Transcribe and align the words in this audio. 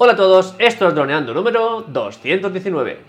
Hola 0.00 0.12
a 0.12 0.16
todos, 0.16 0.54
esto 0.60 0.86
es 0.86 0.94
Droneando 0.94 1.34
número 1.34 1.84
219. 1.88 3.00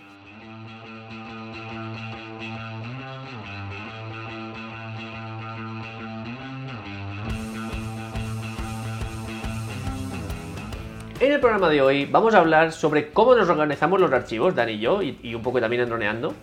En 11.19 11.31
el 11.31 11.39
programa 11.39 11.69
de 11.69 11.79
hoy 11.79 12.05
vamos 12.07 12.33
a 12.33 12.39
hablar 12.39 12.71
sobre 12.71 13.11
cómo 13.11 13.35
nos 13.35 13.47
organizamos 13.47 14.01
los 14.01 14.11
archivos, 14.11 14.55
Dani 14.55 14.71
y 14.71 14.79
yo, 14.79 15.03
y, 15.03 15.19
y 15.21 15.35
un 15.35 15.43
poco 15.43 15.61
también 15.61 15.83
en 15.83 15.89
Droneando. 15.89 16.33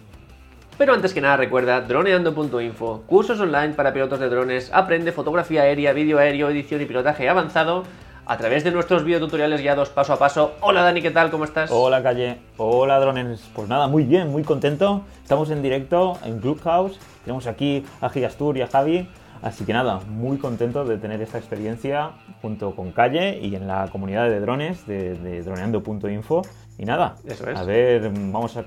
Pero 0.78 0.94
antes 0.94 1.12
que 1.12 1.20
nada 1.20 1.38
recuerda 1.38 1.80
droneando.info, 1.80 3.02
cursos 3.08 3.40
online 3.40 3.74
para 3.74 3.92
pilotos 3.92 4.20
de 4.20 4.28
drones, 4.28 4.70
aprende 4.72 5.10
fotografía 5.10 5.62
aérea, 5.62 5.92
vídeo 5.92 6.20
aéreo, 6.20 6.50
edición 6.50 6.80
y 6.82 6.84
pilotaje 6.84 7.28
avanzado 7.28 7.82
a 8.27 8.36
través 8.36 8.64
de 8.64 8.72
nuestros 8.72 9.04
videotutoriales 9.04 9.61
guiados 9.61 9.88
paso 9.90 10.12
a 10.12 10.18
paso. 10.18 10.54
Hola 10.61 10.82
Dani, 10.82 11.00
¿qué 11.00 11.12
tal? 11.12 11.30
¿Cómo 11.30 11.45
estás? 11.45 11.70
Hola 11.72 12.02
Calle, 12.02 12.38
hola 12.56 12.98
drones. 12.98 13.48
Pues 13.55 13.69
nada, 13.69 13.87
muy 13.87 14.02
bien, 14.02 14.30
muy 14.33 14.42
contento. 14.42 15.02
Estamos 15.23 15.50
en 15.50 15.62
directo 15.62 16.19
en 16.24 16.41
Clubhouse. 16.41 16.98
Tenemos 17.24 17.47
aquí 17.47 17.84
a 18.00 18.09
Gigastur 18.09 18.56
y 18.56 18.62
a 18.62 18.66
Javi. 18.66 19.09
Así 19.42 19.64
que 19.64 19.73
nada, 19.73 20.00
muy 20.09 20.38
contento 20.38 20.84
de 20.84 20.97
tener 20.97 21.23
esta 21.23 21.38
experiencia 21.38 22.12
junto 22.42 22.74
con 22.74 22.91
Calle 22.91 23.38
y 23.38 23.55
en 23.55 23.69
la 23.69 23.88
comunidad 23.92 24.28
de 24.28 24.41
drones 24.41 24.86
de, 24.86 25.14
de 25.14 25.42
droneando.info. 25.42 26.42
Y 26.78 26.84
nada, 26.84 27.16
Eso 27.24 27.48
es. 27.48 27.56
a 27.56 27.62
ver, 27.62 28.11
vamos 28.12 28.56
a 28.56 28.64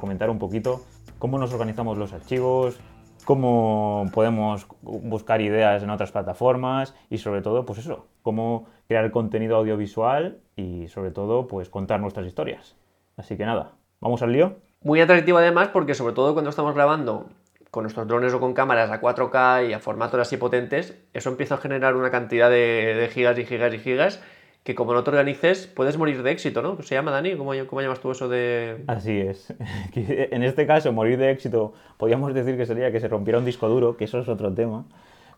comentar 0.00 0.30
un 0.30 0.38
poquito 0.38 0.82
cómo 1.18 1.38
nos 1.38 1.52
organizamos 1.52 1.98
los 1.98 2.12
archivos, 2.12 2.78
cómo 3.24 4.06
podemos 4.14 4.66
buscar 4.82 5.40
ideas 5.40 5.82
en 5.82 5.90
otras 5.90 6.12
plataformas 6.12 6.94
y 7.10 7.18
sobre 7.18 7.42
todo, 7.42 7.64
pues 7.66 7.80
eso, 7.80 8.06
cómo 8.22 8.66
crear 8.88 9.10
contenido 9.10 9.56
audiovisual 9.56 10.38
y 10.56 10.88
sobre 10.88 11.10
todo, 11.10 11.46
pues 11.46 11.68
contar 11.68 12.00
nuestras 12.00 12.26
historias. 12.26 12.76
Así 13.16 13.36
que 13.36 13.44
nada, 13.44 13.72
¿vamos 14.00 14.22
al 14.22 14.32
lío? 14.32 14.56
Muy 14.82 15.00
atractivo 15.00 15.38
además 15.38 15.68
porque 15.68 15.94
sobre 15.94 16.14
todo 16.14 16.32
cuando 16.32 16.50
estamos 16.50 16.74
grabando 16.74 17.28
con 17.70 17.84
nuestros 17.84 18.06
drones 18.06 18.32
o 18.34 18.40
con 18.40 18.54
cámaras 18.54 18.90
a 18.90 19.00
4K 19.00 19.68
y 19.68 19.72
a 19.72 19.80
formatos 19.80 20.20
así 20.20 20.36
potentes, 20.36 20.96
eso 21.12 21.30
empieza 21.30 21.56
a 21.56 21.58
generar 21.58 21.96
una 21.96 22.10
cantidad 22.10 22.50
de, 22.50 22.94
de 22.94 23.08
gigas 23.08 23.38
y 23.38 23.44
gigas 23.44 23.74
y 23.74 23.78
gigas 23.78 24.22
que 24.64 24.74
como 24.74 24.94
no 24.94 25.04
te 25.04 25.10
organices 25.10 25.66
puedes 25.66 25.98
morir 25.98 26.22
de 26.22 26.30
éxito, 26.30 26.62
¿no? 26.62 26.80
¿Se 26.82 26.94
llama 26.94 27.10
Dani? 27.10 27.36
¿Cómo, 27.36 27.52
cómo 27.66 27.82
llamas 27.82 28.00
tú 28.00 28.10
eso 28.10 28.28
de...? 28.28 28.82
Así 28.86 29.20
es. 29.20 29.52
En 29.94 30.42
este 30.42 30.66
caso, 30.66 30.90
morir 30.92 31.18
de 31.18 31.30
éxito, 31.30 31.74
podríamos 31.98 32.32
decir 32.32 32.56
que 32.56 32.64
sería 32.64 32.90
que 32.90 32.98
se 32.98 33.08
rompiera 33.08 33.38
un 33.38 33.44
disco 33.44 33.68
duro, 33.68 33.96
que 33.98 34.04
eso 34.04 34.18
es 34.18 34.28
otro 34.28 34.52
tema. 34.52 34.86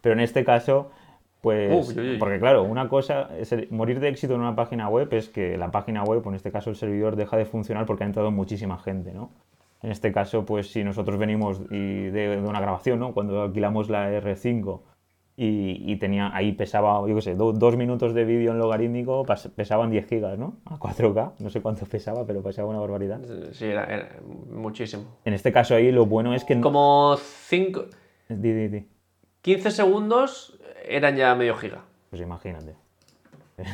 Pero 0.01 0.13
en 0.13 0.21
este 0.21 0.45
caso, 0.45 0.93
pues. 1.47 1.89
Uy, 1.91 1.99
uy, 2.01 2.11
uy. 2.13 2.19
Porque 2.19 2.39
claro, 2.41 2.65
una 2.65 2.89
cosa, 2.89 3.31
es 3.39 3.53
el- 3.53 3.69
morir 3.71 4.01
de 4.01 4.09
éxito 4.09 4.35
en 4.35 4.41
una 4.41 4.57
página 4.57 4.89
web 4.89 5.09
es 5.15 5.29
que 5.29 5.57
la 5.57 5.71
página 5.71 6.03
web, 6.03 6.21
o 6.27 6.29
en 6.31 6.35
este 6.35 6.51
caso 6.51 6.71
el 6.71 6.77
servidor, 6.77 7.15
deja 7.15 7.37
de 7.37 7.45
funcionar 7.45 7.87
porque 7.87 8.03
ha 8.05 8.07
entrado 8.07 8.31
muchísima 8.33 8.79
gente, 8.79 9.13
¿no? 9.13 9.31
En 9.83 9.91
este 9.93 10.11
caso, 10.11 10.45
pues 10.45 10.73
si 10.73 10.83
nosotros 10.83 11.19
venimos 11.19 11.61
y 11.71 12.07
de, 12.07 12.37
de 12.37 12.49
una 12.49 12.61
grabación, 12.61 12.99
¿no? 12.99 13.13
Cuando 13.15 13.43
alquilamos 13.43 13.89
la 13.89 14.11
R5 14.11 14.81
y, 15.37 15.93
y 15.93 15.97
tenía 15.97 16.35
ahí 16.35 16.53
pesaba, 16.53 17.07
yo 17.07 17.15
qué 17.15 17.21
sé, 17.21 17.35
do- 17.37 17.53
dos 17.53 17.77
minutos 17.77 18.15
de 18.15 18.25
vídeo 18.25 18.53
en 18.53 18.59
logarítmico, 18.59 19.25
pas- 19.27 19.51
pesaban 19.51 19.91
10 19.91 20.07
gigas, 20.09 20.39
¿no? 20.39 20.57
A 20.65 20.79
4K, 20.79 21.35
no 21.39 21.51
sé 21.51 21.61
cuánto 21.61 21.85
pesaba, 21.91 22.27
pero 22.27 22.43
pesaba 22.43 22.69
una 22.71 22.81
barbaridad. 22.81 23.21
Sí, 23.53 23.67
era, 23.67 23.85
era 23.85 24.09
muchísimo. 24.51 25.05
En 25.25 25.35
este 25.35 25.53
caso 25.53 25.75
ahí 25.77 25.93
lo 25.93 26.07
bueno 26.07 26.35
es 26.35 26.43
que... 26.45 26.59
Como 26.61 27.17
5... 27.19 27.85
Di, 28.31 28.53
di, 28.53 28.69
di. 28.69 28.87
15 29.43 29.71
segundos 29.71 30.59
eran 30.87 31.17
ya 31.17 31.35
medio 31.35 31.55
giga. 31.57 31.83
Pues 32.11 32.23
imagínate. 32.23 32.75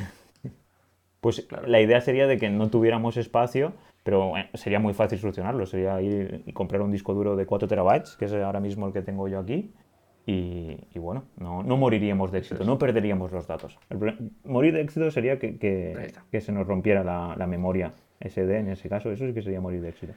Pues 1.20 1.46
la 1.68 1.80
idea 1.80 2.00
sería 2.00 2.26
de 2.26 2.36
que 2.36 2.50
no 2.50 2.68
tuviéramos 2.68 3.16
espacio, 3.16 3.74
pero 4.02 4.32
sería 4.54 4.80
muy 4.80 4.92
fácil 4.92 5.20
solucionarlo. 5.20 5.66
Sería 5.66 6.00
ir 6.02 6.42
y 6.46 6.52
comprar 6.52 6.82
un 6.82 6.90
disco 6.90 7.14
duro 7.14 7.36
de 7.36 7.46
4 7.46 7.68
terabytes, 7.68 8.16
que 8.16 8.24
es 8.24 8.32
ahora 8.32 8.58
mismo 8.58 8.88
el 8.88 8.92
que 8.92 9.02
tengo 9.02 9.28
yo 9.28 9.38
aquí. 9.38 9.72
Y, 10.26 10.78
y 10.92 10.98
bueno, 10.98 11.22
no, 11.36 11.62
no 11.62 11.76
moriríamos 11.76 12.32
de 12.32 12.38
éxito, 12.38 12.64
no 12.64 12.76
perderíamos 12.76 13.30
los 13.30 13.46
datos. 13.46 13.78
El 13.88 13.98
morir 14.44 14.72
de 14.74 14.80
éxito 14.80 15.08
sería 15.12 15.38
que, 15.38 15.58
que- 15.58 16.40
se 16.40 16.50
nos 16.50 16.66
rompiera 16.66 17.04
la, 17.04 17.36
la 17.36 17.46
memoria 17.46 17.92
SD 18.22 18.58
en 18.58 18.68
ese 18.70 18.88
caso. 18.88 19.10
Eso 19.10 19.26
sí 19.26 19.34
que 19.34 19.42
sería 19.42 19.60
morir 19.60 19.80
de 19.82 19.88
éxito. 19.90 20.12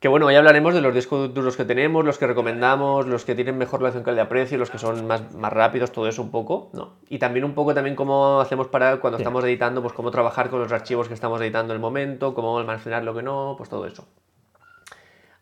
Que 0.00 0.08
bueno, 0.08 0.26
hoy 0.26 0.34
hablaremos 0.34 0.72
de 0.74 0.80
los 0.80 0.94
discos 0.94 1.32
duros 1.34 1.56
que 1.56 1.64
tenemos, 1.64 2.04
los 2.04 2.16
que 2.18 2.26
recomendamos, 2.26 3.06
los 3.06 3.24
que 3.24 3.34
tienen 3.34 3.58
mejor 3.58 3.80
relación 3.80 4.02
calidad-precio, 4.02 4.56
los 4.56 4.70
que 4.70 4.78
son 4.78 5.06
más, 5.06 5.34
más 5.34 5.52
rápidos, 5.52 5.92
todo 5.92 6.08
eso 6.08 6.22
un 6.22 6.30
poco, 6.30 6.70
¿no? 6.72 6.94
Y 7.08 7.18
también 7.18 7.44
un 7.44 7.54
poco 7.54 7.74
también 7.74 7.94
cómo 7.96 8.40
hacemos 8.40 8.68
para 8.68 8.96
cuando 9.00 9.18
Sí. 9.18 9.22
estamos 9.22 9.44
editando, 9.44 9.82
pues 9.82 9.92
cómo 9.92 10.10
trabajar 10.10 10.48
con 10.48 10.60
los 10.60 10.72
archivos 10.72 11.08
que 11.08 11.14
estamos 11.14 11.40
editando 11.42 11.72
en 11.74 11.76
el 11.76 11.80
momento, 11.80 12.34
cómo 12.34 12.58
almacenar 12.58 13.04
lo 13.04 13.14
que 13.14 13.22
no, 13.22 13.54
pues 13.58 13.68
todo 13.68 13.86
eso. 13.86 14.06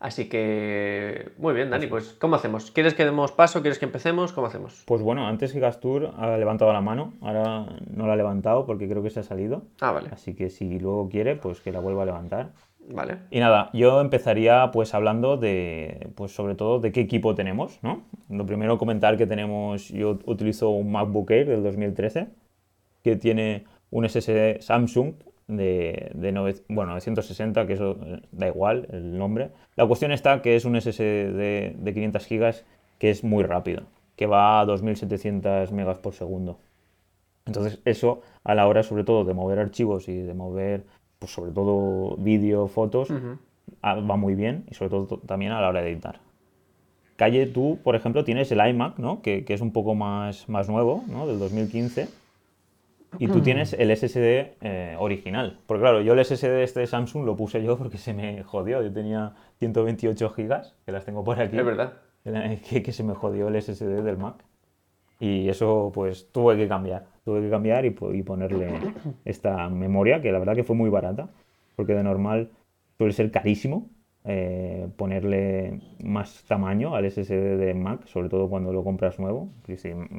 Así 0.01 0.29
que, 0.29 1.33
muy 1.39 1.55
bien, 1.55 1.71
Dani, 1.71 1.89
pues 1.89 2.15
¿cómo 2.21 2.37
hacemos? 2.37 2.71
¿Quieres 2.71 2.95
que 2.95 3.05
demos 3.05 3.33
paso? 3.33 3.63
¿Quieres 3.63 3.81
que 3.81 3.85
empecemos? 3.85 4.33
¿Cómo 4.33 4.47
hacemos? 4.47 4.85
Pues 4.87 5.03
bueno, 5.03 5.27
antes 5.27 5.53
que 5.53 5.59
Gastur 5.59 6.13
ha 6.17 6.37
levantado 6.37 6.73
la 6.73 6.81
mano, 6.81 7.15
ahora 7.21 7.67
no 7.93 8.07
la 8.07 8.13
ha 8.13 8.17
levantado 8.17 8.65
porque 8.65 8.89
creo 8.89 9.03
que 9.03 9.11
se 9.11 9.21
ha 9.21 9.25
salido. 9.25 9.63
Ah, 9.81 9.91
vale, 9.91 10.11
Así 10.13 10.35
que 10.35 10.51
si 10.51 10.79
luego 10.79 11.09
quiere, 11.09 11.35
pues 11.35 11.61
que 11.61 11.73
la 11.73 11.81
vuelva 11.81 12.05
a 12.05 12.07
levantar. 12.07 12.53
vale. 12.91 13.19
Y 13.33 13.41
nada, 13.41 13.71
yo 13.73 14.01
empezaría 14.01 14.71
pues 14.71 14.95
hablando 14.95 15.37
de, 15.37 16.11
pues 16.15 16.33
sobre 16.33 16.55
todo 16.55 16.79
de 16.79 16.93
qué 16.93 17.01
equipo 17.01 17.35
tenemos, 17.35 17.81
¿no? 17.83 18.03
Lo 18.31 18.47
primero 18.47 18.79
comentar 18.79 19.17
que 19.17 19.27
tenemos, 19.27 19.89
yo 19.89 20.21
utilizo 20.27 20.71
un 20.71 20.93
MacBook 20.93 21.29
Air 21.33 21.49
del 21.49 21.65
2013 21.65 22.29
que 23.03 23.17
tiene 23.17 23.65
un 23.91 24.09
SSD 24.09 24.61
Samsung 24.61 25.15
de, 25.49 26.11
de 26.15 26.33
nove- 26.33 26.63
bueno, 26.69 26.93
960, 26.93 27.67
que 27.67 27.73
eso 27.73 27.97
eh, 28.05 28.21
da 28.33 28.47
igual 28.49 28.87
el 28.93 29.19
nombre. 29.19 29.51
La 29.77 29.87
cuestión 29.87 30.13
está 30.13 30.41
que 30.43 30.55
es 30.57 30.65
un 30.65 30.77
SSD 30.81 31.33
de, 31.33 31.75
de 31.79 31.95
500 31.95 32.25
gigas 32.27 32.65
que 32.99 33.11
es 33.11 33.25
muy 33.25 33.43
rápido, 33.45 33.83
que 34.17 34.27
va 34.27 34.61
a 34.61 34.65
2700 34.67 35.73
megas 35.73 35.99
por 35.99 36.13
segundo. 36.15 36.59
Entonces 37.47 37.81
eso 37.85 38.21
a 38.45 38.55
la 38.55 38.67
hora 38.69 38.83
sobre 38.83 39.05
todo 39.05 39.25
de 39.25 39.35
mover 39.35 39.59
archivos 39.59 40.09
y 40.09 40.17
de 40.17 40.35
mover 40.35 40.85
pues 41.19 41.33
sobre 41.33 41.51
todo 41.51 42.17
vídeo, 42.19 42.69
fotos, 42.69 43.09
ah, 43.83 43.95
va 43.97 44.17
muy 44.17 44.35
bien 44.35 44.65
y 44.71 44.75
sobre 44.75 44.91
todo 44.91 45.07
to- 45.07 45.19
también 45.27 45.53
a 45.53 45.61
la 45.61 45.69
hora 45.69 45.83
de 45.83 45.91
editar. 45.91 46.21
Calle, 47.17 47.47
tú, 47.47 47.79
por 47.83 47.97
ejemplo, 47.97 48.23
tienes 48.25 48.53
el 48.53 48.65
iMac, 48.65 48.99
¿no? 48.99 49.23
Que, 49.23 49.45
que 49.45 49.55
es 49.55 49.61
un 49.61 49.73
poco 49.73 49.97
más, 49.97 50.49
más 50.49 50.69
nuevo, 50.69 51.03
¿no? 51.09 51.27
Del 51.27 51.39
2015. 51.41 52.07
Y 53.19 53.29
tú 53.29 53.41
tienes 53.41 53.73
el 53.73 53.97
SSD 53.97 54.57
eh, 54.61 54.97
original. 54.99 55.59
Porque 55.67 55.81
claro, 55.81 56.01
yo 56.03 56.13
el 56.13 56.25
SSD 56.25 56.63
este 56.63 56.81
de 56.81 56.87
Samsung 56.87 57.25
lo 57.25 57.37
puse 57.37 57.63
yo 57.63 57.79
porque 57.79 57.99
se 57.99 58.13
me 58.13 58.43
jodió. 58.43 58.83
Yo 58.83 58.93
tenía 58.93 59.35
128 59.59 60.31
gigas, 60.31 60.75
que 60.85 60.93
las 60.93 61.05
tengo 61.05 61.25
por 61.25 61.41
aquí. 61.41 61.57
Es 61.57 61.65
verdad. 61.65 61.95
Que, 62.23 62.83
que 62.83 62.93
se 62.93 63.03
me 63.03 63.15
jodió 63.15 63.49
el 63.49 63.61
SSD 63.61 64.03
del 64.03 64.19
Mac. 64.19 64.45
Y 65.21 65.49
eso 65.49 65.91
pues 65.95 66.31
tuve 66.31 66.57
que 66.57 66.69
cambiar. 66.69 67.07
Tuve 67.25 67.41
que 67.41 67.51
cambiar 67.51 67.87
y, 67.87 67.97
y 68.13 68.23
ponerle 68.23 68.95
esta 69.25 69.69
memoria, 69.69 70.21
que 70.21 70.31
la 70.31 70.39
verdad 70.39 70.55
que 70.55 70.65
fue 70.65 70.77
muy 70.77 70.91
barata. 70.91 71.31
Porque 71.77 71.95
de 71.95 72.03
normal 72.03 72.51
suele 72.99 73.13
ser 73.13 73.31
carísimo 73.31 73.89
eh, 74.25 74.89
ponerle 74.97 75.81
más 76.03 76.45
tamaño 76.47 76.95
al 76.95 77.11
SSD 77.11 77.57
de 77.57 77.75
Mac, 77.75 78.07
sobre 78.07 78.29
todo 78.29 78.49
cuando 78.49 78.73
lo 78.73 78.85
compras 78.85 79.19
nuevo. 79.19 79.49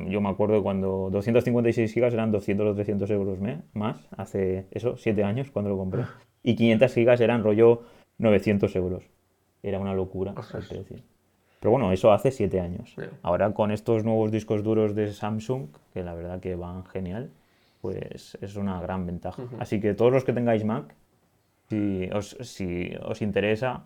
Yo 0.07 0.21
me 0.21 0.29
acuerdo 0.29 0.63
cuando 0.63 1.09
256 1.11 1.93
gigas 1.93 2.13
eran 2.13 2.31
200 2.31 2.67
o 2.67 2.73
300 2.75 3.09
euros 3.11 3.39
más, 3.73 4.07
hace 4.17 4.65
eso, 4.71 4.97
7 4.97 5.23
años 5.23 5.51
cuando 5.51 5.69
lo 5.69 5.77
compré. 5.77 6.03
Y 6.43 6.55
500 6.55 6.93
gigas 6.93 7.21
eran 7.21 7.43
rollo 7.43 7.83
900 8.17 8.75
euros. 8.75 9.03
Era 9.61 9.79
una 9.79 9.93
locura 9.93 10.31
el 10.31 10.37
Ostras. 10.39 10.67
precio. 10.67 10.97
Pero 11.59 11.71
bueno, 11.71 11.91
eso 11.91 12.13
hace 12.13 12.31
7 12.31 12.59
años. 12.61 12.95
Ahora 13.21 13.53
con 13.53 13.71
estos 13.71 14.05
nuevos 14.05 14.31
discos 14.31 14.63
duros 14.63 14.95
de 14.95 15.11
Samsung, 15.11 15.67
que 15.93 16.03
la 16.03 16.13
verdad 16.13 16.39
que 16.39 16.55
van 16.55 16.85
genial, 16.85 17.31
pues 17.81 18.37
es 18.41 18.55
una 18.55 18.81
gran 18.81 19.05
ventaja. 19.05 19.43
Así 19.59 19.79
que 19.81 19.93
todos 19.93 20.11
los 20.11 20.23
que 20.23 20.31
tengáis 20.33 20.63
Mac, 20.63 20.95
si 21.69 22.09
os, 22.13 22.37
si 22.41 22.91
os 23.03 23.21
interesa, 23.21 23.83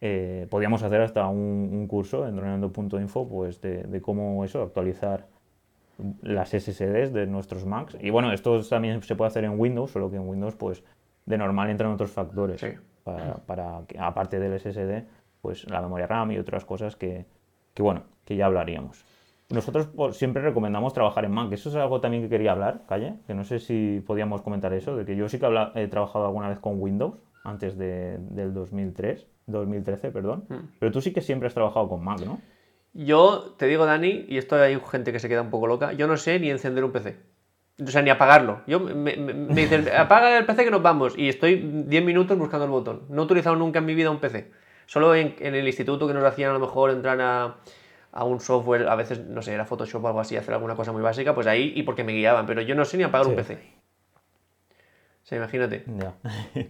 eh, 0.00 0.46
podríamos 0.50 0.82
hacer 0.82 1.00
hasta 1.00 1.26
un, 1.28 1.70
un 1.72 1.86
curso 1.86 2.26
en 2.26 2.36
droneando.info 2.36 3.28
pues 3.28 3.60
de, 3.60 3.82
de 3.84 4.00
cómo 4.00 4.44
eso, 4.44 4.62
actualizar 4.62 5.26
las 6.22 6.50
SSDs 6.50 7.12
de 7.12 7.26
nuestros 7.26 7.64
Macs. 7.66 7.96
Y 8.00 8.10
bueno, 8.10 8.32
esto 8.32 8.60
también 8.62 9.02
se 9.02 9.16
puede 9.16 9.28
hacer 9.28 9.44
en 9.44 9.58
Windows, 9.58 9.90
solo 9.90 10.10
que 10.10 10.16
en 10.16 10.28
Windows 10.28 10.54
pues 10.54 10.84
de 11.26 11.36
normal 11.38 11.70
entran 11.70 11.90
otros 11.92 12.10
factores 12.12 12.60
Sí. 12.60 12.68
para, 13.04 13.34
para 13.46 13.82
que, 13.88 13.98
aparte 13.98 14.38
del 14.38 14.58
SSD, 14.58 15.04
pues 15.42 15.68
la 15.70 15.80
memoria 15.82 16.06
RAM 16.06 16.30
y 16.32 16.38
otras 16.38 16.64
cosas 16.64 16.94
que, 16.96 17.26
que 17.74 17.82
bueno, 17.82 18.02
que 18.24 18.36
ya 18.36 18.46
hablaríamos. 18.46 19.04
Nosotros 19.50 19.86
pues, 19.88 20.16
siempre 20.16 20.42
recomendamos 20.42 20.92
trabajar 20.92 21.24
en 21.24 21.32
Mac. 21.32 21.50
Eso 21.52 21.70
es 21.70 21.74
algo 21.76 22.00
también 22.00 22.22
que 22.22 22.28
quería 22.28 22.52
hablar, 22.52 22.82
Calle, 22.86 23.14
que 23.26 23.34
no 23.34 23.44
sé 23.44 23.58
si 23.58 24.02
podíamos 24.06 24.42
comentar 24.42 24.72
eso, 24.74 24.94
de 24.94 25.04
que 25.04 25.16
yo 25.16 25.28
sí 25.28 25.38
que 25.38 25.46
habla- 25.46 25.72
he 25.74 25.88
trabajado 25.88 26.26
alguna 26.26 26.48
vez 26.50 26.58
con 26.60 26.80
Windows 26.80 27.14
antes 27.44 27.76
de- 27.78 28.18
del 28.30 28.52
2003, 28.52 29.26
2013, 29.48 30.10
perdón. 30.10 30.44
Mm. 30.48 30.54
Pero 30.78 30.92
tú 30.92 31.00
sí 31.00 31.12
que 31.12 31.20
siempre 31.20 31.48
has 31.48 31.54
trabajado 31.54 31.88
con 31.88 32.04
Mac, 32.04 32.20
¿no? 32.20 32.40
Yo 32.94 33.54
te 33.58 33.66
digo, 33.66 33.84
Dani, 33.86 34.26
y 34.28 34.38
esto 34.38 34.56
hay 34.56 34.80
gente 34.90 35.12
que 35.12 35.18
se 35.18 35.28
queda 35.28 35.42
un 35.42 35.50
poco 35.50 35.66
loca, 35.66 35.92
yo 35.92 36.06
no 36.06 36.16
sé 36.16 36.38
ni 36.40 36.50
encender 36.50 36.84
un 36.84 36.92
PC. 36.92 37.16
O 37.84 37.86
sea, 37.86 38.02
ni 38.02 38.10
apagarlo. 38.10 38.62
Yo, 38.66 38.80
me, 38.80 39.16
me, 39.16 39.34
me 39.34 39.54
dicen, 39.62 39.86
apaga 39.96 40.36
el 40.38 40.46
PC 40.46 40.64
que 40.64 40.70
nos 40.70 40.82
vamos. 40.82 41.16
Y 41.16 41.28
estoy 41.28 41.56
10 41.86 42.04
minutos 42.04 42.36
buscando 42.36 42.64
el 42.64 42.70
botón. 42.72 43.02
No 43.08 43.22
he 43.22 43.24
utilizado 43.24 43.54
nunca 43.56 43.78
en 43.78 43.86
mi 43.86 43.94
vida 43.94 44.10
un 44.10 44.18
PC. 44.18 44.50
Solo 44.86 45.14
en, 45.14 45.36
en 45.38 45.54
el 45.54 45.66
instituto 45.66 46.08
que 46.08 46.14
nos 46.14 46.24
hacían 46.24 46.50
a 46.50 46.54
lo 46.54 46.58
mejor 46.60 46.90
entrar 46.90 47.20
a, 47.20 47.56
a, 48.10 48.24
un 48.24 48.40
software, 48.40 48.88
a 48.88 48.96
veces, 48.96 49.20
no 49.26 49.42
sé, 49.42 49.52
era 49.52 49.64
Photoshop 49.64 50.02
o 50.02 50.08
algo 50.08 50.18
así, 50.20 50.36
hacer 50.36 50.54
alguna 50.54 50.74
cosa 50.74 50.90
muy 50.92 51.02
básica, 51.02 51.34
pues 51.34 51.46
ahí 51.46 51.72
y 51.76 51.82
porque 51.84 52.02
me 52.04 52.12
guiaban. 52.14 52.46
Pero 52.46 52.62
yo 52.62 52.74
no 52.74 52.84
sé 52.84 52.96
ni 52.96 53.04
apagar 53.04 53.26
Sí. 53.26 53.30
un 53.30 53.36
PC. 53.36 53.54
O 53.54 55.26
sea, 55.28 55.38
imagínate. 55.38 55.84
Ya. 55.86 56.14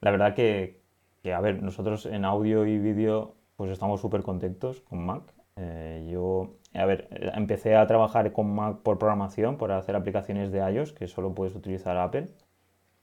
La 0.00 0.10
verdad 0.10 0.34
que, 0.34 0.80
que, 1.22 1.32
a 1.34 1.40
ver, 1.40 1.62
nosotros 1.62 2.06
en 2.06 2.24
audio 2.24 2.66
y 2.66 2.78
vídeo 2.78 3.34
pues 3.56 3.70
estamos 3.70 4.00
súper 4.00 4.22
contentos 4.22 4.80
con 4.82 5.04
Mac. 5.04 5.22
Eh, 5.56 6.08
yo, 6.10 6.54
a 6.74 6.86
ver, 6.86 7.08
eh, 7.10 7.30
empecé 7.34 7.76
a 7.76 7.86
trabajar 7.86 8.32
con 8.32 8.54
Mac 8.54 8.78
por 8.82 8.98
programación, 8.98 9.58
por 9.58 9.72
hacer 9.72 9.96
aplicaciones 9.96 10.50
de 10.52 10.60
iOS, 10.72 10.92
que 10.94 11.06
solo 11.08 11.34
puedes 11.34 11.54
utilizar 11.54 11.96
Apple. 11.98 12.26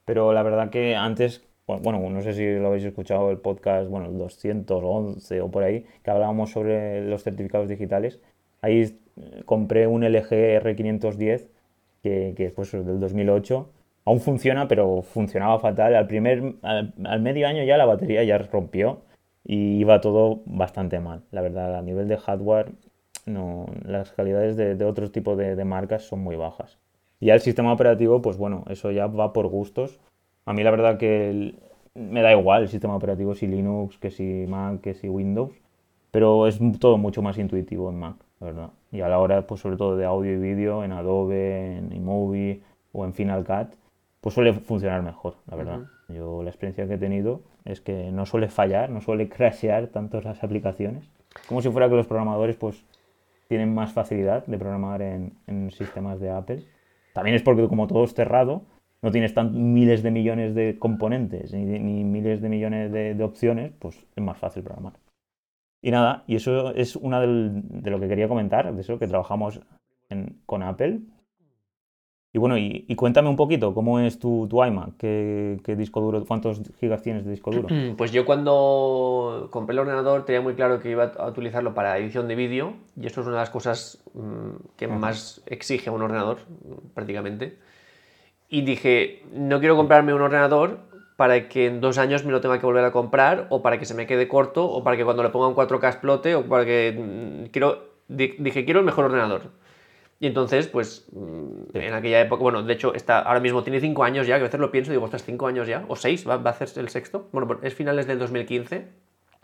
Pero 0.05 0.33
la 0.33 0.43
verdad 0.43 0.69
que 0.71 0.95
antes, 0.95 1.45
bu- 1.67 1.81
bueno, 1.81 1.99
no 2.09 2.21
sé 2.21 2.33
si 2.33 2.45
lo 2.59 2.67
habéis 2.69 2.85
escuchado 2.85 3.31
el 3.31 3.39
podcast, 3.39 3.89
bueno, 3.89 4.07
el 4.07 4.17
211 4.17 5.41
o 5.41 5.51
por 5.51 5.63
ahí, 5.63 5.85
que 6.03 6.11
hablábamos 6.11 6.51
sobre 6.51 7.01
los 7.05 7.23
certificados 7.23 7.69
digitales. 7.69 8.21
Ahí 8.61 8.99
eh, 9.17 9.43
compré 9.45 9.87
un 9.87 10.03
LG 10.03 10.57
R510 10.57 11.49
que, 12.03 12.33
que 12.37 12.45
es 12.47 12.53
pues 12.53 12.71
del 12.71 12.99
2008. 12.99 13.69
Aún 14.07 14.19
funciona, 14.21 14.67
pero 14.67 15.01
funcionaba 15.01 15.59
fatal. 15.59 15.93
Al 15.95 16.07
primer, 16.07 16.55
al, 16.61 16.93
al 17.05 17.21
medio 17.21 17.47
año 17.47 17.63
ya 17.63 17.77
la 17.77 17.85
batería 17.85 18.23
ya 18.23 18.37
rompió 18.37 19.01
y 19.43 19.77
iba 19.83 19.99
todo 20.01 20.41
bastante 20.45 20.99
mal. 20.99 21.23
La 21.31 21.41
verdad, 21.41 21.75
a 21.75 21.81
nivel 21.81 22.07
de 22.07 22.17
hardware, 22.17 22.71
no, 23.25 23.65
las 23.83 24.11
calidades 24.11 24.55
de, 24.55 24.75
de 24.75 24.85
otros 24.85 25.11
tipos 25.11 25.37
de, 25.37 25.55
de 25.55 25.65
marcas 25.65 26.03
son 26.03 26.19
muy 26.21 26.35
bajas. 26.37 26.79
Y 27.19 27.27
ya 27.27 27.33
el 27.33 27.41
sistema 27.41 27.73
operativo, 27.73 28.21
pues 28.21 28.37
bueno, 28.37 28.63
eso 28.69 28.91
ya 28.91 29.07
va 29.07 29.33
por 29.33 29.47
gustos. 29.47 29.99
A 30.45 30.53
mí 30.53 30.63
la 30.63 30.71
verdad 30.71 30.97
que 30.97 31.29
el- 31.29 31.59
me 31.95 32.21
da 32.21 32.31
igual 32.31 32.61
el 32.63 32.69
sistema 32.69 32.95
operativo, 32.95 33.35
si 33.35 33.47
Linux, 33.47 33.97
que 33.97 34.11
si 34.11 34.45
Mac, 34.47 34.81
que 34.81 34.93
si 34.93 35.09
Windows, 35.09 35.51
pero 36.11 36.47
es 36.47 36.59
todo 36.79 36.97
mucho 36.97 37.21
más 37.21 37.37
intuitivo 37.39 37.89
en 37.89 37.99
Mac, 37.99 38.15
la 38.39 38.45
verdad. 38.47 38.69
Y 38.91 39.01
a 39.01 39.09
la 39.09 39.19
hora, 39.19 39.45
pues 39.47 39.61
sobre 39.61 39.77
todo 39.77 39.97
de 39.97 40.05
audio 40.05 40.31
y 40.33 40.37
vídeo, 40.37 40.83
en 40.83 40.91
Adobe, 40.91 41.77
en 41.77 41.91
iMovie 41.91 42.61
o 42.93 43.03
en 43.05 43.13
Final 43.13 43.43
Cut, 43.43 43.75
pues 44.27 44.33
suele 44.35 44.51
funcionar 44.51 45.01
mejor, 45.03 45.35
la 45.49 45.55
verdad. 45.55 45.79
Yo 46.09 46.43
la 46.43 46.49
experiencia 46.49 46.85
que 46.85 46.95
he 46.95 46.97
tenido 46.97 47.43
es 47.63 47.79
que 47.79 48.11
no 48.11 48.25
suele 48.25 48.49
fallar, 48.49 48.89
no 48.89 48.99
suele 48.99 49.29
crashear 49.35 49.87
tanto 49.87 50.19
las 50.19 50.43
aplicaciones. 50.43 51.09
Como 51.47 51.61
si 51.61 51.69
fuera 51.69 51.87
que 51.87 51.95
los 51.95 52.07
programadores 52.07 52.57
pues 52.57 52.83
tienen 53.47 53.73
más 53.73 53.93
facilidad 53.93 54.45
de 54.45 54.57
programar 54.57 55.01
en, 55.01 55.31
en 55.47 55.71
sistemas 55.71 56.19
de 56.19 56.29
Apple. 56.29 56.63
También 57.13 57.37
es 57.37 57.41
porque 57.41 57.69
como 57.69 57.87
todo 57.87 58.03
es 58.03 58.13
cerrado, 58.13 58.63
no 59.01 59.11
tienes 59.11 59.33
tan 59.33 59.73
miles 59.73 60.03
de 60.03 60.11
millones 60.11 60.53
de 60.55 60.77
componentes 60.77 61.53
ni, 61.53 61.63
ni 61.79 62.03
miles 62.03 62.41
de 62.41 62.49
millones 62.49 62.91
de, 62.91 63.13
de 63.15 63.23
opciones, 63.23 63.71
pues 63.79 64.05
es 64.13 64.21
más 64.21 64.37
fácil 64.37 64.61
programar. 64.63 64.93
Y 65.81 65.91
nada, 65.91 66.25
y 66.27 66.35
eso 66.35 66.73
es 66.75 66.97
una 66.97 67.21
del- 67.21 67.61
de 67.81 67.91
lo 67.91 67.99
que 68.01 68.09
quería 68.09 68.27
comentar, 68.27 68.73
de 68.75 68.81
eso 68.81 68.99
que 68.99 69.07
trabajamos 69.07 69.61
en- 70.09 70.41
con 70.45 70.63
Apple. 70.63 70.99
Y 72.37 72.39
bueno, 72.39 72.55
y, 72.55 72.85
y 72.87 72.93
cuéntame 72.93 73.29
un 73.29 73.35
poquito, 73.35 73.73
¿cómo 73.73 73.99
es 73.99 74.19
tu, 74.19 74.45
tu 74.47 74.63
iMac? 74.63 74.95
¿Qué, 74.99 75.59
qué 75.63 75.75
disco 75.75 76.01
duro, 76.01 76.23
cuántos 76.23 76.61
gigas 76.79 77.01
tienes 77.01 77.25
de 77.25 77.31
disco 77.31 77.49
duro? 77.49 77.67
Pues 77.97 78.11
yo 78.11 78.25
cuando 78.25 79.47
compré 79.49 79.73
el 79.73 79.79
ordenador 79.79 80.23
tenía 80.23 80.41
muy 80.41 80.53
claro 80.53 80.79
que 80.79 80.91
iba 80.91 81.05
a 81.17 81.29
utilizarlo 81.29 81.73
para 81.73 81.97
edición 81.97 82.27
de 82.27 82.35
vídeo 82.35 82.73
y 82.95 83.07
eso 83.07 83.21
es 83.21 83.25
una 83.25 83.37
de 83.37 83.41
las 83.41 83.49
cosas 83.49 84.03
mm, 84.13 84.75
que 84.77 84.85
más 84.87 85.41
exige 85.47 85.89
un 85.89 86.03
ordenador 86.03 86.37
prácticamente. 86.93 87.57
Y 88.49 88.61
dije, 88.61 89.23
no 89.33 89.59
quiero 89.59 89.75
comprarme 89.75 90.13
un 90.13 90.21
ordenador 90.21 90.77
para 91.15 91.49
que 91.49 91.65
en 91.65 91.81
dos 91.81 91.97
años 91.97 92.23
me 92.23 92.31
lo 92.31 92.39
tenga 92.39 92.59
que 92.59 92.67
volver 92.67 92.85
a 92.85 92.91
comprar 92.91 93.47
o 93.49 93.63
para 93.63 93.79
que 93.79 93.85
se 93.85 93.95
me 93.95 94.05
quede 94.05 94.27
corto 94.27 94.63
o 94.69 94.83
para 94.83 94.95
que 94.95 95.03
cuando 95.03 95.23
le 95.23 95.29
ponga 95.29 95.47
un 95.47 95.55
4K 95.55 95.87
explote 95.87 96.35
o 96.35 96.43
para 96.45 96.65
que... 96.65 96.93
mm, 96.95 97.49
quiero, 97.49 97.79
di- 98.07 98.35
dije, 98.37 98.63
quiero 98.63 98.79
el 98.81 98.85
mejor 98.85 99.05
ordenador. 99.05 99.41
Y 100.19 100.25
entonces, 100.27 100.67
pues, 100.67 101.07
mm, 101.11 101.75
en 101.77 101.93
aquella 101.93 102.21
época, 102.21 102.41
bueno, 102.41 102.63
de 102.63 102.73
hecho, 102.73 102.93
está, 102.95 103.19
ahora 103.19 103.39
mismo 103.39 103.63
tiene 103.63 103.79
5 103.79 104.03
años 104.03 104.25
ya, 104.25 104.35
que 104.37 104.41
a 104.41 104.43
veces 104.45 104.59
lo 104.59 104.71
pienso 104.71 104.91
y 104.91 104.95
digo, 104.95 105.05
ostras, 105.05 105.23
5 105.23 105.45
años 105.47 105.67
ya, 105.67 105.85
o 105.87 105.95
6, 105.95 106.27
va, 106.27 106.37
va 106.37 106.49
a 106.51 106.53
hacer 106.53 106.69
el 106.77 106.89
sexto. 106.89 107.27
Bueno, 107.31 107.47
pues 107.47 107.59
es 107.61 107.75
finales 107.75 108.07
del 108.07 108.17
2015, 108.17 108.87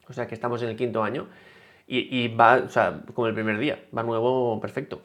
o 0.10 0.14
sea 0.14 0.28
que 0.28 0.34
estamos 0.34 0.64
en 0.64 0.70
el 0.70 0.76
quinto 0.76 1.04
año, 1.04 1.28
y, 1.88 2.24
y 2.24 2.28
va, 2.36 2.64
o 2.66 2.70
sea, 2.70 3.02
como 3.14 3.28
el 3.28 3.34
primer 3.36 3.60
día, 3.60 3.84
va 3.96 4.02
nuevo, 4.04 4.60
perfecto. 4.60 5.02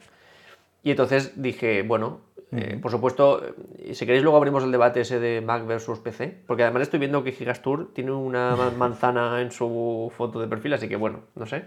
Y 0.81 0.91
entonces 0.91 1.33
dije, 1.41 1.83
bueno, 1.83 2.21
eh, 2.51 2.79
por 2.81 2.89
supuesto, 2.89 3.43
eh, 3.77 3.93
si 3.93 4.05
queréis 4.07 4.23
luego 4.23 4.37
abrimos 4.37 4.63
el 4.63 4.71
debate 4.71 5.01
ese 5.01 5.19
de 5.19 5.41
Mac 5.41 5.67
versus 5.67 5.99
PC, 5.99 6.41
porque 6.47 6.63
además 6.63 6.83
estoy 6.83 6.97
viendo 6.99 7.23
que 7.23 7.31
Gigastur 7.33 7.93
tiene 7.93 8.11
una 8.11 8.55
ma- 8.55 8.71
manzana 8.75 9.39
en 9.41 9.51
su 9.51 10.11
foto 10.17 10.39
de 10.39 10.47
perfil, 10.47 10.73
así 10.73 10.87
que 10.87 10.95
bueno, 10.95 11.19
no 11.35 11.45
sé. 11.45 11.65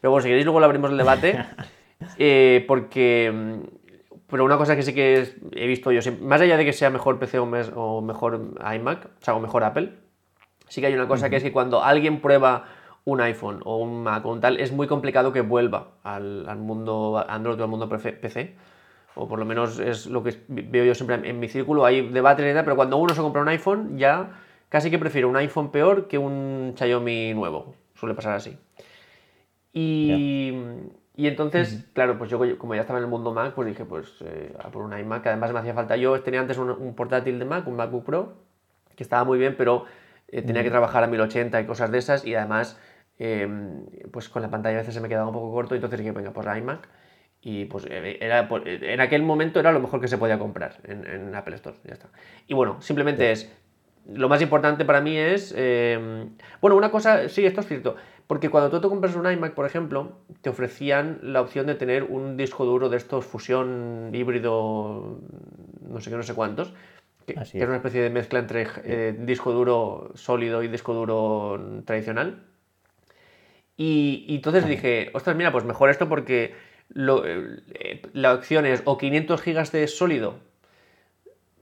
Pero 0.00 0.12
bueno, 0.12 0.22
si 0.22 0.28
queréis 0.28 0.44
luego 0.44 0.60
lo 0.60 0.66
abrimos 0.66 0.90
el 0.92 0.96
debate, 0.98 1.44
eh, 2.18 2.64
porque... 2.68 3.30
mm, 3.32 3.60
Pero 4.28 4.44
una 4.44 4.56
cosa 4.56 4.76
que 4.76 4.82
sí 4.82 4.94
que 4.94 5.28
he 5.52 5.66
visto 5.66 5.92
yo, 5.92 6.00
más 6.22 6.40
allá 6.40 6.56
de 6.56 6.64
que 6.64 6.72
sea 6.72 6.88
mejor 6.90 7.18
PC 7.18 7.38
o, 7.38 7.44
mes- 7.46 7.70
o 7.74 8.00
mejor 8.00 8.54
iMac, 8.74 9.04
o 9.04 9.08
sea, 9.24 9.34
o 9.34 9.40
mejor 9.40 9.62
Apple, 9.62 9.92
sí 10.68 10.80
que 10.80 10.86
hay 10.86 10.94
una 10.94 11.06
cosa 11.06 11.28
que 11.28 11.36
es 11.36 11.42
que 11.42 11.52
cuando 11.52 11.82
alguien 11.84 12.20
prueba 12.20 12.64
un 13.04 13.20
iPhone 13.20 13.60
o 13.64 13.76
un 13.78 14.02
Mac 14.02 14.24
o 14.24 14.30
un 14.32 14.40
tal, 14.40 14.58
es 14.58 14.72
muy 14.72 14.86
complicado 14.86 15.32
que 15.32 15.42
vuelva 15.42 15.88
al, 16.02 16.48
al 16.48 16.58
mundo 16.58 17.22
Android 17.28 17.60
o 17.60 17.64
al 17.64 17.68
mundo 17.68 17.88
PC, 17.88 18.54
o 19.16 19.28
por 19.28 19.38
lo 19.38 19.44
menos 19.44 19.78
es 19.80 20.06
lo 20.06 20.22
que 20.22 20.36
veo 20.48 20.84
yo 20.86 20.94
siempre 20.94 21.16
en 21.28 21.38
mi 21.38 21.48
círculo, 21.48 21.84
hay 21.84 22.08
debates 22.08 22.50
y 22.50 22.54
tal, 22.54 22.64
pero 22.64 22.76
cuando 22.76 22.96
uno 22.96 23.12
se 23.14 23.20
compra 23.20 23.42
un 23.42 23.48
iPhone 23.48 23.98
ya 23.98 24.30
casi 24.70 24.90
que 24.90 24.98
prefiero 24.98 25.28
un 25.28 25.36
iPhone 25.36 25.70
peor 25.70 26.08
que 26.08 26.16
un 26.16 26.72
Xiaomi 26.78 27.34
nuevo, 27.34 27.74
suele 27.94 28.14
pasar 28.14 28.34
así. 28.36 28.56
Y, 29.74 30.52
y 31.14 31.26
entonces, 31.26 31.86
claro, 31.92 32.16
pues 32.16 32.30
yo 32.30 32.38
como 32.58 32.74
ya 32.74 32.80
estaba 32.80 32.98
en 32.98 33.04
el 33.04 33.10
mundo 33.10 33.32
Mac, 33.32 33.52
pues 33.54 33.68
dije, 33.68 33.84
pues 33.84 34.14
eh, 34.24 34.54
a 34.58 34.70
por 34.70 34.82
un 34.82 34.98
iMac, 34.98 35.22
que 35.22 35.28
además 35.28 35.52
me 35.52 35.58
hacía 35.58 35.74
falta. 35.74 35.96
Yo 35.96 36.20
tenía 36.22 36.40
antes 36.40 36.56
un, 36.56 36.70
un 36.70 36.94
portátil 36.94 37.38
de 37.38 37.44
Mac, 37.44 37.66
un 37.66 37.76
MacBook 37.76 38.04
Pro, 38.04 38.34
que 38.96 39.02
estaba 39.02 39.24
muy 39.24 39.38
bien, 39.38 39.54
pero 39.56 39.84
eh, 40.28 40.40
tenía 40.40 40.62
que 40.62 40.70
trabajar 40.70 41.04
a 41.04 41.06
1080 41.06 41.60
y 41.60 41.66
cosas 41.66 41.90
de 41.90 41.98
esas, 41.98 42.24
y 42.24 42.34
además, 42.34 42.80
eh, 43.18 43.46
pues 44.10 44.30
con 44.30 44.40
la 44.40 44.50
pantalla 44.50 44.76
a 44.76 44.80
veces 44.80 44.94
se 44.94 45.00
me 45.00 45.08
quedaba 45.08 45.26
un 45.26 45.34
poco 45.34 45.52
corto, 45.52 45.74
entonces 45.74 45.98
dije, 45.98 46.12
venga, 46.12 46.32
pues 46.32 46.46
iMac. 46.46 46.88
Y 47.44 47.64
pues 47.66 47.84
eh, 47.90 48.18
era, 48.20 48.48
pues, 48.48 48.62
en 48.64 49.00
aquel 49.00 49.22
momento 49.22 49.60
era 49.60 49.72
lo 49.72 49.80
mejor 49.80 50.00
que 50.00 50.08
se 50.08 50.16
podía 50.16 50.38
comprar 50.38 50.78
en, 50.84 51.04
en 51.06 51.34
Apple 51.34 51.56
Store, 51.56 51.76
ya 51.84 51.94
está. 51.94 52.08
Y 52.46 52.54
bueno, 52.54 52.80
simplemente 52.80 53.32
es, 53.32 53.52
lo 54.06 54.28
más 54.28 54.40
importante 54.40 54.84
para 54.84 55.00
mí 55.00 55.16
es, 55.16 55.52
eh, 55.56 56.28
bueno, 56.60 56.76
una 56.76 56.90
cosa, 56.90 57.28
sí, 57.28 57.44
esto 57.44 57.60
es 57.60 57.66
cierto, 57.66 57.96
porque 58.32 58.48
cuando 58.48 58.70
tú 58.70 58.80
te 58.80 58.88
compras 58.88 59.14
un 59.14 59.30
iMac, 59.30 59.52
por 59.52 59.66
ejemplo, 59.66 60.12
te 60.40 60.48
ofrecían 60.48 61.18
la 61.20 61.42
opción 61.42 61.66
de 61.66 61.74
tener 61.74 62.02
un 62.04 62.38
disco 62.38 62.64
duro 62.64 62.88
de 62.88 62.96
estos 62.96 63.26
fusión 63.26 64.08
híbrido, 64.14 65.18
no 65.86 66.00
sé 66.00 66.08
qué, 66.08 66.16
no 66.16 66.22
sé 66.22 66.32
cuántos, 66.32 66.72
que, 67.26 67.34
es. 67.58 67.68
una 67.68 67.76
especie 67.76 68.00
de 68.00 68.08
mezcla 68.08 68.38
entre 68.38 68.66
eh, 68.84 69.14
disco 69.18 69.52
duro 69.52 70.12
sólido 70.14 70.62
y 70.62 70.68
disco 70.68 70.94
duro 70.94 71.82
tradicional. 71.84 72.42
Y, 73.76 74.24
y 74.26 74.36
entonces 74.36 74.66
dije, 74.66 75.10
ostras, 75.12 75.36
mira, 75.36 75.52
pues 75.52 75.66
mejor 75.66 75.90
esto 75.90 76.08
porque 76.08 76.54
lo- 76.88 77.26
eh, 77.26 78.00
la 78.14 78.32
opción 78.32 78.64
es 78.64 78.80
o 78.86 78.96
500 78.96 79.42
gigas 79.42 79.72
de 79.72 79.86
sólido, 79.88 80.36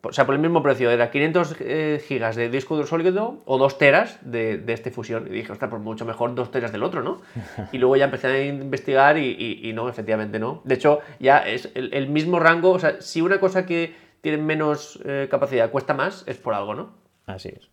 o 0.03 0.13
sea, 0.13 0.25
por 0.27 0.35
el 0.35 0.41
mismo 0.41 0.63
precio, 0.63 0.91
era 0.91 1.11
500 1.11 1.57
eh, 1.61 2.03
gigas 2.07 2.37
de 2.37 2.49
disco 2.49 2.75
duro 2.75 2.87
sólido 2.87 3.43
o 3.45 3.59
2 3.59 3.77
teras 3.79 4.19
de, 4.23 4.59
de 4.59 4.73
este 4.73 4.91
fusión. 4.91 5.27
Y 5.27 5.31
dije, 5.31 5.53
ostras, 5.53 5.71
pues 5.71 5.83
mucho 5.83 6.05
mejor 6.05 6.35
2 6.35 6.51
teras 6.51 6.73
del 6.73 6.83
otro, 6.83 7.03
¿no? 7.03 7.21
Y 7.73 7.79
luego 7.79 7.97
ya 7.97 8.07
empecé 8.07 8.27
a 8.29 8.45
investigar 8.45 9.19
y, 9.19 9.27
y- 9.39 9.69
y 9.69 9.73
no, 9.73 9.89
efectivamente 9.89 10.39
no. 10.39 10.63
De 10.65 10.75
hecho, 10.75 11.01
ya 11.19 11.39
es 11.39 11.71
el, 11.75 11.93
el 11.95 12.09
mismo 12.09 12.39
rango, 12.39 12.71
o 12.71 12.79
sea, 12.79 13.01
si 13.01 13.21
una 13.21 13.41
cosa 13.41 13.67
que 13.67 13.95
tiene 14.21 14.39
menos 14.39 15.01
eh, 15.05 15.29
capacidad 15.31 15.71
cuesta 15.71 15.95
más, 15.95 16.25
es 16.27 16.37
por 16.37 16.55
algo, 16.55 16.75
¿no? 16.75 16.95
Así 17.27 17.49
es. 17.49 17.69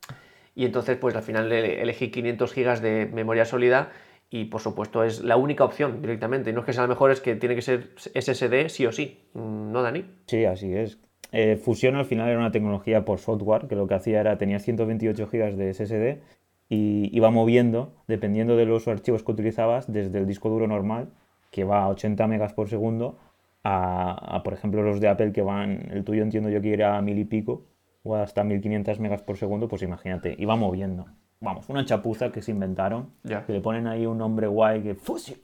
Y 0.55 0.65
entonces, 0.65 0.97
pues 0.97 1.15
al 1.15 1.23
final 1.23 1.51
ele- 1.51 1.81
elegí 1.81 2.09
500 2.09 2.51
gigas 2.53 2.81
de 2.81 3.05
memoria 3.13 3.45
sólida 3.45 3.91
y 4.29 4.45
por 4.45 4.59
supuesto 4.59 5.03
es 5.03 5.23
la 5.23 5.37
única 5.37 5.63
opción 5.63 6.01
directamente. 6.01 6.49
Y 6.49 6.53
no 6.53 6.59
es 6.61 6.65
que 6.65 6.73
sea 6.73 6.81
la 6.83 6.87
mejor, 6.89 7.11
es 7.11 7.21
que 7.21 7.35
tiene 7.35 7.55
que 7.55 7.61
ser 7.61 7.91
SSD 8.13 8.69
sí 8.69 8.85
o 8.85 8.91
sí. 8.91 9.29
Mm, 9.33 9.71
¿No, 9.71 9.81
Dani? 9.81 10.03
Sí, 10.27 10.45
así 10.45 10.73
es. 10.73 10.97
Eh, 11.31 11.57
Fusion 11.57 11.95
al 11.95 12.05
final 12.05 12.29
era 12.29 12.39
una 12.39 12.51
tecnología 12.51 13.05
por 13.05 13.19
software 13.19 13.67
que 13.67 13.75
lo 13.75 13.87
que 13.87 13.95
hacía 13.95 14.21
era 14.21 14.37
tenías 14.37 14.63
128 14.63 15.27
GB 15.27 15.55
de 15.55 15.73
SSD 15.73 16.21
y 16.69 17.15
iba 17.15 17.31
moviendo, 17.31 17.93
dependiendo 18.07 18.55
de 18.55 18.65
los 18.65 18.87
archivos 18.87 19.23
que 19.23 19.31
utilizabas, 19.31 19.91
desde 19.91 20.17
el 20.17 20.27
disco 20.27 20.49
duro 20.49 20.67
normal, 20.67 21.09
que 21.51 21.63
va 21.63 21.83
a 21.83 21.89
80 21.89 22.27
megas 22.27 22.53
por 22.53 22.69
segundo, 22.69 23.17
a, 23.63 24.35
a, 24.35 24.43
por 24.43 24.53
ejemplo 24.53 24.83
los 24.83 24.99
de 24.99 25.07
Apple 25.07 25.31
que 25.31 25.41
van, 25.41 25.89
el 25.91 26.03
tuyo 26.03 26.23
entiendo 26.23 26.49
yo 26.49 26.61
que 26.61 26.73
era 26.73 26.97
a 26.97 27.01
mil 27.01 27.17
y 27.17 27.25
pico, 27.25 27.65
o 28.03 28.15
hasta 28.15 28.43
1500 28.43 28.99
megas 28.99 29.21
por 29.21 29.37
segundo, 29.37 29.67
pues 29.67 29.81
imagínate, 29.81 30.35
iba 30.37 30.55
moviendo. 30.55 31.05
Vamos, 31.39 31.69
una 31.69 31.85
chapuza 31.85 32.31
que 32.31 32.41
se 32.41 32.51
inventaron, 32.51 33.11
que 33.45 33.53
le 33.53 33.61
ponen 33.61 33.87
ahí 33.87 34.05
un 34.05 34.17
nombre 34.17 34.47
guay 34.47 34.81
que 34.81 34.95
Fusion. 34.95 35.39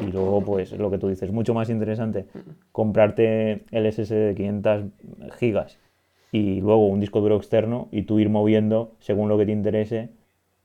Y 0.00 0.12
luego, 0.12 0.42
pues 0.42 0.72
lo 0.72 0.90
que 0.90 0.98
tú 0.98 1.08
dices, 1.08 1.30
mucho 1.32 1.54
más 1.54 1.70
interesante 1.70 2.26
comprarte 2.72 3.64
el 3.70 3.92
SSD 3.92 4.28
de 4.28 4.34
500 4.34 4.84
gigas 5.38 5.78
y 6.32 6.60
luego 6.60 6.88
un 6.88 7.00
disco 7.00 7.20
duro 7.20 7.36
externo 7.36 7.88
y 7.92 8.02
tú 8.02 8.18
ir 8.18 8.28
moviendo 8.28 8.92
según 8.98 9.28
lo 9.28 9.38
que 9.38 9.46
te 9.46 9.52
interese 9.52 10.10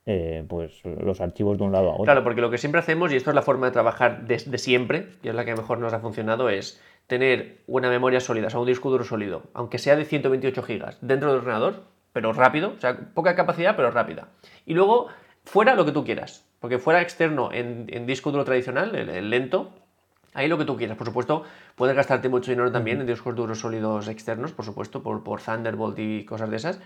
eh, 0.06 0.44
pues 0.48 0.82
los 0.84 1.20
archivos 1.20 1.58
de 1.58 1.64
un 1.64 1.72
lado 1.72 1.90
a 1.90 1.92
otro. 1.92 2.04
Claro, 2.04 2.24
porque 2.24 2.40
lo 2.40 2.50
que 2.50 2.58
siempre 2.58 2.80
hacemos, 2.80 3.12
y 3.12 3.16
esto 3.16 3.30
es 3.30 3.36
la 3.36 3.42
forma 3.42 3.66
de 3.66 3.72
trabajar 3.72 4.26
de, 4.26 4.58
siempre, 4.58 5.10
y 5.22 5.28
es 5.28 5.34
la 5.34 5.44
que 5.44 5.54
mejor 5.54 5.78
nos 5.78 5.92
ha 5.92 6.00
funcionado, 6.00 6.48
es 6.48 6.80
tener 7.06 7.58
una 7.68 7.90
memoria 7.90 8.18
sólida, 8.18 8.48
o 8.48 8.50
sea, 8.50 8.58
un 8.58 8.66
disco 8.66 8.90
duro 8.90 9.04
sólido, 9.04 9.42
aunque 9.52 9.78
sea 9.78 9.94
de 9.94 10.04
128 10.04 10.62
gigas, 10.62 10.98
dentro 11.00 11.30
del 11.30 11.42
ordenador, 11.42 11.84
pero 12.12 12.32
rápido, 12.32 12.72
o 12.76 12.80
sea, 12.80 12.98
poca 13.14 13.36
capacidad, 13.36 13.76
pero 13.76 13.92
rápida. 13.92 14.28
Y 14.66 14.74
luego, 14.74 15.06
fuera 15.44 15.76
lo 15.76 15.84
que 15.84 15.92
tú 15.92 16.04
quieras, 16.04 16.49
porque 16.60 16.78
fuera 16.78 17.00
externo 17.00 17.50
en, 17.52 18.06
disco 18.06 18.30
duro 18.30 18.44
tradicional, 18.44 18.94
el, 18.94 19.30
lento, 19.30 19.70
ahí 20.34 20.46
lo 20.46 20.58
que 20.58 20.64
tú 20.64 20.76
quieras. 20.76 20.96
Por 20.96 21.06
supuesto, 21.06 21.44
puedes 21.74 21.96
gastarte 21.96 22.28
mucho 22.28 22.50
dinero 22.50 22.70
también 22.70 23.00
en 23.00 23.06
discos 23.06 23.34
duros 23.34 23.60
sólidos 23.60 24.08
externos, 24.08 24.52
por 24.52 24.64
supuesto, 24.64 25.02
por, 25.02 25.24
por 25.24 25.40
Thunderbolt 25.40 25.98
y 25.98 26.24
cosas 26.24 26.50
de 26.50 26.56
esas. 26.56 26.80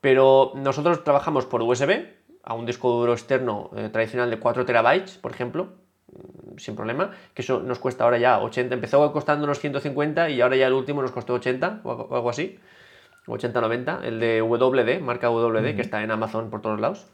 Pero 0.00 0.52
nosotros 0.54 1.02
trabajamos 1.02 1.46
por 1.46 1.62
USB, 1.62 2.06
a 2.44 2.54
un 2.54 2.64
disco 2.64 2.90
duro 2.90 3.12
externo 3.12 3.70
eh, 3.76 3.88
tradicional 3.90 4.30
de 4.30 4.38
4 4.38 4.64
terabytes, 4.64 5.18
por 5.18 5.32
ejemplo, 5.32 5.72
mm, 6.12 6.58
sin 6.58 6.76
problema, 6.76 7.10
que 7.34 7.42
eso 7.42 7.60
nos 7.60 7.78
cuesta 7.80 8.04
ahora 8.04 8.18
ya 8.18 8.38
80, 8.40 8.74
empezó 8.74 9.12
costando 9.12 9.44
unos 9.44 9.58
150 9.58 10.30
y 10.30 10.40
ahora 10.40 10.56
ya 10.56 10.68
el 10.68 10.72
último 10.72 11.02
nos 11.02 11.10
costó 11.10 11.34
80 11.34 11.80
o 11.82 12.14
algo 12.14 12.30
así, 12.30 12.58
80-90, 13.26 14.04
el 14.04 14.20
de 14.20 14.40
WD, 14.40 15.00
marca 15.00 15.28
WD, 15.28 15.74
que 15.74 15.82
está 15.82 16.02
en 16.02 16.10
Amazon 16.10 16.48
por 16.48 16.62
todos 16.62 16.80
lados. 16.80 17.06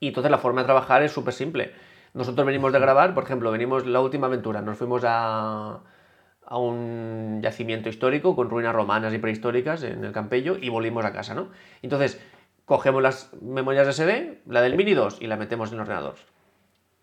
Y 0.00 0.08
entonces 0.08 0.30
la 0.30 0.38
forma 0.38 0.62
de 0.62 0.66
trabajar 0.66 1.02
es 1.02 1.12
súper 1.12 1.34
simple. 1.34 1.72
Nosotros 2.14 2.46
venimos 2.46 2.72
de 2.72 2.78
grabar, 2.78 3.14
por 3.14 3.24
ejemplo, 3.24 3.50
venimos 3.50 3.86
la 3.86 4.00
última 4.00 4.26
aventura, 4.26 4.62
nos 4.62 4.78
fuimos 4.78 5.02
a, 5.06 5.80
a 6.48 6.58
un 6.58 7.40
yacimiento 7.42 7.88
histórico 7.88 8.34
con 8.34 8.48
ruinas 8.48 8.74
romanas 8.74 9.12
y 9.12 9.18
prehistóricas 9.18 9.82
en 9.82 10.04
el 10.04 10.12
Campello 10.12 10.56
y 10.60 10.70
volvimos 10.70 11.04
a 11.04 11.12
casa, 11.12 11.34
¿no? 11.34 11.48
Entonces, 11.82 12.20
cogemos 12.64 13.02
las 13.02 13.30
memorias 13.42 13.94
SD, 13.94 14.42
la 14.46 14.62
del 14.62 14.76
Mini 14.76 14.94
2 14.94 15.18
y 15.20 15.26
la 15.26 15.36
metemos 15.36 15.70
en 15.70 15.76
el 15.76 15.80
ordenador. 15.82 16.14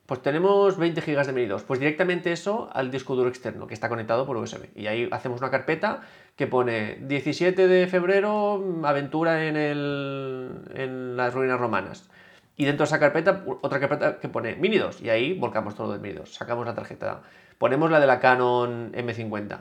Pues 0.05 0.21
tenemos 0.21 0.77
20 0.77 1.01
GB 1.01 1.25
de 1.25 1.33
Mini 1.33 1.47
2, 1.47 1.63
pues 1.63 1.79
directamente 1.79 2.31
eso 2.31 2.69
al 2.73 2.91
disco 2.91 3.15
duro 3.15 3.29
externo 3.29 3.67
que 3.67 3.73
está 3.73 3.89
conectado 3.89 4.25
por 4.25 4.37
USB. 4.37 4.69
Y 4.75 4.87
ahí 4.87 5.07
hacemos 5.11 5.41
una 5.41 5.49
carpeta 5.49 6.01
que 6.35 6.45
pone 6.47 6.97
17 7.01 7.67
de 7.67 7.87
febrero, 7.87 8.63
aventura 8.83 9.45
en, 9.45 9.57
el, 9.57 10.61
en 10.73 11.17
las 11.17 11.33
ruinas 11.33 11.59
romanas. 11.59 12.09
Y 12.57 12.65
dentro 12.65 12.85
de 12.85 12.87
esa 12.87 12.99
carpeta, 12.99 13.43
otra 13.61 13.79
carpeta 13.79 14.19
que 14.19 14.29
pone 14.29 14.55
Mini 14.55 14.77
2. 14.77 15.01
Y 15.01 15.09
ahí 15.09 15.37
volcamos 15.37 15.75
todo 15.75 15.91
del 15.91 16.01
Mini 16.01 16.15
2. 16.15 16.33
Sacamos 16.33 16.65
la 16.65 16.73
tarjeta. 16.73 17.21
Ponemos 17.57 17.91
la 17.91 17.99
de 17.99 18.07
la 18.07 18.19
Canon 18.19 18.93
M50, 18.93 19.59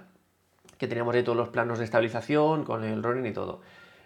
que 0.79 0.87
teníamos 0.87 1.15
ahí 1.15 1.23
todos 1.23 1.37
los 1.37 1.49
planos 1.49 1.79
de 1.79 1.85
estabilización 1.85 2.65
con 2.65 2.85
el 2.85 3.03
Ronin 3.03 3.27
y 3.27 3.33
todo 3.33 3.61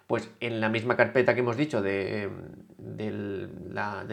pues 0.09 0.31
en 0.41 0.61
la 0.61 0.71
misma 0.71 0.97
carpeta 0.97 1.35
que 1.35 1.41
hemos 1.41 1.59
dicho 1.59 1.83
de, 1.83 2.31
del, 2.79 3.51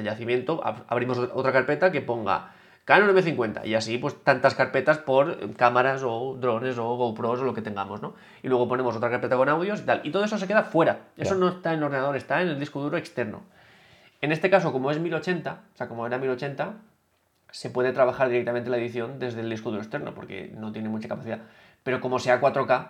yacimiento, 0.04 0.62
abrimos 0.90 1.18
otra 1.18 1.54
carpeta 1.54 1.90
que 1.90 2.02
ponga 2.02 2.52
Canon 2.84 3.16
M50 3.16 3.66
y 3.66 3.76
así 3.76 3.98
pues 3.98 4.22
tantas 4.22 4.56
carpetas 4.56 4.98
por 4.98 5.54
cámaras 5.54 6.04
o 6.04 6.36
drones 6.38 6.78
o 6.78 6.84
GoPros 6.98 7.40
o 7.40 7.44
lo 7.46 7.54
que 7.54 7.62
tengamos, 7.62 8.02
¿no? 8.02 8.14
Y 8.44 8.50
luego 8.50 8.68
ponemos 8.68 8.94
otra 8.94 9.10
carpeta 9.10 9.38
con 9.38 9.48
audios 9.48 9.80
y 9.80 9.84
tal. 9.86 10.02
Y 10.04 10.12
todo 10.12 10.26
eso 10.26 10.38
se 10.38 10.48
queda 10.48 10.64
fuera. 10.64 11.00
Eso 11.16 11.34
no 11.36 11.48
está 11.48 11.72
en 11.72 11.80
el 11.80 11.86
ordenador, 11.86 12.18
está 12.18 12.42
en 12.42 12.50
el 12.50 12.60
disco 12.60 12.82
duro 12.82 12.98
externo. 12.98 13.44
En 14.22 14.32
este 14.32 14.50
caso, 14.50 14.72
como 14.72 14.92
es 14.92 15.00
1080, 15.00 15.62
o 15.74 15.78
sea, 15.78 15.88
como 15.88 16.06
era 16.06 16.18
1080, 16.18 16.76
se 17.52 17.70
puede 17.70 17.94
trabajar 17.94 18.30
directamente 18.30 18.70
la 18.70 18.78
edición 18.78 19.20
desde 19.20 19.42
el 19.42 19.50
disco 19.50 19.70
duro 19.70 19.82
externo 19.82 20.14
porque 20.14 20.52
no 20.58 20.72
tiene 20.72 20.90
mucha 20.90 21.08
capacidad. 21.08 21.40
Pero 21.84 22.02
como 22.02 22.20
sea 22.20 22.42
4K 22.42 22.90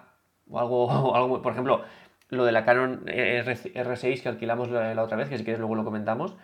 o 0.50 0.60
algo, 0.60 0.86
o 0.88 1.15
algo 1.15 1.41
por 1.41 1.51
ejemplo, 1.51 1.84
lo 2.29 2.46
de 2.46 2.51
la 2.51 2.65
Canon 2.65 3.03
R, 3.08 3.96
6 3.96 4.22
que 4.22 4.29
alquilamos 4.29 4.70
la, 4.70 5.01
otra 5.03 5.17
vez, 5.17 5.29
que 5.29 5.38
si 5.38 5.44
quieres 5.44 5.60
luego 5.60 5.75
lo 5.75 5.84
comentamos, 5.84 6.36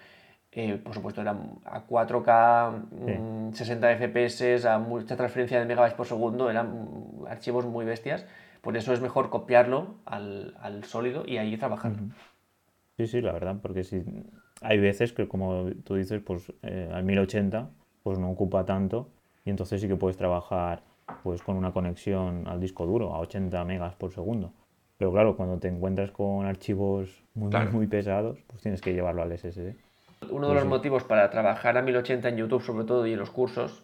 eh, 0.52 0.78
por 0.84 0.94
supuesto 0.94 1.22
era 1.22 1.32
a 1.66 1.88
4K, 1.88 3.54
60 3.54 3.92
FPS, 3.98 4.66
a 4.66 4.80
mucha 4.80 5.16
transferencia 5.16 5.60
de 5.60 5.66
megabytes 5.66 5.96
por 5.96 6.06
segundo, 6.06 6.50
eran 6.50 6.90
archivos 7.28 7.66
muy 7.66 7.86
bestias. 7.86 8.26
Por 8.62 8.78
eso 8.78 8.94
es 8.94 9.02
mejor 9.02 9.30
copiarlo 9.30 9.96
al, 10.06 10.84
sólido 10.84 11.24
y 11.26 11.38
ahí 11.38 11.58
trabajar. 11.58 11.94
Sí, 12.98 13.08
sí, 13.08 13.22
la 13.22 13.32
verdad, 13.32 13.56
porque 13.62 13.84
si 13.84 14.04
hay 14.62 14.80
veces 14.80 15.12
que, 15.14 15.28
como 15.28 15.66
tú 15.84 15.96
dices, 15.96 16.22
pues 16.24 16.52
eh, 16.64 16.90
al 16.94 17.04
1080 17.04 17.70
pues 18.04 18.18
no 18.18 18.30
ocupa 18.30 18.66
tanto 18.66 19.10
y 19.46 19.50
entonces 19.50 19.82
sí 19.82 19.88
que 19.88 19.96
puedes 19.96 20.18
trabajar 20.18 20.84
pues 21.24 21.42
con 21.42 21.58
una 21.58 21.72
conexión 21.72 22.48
al 22.48 22.60
disco 22.60 22.86
duro 22.86 23.14
a 23.14 23.20
80 23.20 23.64
megas 23.66 23.96
por 23.96 24.12
segundo. 24.12 24.54
Pero 24.98 25.12
claro, 25.12 25.36
cuando 25.36 25.58
te 25.58 25.68
encuentras 25.68 26.12
con 26.12 26.46
archivos 26.46 27.24
muy, 27.34 27.52
muy, 27.72 27.88
pesados, 27.88 28.38
pues 28.48 28.62
tienes 28.62 28.82
que 28.82 28.94
llevarlo 28.94 29.24
al 29.24 29.36
SSD. 29.38 29.74
Uno 30.30 30.48
de 30.48 30.54
pues 30.54 30.64
los 30.64 30.66
motivos 30.66 31.04
para 31.04 31.30
trabajar 31.32 31.76
a 31.78 31.82
1080 31.82 32.30
en 32.30 32.38
YouTube, 32.38 32.62
sobre 32.62 32.86
todo, 32.86 33.08
y 33.08 33.14
en 33.14 33.20
los 33.20 33.32
cursos, 33.32 33.84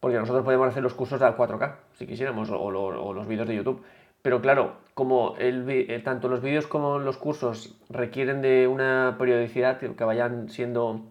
porque 0.00 0.18
nosotros 0.18 0.44
podemos 0.44 0.68
hacer 0.68 0.82
los 0.82 0.94
cursos 0.94 1.22
al 1.22 1.36
4K, 1.36 1.76
si 1.94 2.06
quisiéramos, 2.06 2.50
o, 2.50 2.70
los 3.12 3.28
vídeos 3.28 3.46
de 3.46 3.54
YouTube. 3.54 3.82
Pero 4.22 4.40
claro, 4.40 4.78
como 4.94 5.36
el, 5.38 5.68
eh, 5.70 6.00
tanto 6.04 6.28
los 6.28 6.42
vídeos 6.42 6.66
como 6.66 6.98
los 6.98 7.18
cursos 7.18 7.76
requieren 7.88 8.42
de 8.42 8.66
una 8.66 9.16
periodicidad 9.18 9.78
que 9.78 10.04
vayan 10.04 10.48
siendo 10.48 11.02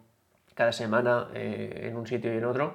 cada 0.58 0.72
semana 0.72 1.30
eh, 1.36 1.84
en 1.84 1.96
un 1.96 2.08
sitio 2.08 2.34
y 2.34 2.38
en 2.38 2.46
otro, 2.46 2.74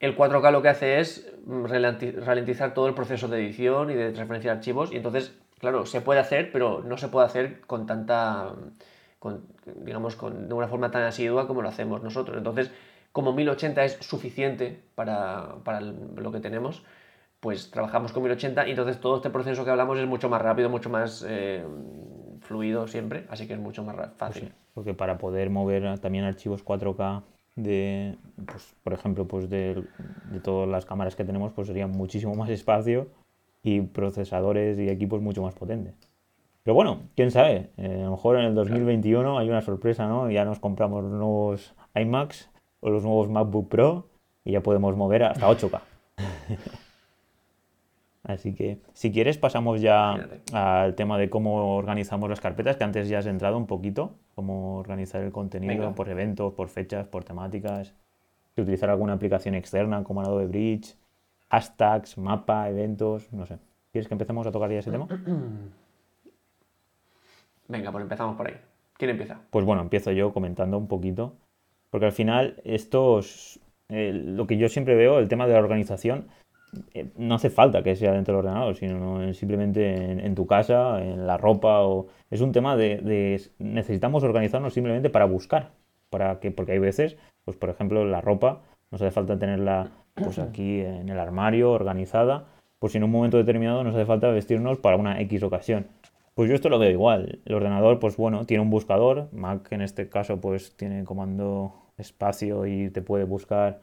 el 0.00 0.16
4K 0.16 0.50
lo 0.50 0.62
que 0.62 0.68
hace 0.68 0.98
es 0.98 1.32
mm, 1.46 1.64
ralentizar 2.24 2.74
todo 2.74 2.88
el 2.88 2.94
proceso 2.94 3.28
de 3.28 3.38
edición 3.38 3.90
y 3.90 3.94
de 3.94 4.10
transferencia 4.10 4.50
de 4.50 4.58
archivos 4.58 4.92
y 4.92 4.96
entonces, 4.96 5.32
claro, 5.60 5.86
se 5.86 6.00
puede 6.00 6.18
hacer, 6.18 6.50
pero 6.50 6.82
no 6.82 6.98
se 6.98 7.06
puede 7.06 7.26
hacer 7.26 7.60
con 7.62 7.86
tanta, 7.86 8.52
digamos, 9.76 10.16
con, 10.16 10.48
de 10.48 10.54
una 10.54 10.66
forma 10.66 10.90
tan 10.90 11.04
asidua 11.04 11.46
como 11.46 11.62
lo 11.62 11.68
hacemos 11.68 12.02
nosotros. 12.02 12.36
Entonces, 12.36 12.72
como 13.12 13.32
1080 13.32 13.84
es 13.84 13.92
suficiente 14.00 14.82
para, 14.96 15.54
lo 16.16 16.32
que 16.32 16.40
tenemos, 16.40 16.82
pues 17.42 17.72
trabajamos 17.72 18.12
con 18.12 18.22
1080 18.22 18.68
y 18.68 18.70
entonces 18.70 19.00
todo 19.00 19.16
este 19.16 19.28
proceso 19.28 19.64
que 19.64 19.70
hablamos 19.72 19.98
es 19.98 20.06
mucho 20.06 20.28
más 20.28 20.40
rápido, 20.40 20.70
mucho 20.70 20.88
más 20.88 21.26
eh, 21.28 21.64
fluido 22.40 22.86
siempre, 22.86 23.26
así 23.28 23.48
que 23.48 23.54
es 23.54 23.58
mucho 23.58 23.82
más 23.82 23.96
fácil. 24.16 24.42
Pues 24.42 24.54
porque 24.74 24.94
para 24.94 25.18
poder 25.18 25.50
mover 25.50 25.98
también 25.98 26.24
archivos 26.24 26.64
4K 26.64 27.24
de, 27.56 28.16
pues, 28.46 28.76
por 28.84 28.92
ejemplo, 28.92 29.26
pues 29.26 29.50
de, 29.50 29.82
todas 30.44 30.68
las 30.68 30.86
cámaras 30.86 31.16
que 31.16 31.24
tenemos, 31.24 31.52
pues 31.52 31.66
sería 31.66 31.88
muchísimo 31.88 32.32
más 32.36 32.48
espacio 32.48 33.08
y 33.60 33.80
procesadores 33.80 34.78
y 34.78 34.88
equipos 34.88 35.20
mucho 35.20 35.42
más 35.42 35.54
potentes. 35.54 35.96
Pero 36.62 36.76
bueno, 36.76 37.00
quién 37.16 37.32
sabe, 37.32 37.70
eh, 37.76 38.02
a 38.02 38.04
lo 38.04 38.12
mejor 38.12 38.38
en 38.38 38.44
el 38.44 38.54
2021 38.54 39.36
hay 39.36 39.50
una 39.50 39.62
sorpresa, 39.62 40.06
¿no? 40.06 40.30
Ya 40.30 40.44
nos 40.44 40.60
compramos 40.60 41.02
los 41.02 41.12
nuevos 41.12 41.74
iMacs 41.96 42.50
o 42.78 42.88
los 42.88 43.02
nuevos 43.02 43.28
MacBook 43.28 43.68
Pro 43.68 44.06
y 44.44 44.52
ya 44.52 44.60
podemos 44.60 44.96
mover 44.96 45.24
hasta 45.24 45.48
8K. 45.48 45.80
Así 48.24 48.54
que 48.54 48.78
si 48.92 49.10
quieres 49.10 49.36
pasamos 49.36 49.80
ya 49.80 50.28
al 50.52 50.94
tema 50.94 51.18
de 51.18 51.28
cómo 51.28 51.76
organizamos 51.76 52.30
las 52.30 52.40
carpetas, 52.40 52.76
que 52.76 52.84
antes 52.84 53.08
ya 53.08 53.18
has 53.18 53.26
entrado 53.26 53.56
un 53.56 53.66
poquito, 53.66 54.14
cómo 54.36 54.78
organizar 54.78 55.22
el 55.22 55.32
contenido 55.32 55.92
por 55.94 56.08
eventos, 56.08 56.52
por 56.52 56.68
fechas, 56.68 57.08
por 57.08 57.24
temáticas, 57.24 57.94
si 58.54 58.60
utilizar 58.60 58.90
alguna 58.90 59.14
aplicación 59.14 59.56
externa 59.56 60.04
como 60.04 60.20
Adobe 60.20 60.46
Bridge, 60.46 60.94
hashtags, 61.50 62.16
mapa, 62.16 62.68
eventos, 62.68 63.32
no 63.32 63.44
sé. 63.44 63.58
¿Quieres 63.90 64.06
que 64.06 64.14
empecemos 64.14 64.46
a 64.46 64.52
tocar 64.52 64.70
ya 64.70 64.78
ese 64.78 64.92
tema? 64.92 65.08
Venga, 67.68 67.90
pues 67.90 68.02
empezamos 68.02 68.36
por 68.36 68.46
ahí. 68.46 68.54
¿Quién 68.96 69.10
empieza? 69.10 69.40
Pues 69.50 69.64
bueno, 69.64 69.82
empiezo 69.82 70.12
yo 70.12 70.32
comentando 70.32 70.78
un 70.78 70.86
poquito, 70.86 71.34
porque 71.90 72.06
al 72.06 72.12
final 72.12 72.60
estos, 72.64 73.58
eh, 73.88 74.12
lo 74.12 74.46
que 74.46 74.56
yo 74.58 74.68
siempre 74.68 74.94
veo, 74.94 75.18
el 75.18 75.28
tema 75.28 75.46
de 75.46 75.54
la 75.54 75.58
organización, 75.58 76.28
no 77.16 77.34
hace 77.34 77.50
falta 77.50 77.82
que 77.82 77.96
sea 77.96 78.12
dentro 78.12 78.34
del 78.34 78.46
ordenador, 78.46 78.76
sino 78.76 79.32
simplemente 79.34 80.24
en, 80.24 80.34
tu 80.34 80.46
casa, 80.46 81.02
en 81.02 81.26
la 81.26 81.36
ropa. 81.36 81.82
O... 81.82 82.06
Es 82.30 82.40
un 82.40 82.52
tema 82.52 82.76
de, 82.76 83.40
necesitamos 83.58 84.24
organizarnos 84.24 84.74
simplemente 84.74 85.10
para 85.10 85.26
buscar. 85.26 85.70
Para 86.10 86.40
que, 86.40 86.50
porque 86.50 86.72
hay 86.72 86.78
veces, 86.78 87.16
pues 87.44 87.56
por 87.56 87.70
ejemplo, 87.70 88.04
la 88.04 88.20
ropa, 88.20 88.62
nos 88.90 89.00
hace 89.00 89.10
falta 89.10 89.38
tenerla 89.38 89.90
pues 90.14 90.38
aquí 90.38 90.80
en 90.80 91.08
el 91.08 91.18
armario, 91.18 91.72
organizada, 91.72 92.46
pues 92.78 92.92
si 92.92 92.98
en 92.98 93.04
un 93.04 93.10
momento 93.10 93.36
determinado 93.36 93.84
nos 93.84 93.94
hace 93.94 94.04
falta 94.04 94.28
vestirnos 94.28 94.78
para 94.78 94.96
una 94.96 95.20
X 95.20 95.42
ocasión. 95.42 95.86
Pues 96.34 96.48
yo 96.48 96.54
esto 96.54 96.70
lo 96.70 96.78
veo 96.78 96.90
igual. 96.90 97.40
El 97.44 97.54
ordenador, 97.54 97.98
pues 97.98 98.16
bueno, 98.16 98.46
tiene 98.46 98.62
un 98.62 98.70
buscador. 98.70 99.28
Mac 99.32 99.70
en 99.72 99.82
este 99.82 100.08
caso, 100.08 100.40
pues 100.40 100.74
tiene 100.76 101.04
comando 101.04 101.74
espacio 101.98 102.66
y 102.66 102.88
te 102.90 103.02
puede 103.02 103.24
buscar 103.24 103.80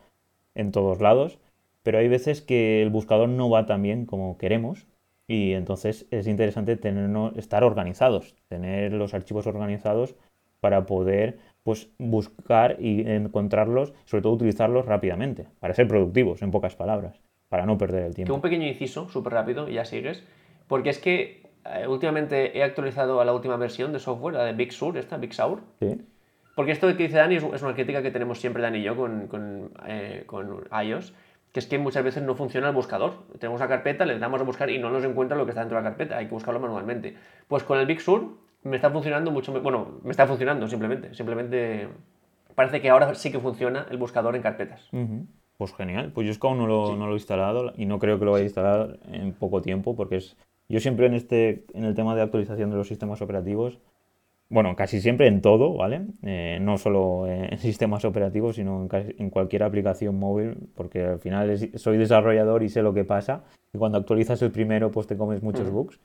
en 0.56 0.72
todos 0.72 1.00
lados 1.00 1.40
pero 1.84 1.98
hay 2.00 2.08
veces 2.08 2.42
que 2.42 2.82
el 2.82 2.90
buscador 2.90 3.30
no 3.30 3.50
va 3.50 3.66
tan 3.66 3.82
bien 3.82 4.06
como 4.06 4.38
queremos 4.38 4.88
y 5.28 5.54
entonces 5.54 6.08
es 6.12 6.28
interesante 6.28 6.76
tenernos, 6.76 7.38
estar 7.38 7.64
organizados, 7.64 8.36
tener 8.48 8.94
los 8.94 9.14
archivos 9.14 9.46
organizados 9.48 10.16
para 10.60 10.86
poder 10.86 11.38
pues 11.64 11.90
buscar 12.00 12.78
y 12.80 13.08
encontrarlos, 13.10 13.94
sobre 14.06 14.24
todo 14.24 14.34
utilizarlos 14.34 14.86
rápidamente, 14.86 15.48
para 15.60 15.74
ser 15.74 15.88
productivos, 15.88 16.42
en 16.42 16.52
pocas 16.52 16.76
palabras, 16.76 17.22
para 17.48 17.66
no 17.66 17.78
perder 17.78 18.04
el 18.06 18.10
Que 18.10 18.16
tiempo. 18.16 18.34
un 18.34 18.42
pequeño 18.42 18.66
inciso, 18.68 19.08
súper 19.10 19.34
rápido, 19.34 19.70
y 19.70 19.74
ya 19.74 19.86
sigues. 19.86 20.24
Porque 20.68 20.90
es 20.90 21.00
que 21.00 21.44
eh, 21.66 21.88
últimamente 21.88 22.58
he 22.58 22.64
actualizado 22.64 23.22
a 23.22 23.26
la 23.26 23.34
última 23.34 23.58
versión 23.58 23.94
de 23.94 24.00
software, 24.00 24.36
la 24.36 24.46
de 24.46 24.54
Big 24.54 24.72
Sur, 24.72 24.98
esta, 24.98 25.18
Big 25.18 25.34
Sur. 25.34 25.62
Sí, 25.80 26.02
Porque 26.56 26.72
esto 26.72 26.88
que 26.98 27.04
dice 27.04 27.18
Dani 27.18 27.36
es, 27.36 27.44
es 27.44 27.62
una 27.62 27.74
crítica 27.76 28.02
que 28.02 28.12
tenemos 28.12 28.40
siempre 28.40 28.64
Dani 28.64 28.80
y 28.80 28.84
yo 28.84 28.96
con, 28.96 29.28
con, 29.28 29.72
eh, 29.88 30.24
con 30.26 30.64
iOS, 30.84 31.14
que 31.52 31.60
es 31.60 31.68
que 31.68 31.78
muchas 31.78 32.04
veces 32.04 32.24
no 32.24 32.36
funciona 32.36 32.70
el 32.70 32.76
buscador. 32.76 33.24
Tenemos 33.40 33.60
una 33.60 33.70
carpeta, 33.70 34.06
le 34.06 34.20
damos 34.20 34.40
a 34.42 34.44
buscar 34.44 34.70
y 34.70 34.78
no 34.78 34.90
nos 34.90 35.04
encuentra 35.04 35.38
lo 35.38 35.46
que 35.46 35.52
está 35.52 35.62
dentro 35.62 35.78
de 35.78 35.84
la 35.84 35.90
carpeta, 35.90 36.18
hay 36.18 36.28
que 36.28 36.34
buscarlo 36.34 36.60
manualmente. 36.60 37.16
Pues 37.48 37.64
con 37.64 37.80
el 37.80 37.86
Big 37.86 38.02
Sur 38.02 38.38
me 38.64 38.76
está 38.76 38.90
funcionando 38.90 39.32
mucho, 39.32 39.52
bueno, 39.62 40.00
me 40.04 40.12
está 40.12 40.28
funcionando 40.28 40.68
simplemente, 40.68 41.14
simplemente 41.14 41.88
parece 42.56 42.82
que 42.82 42.90
ahora 42.90 43.16
sí 43.16 43.32
que 43.32 43.40
funciona 43.40 43.88
el 43.90 43.98
buscador 43.98 44.36
en 44.36 44.42
carpetas. 44.42 44.88
Pues 45.58 45.74
genial. 45.74 46.12
Pues 46.14 46.26
yo 46.26 46.32
es 46.32 46.40
que 46.40 46.48
aún 46.48 46.58
no 46.58 46.68
lo, 46.68 46.96
no 46.96 47.08
lo 47.08 47.14
he 47.14 47.16
instalado 47.18 47.74
y 47.76 47.86
no 47.86 48.00
creo 48.00 48.20
que 48.20 48.26
lo 48.26 48.32
vaya 48.32 48.44
a 48.44 48.46
instalar 48.46 49.00
en 49.12 49.34
poco 49.34 49.62
tiempo 49.62 49.96
porque 49.96 50.18
es... 50.18 50.38
Yo 50.72 50.80
siempre 50.80 51.08
en 51.08 51.16
este, 51.16 51.66
en 51.74 51.84
el 51.84 51.96
tema 51.96 52.16
de 52.16 52.22
actualización 52.22 52.70
de 52.70 52.78
los 52.78 52.88
sistemas 52.88 53.24
operativos, 53.24 53.80
bueno, 54.50 54.76
casi 54.76 55.00
siempre 55.02 55.28
en 55.28 55.42
todo, 55.42 55.76
¿vale? 55.76 56.08
Eh, 56.24 56.58
no 56.62 56.78
solo 56.78 57.28
en 57.28 57.58
sistemas 57.60 58.06
operativos, 58.06 58.56
sino 58.56 58.82
en, 58.82 58.88
casi- 58.88 59.16
en 59.20 59.30
cualquier 59.30 59.64
aplicación 59.64 60.18
móvil, 60.20 60.58
porque 60.76 61.04
al 61.06 61.20
final 61.20 61.50
es- 61.52 61.70
soy 61.76 61.98
desarrollador 61.98 62.64
y 62.64 62.70
sé 62.70 62.82
lo 62.82 62.94
que 62.94 63.06
pasa. 63.06 63.44
Y 63.74 63.78
cuando 63.78 63.98
actualizas 64.00 64.42
el 64.42 64.52
primero, 64.52 64.92
pues 64.92 65.08
te 65.08 65.18
comes 65.18 65.44
muchos 65.44 65.68
Ujú. 65.68 65.78
bugs. 65.78 66.00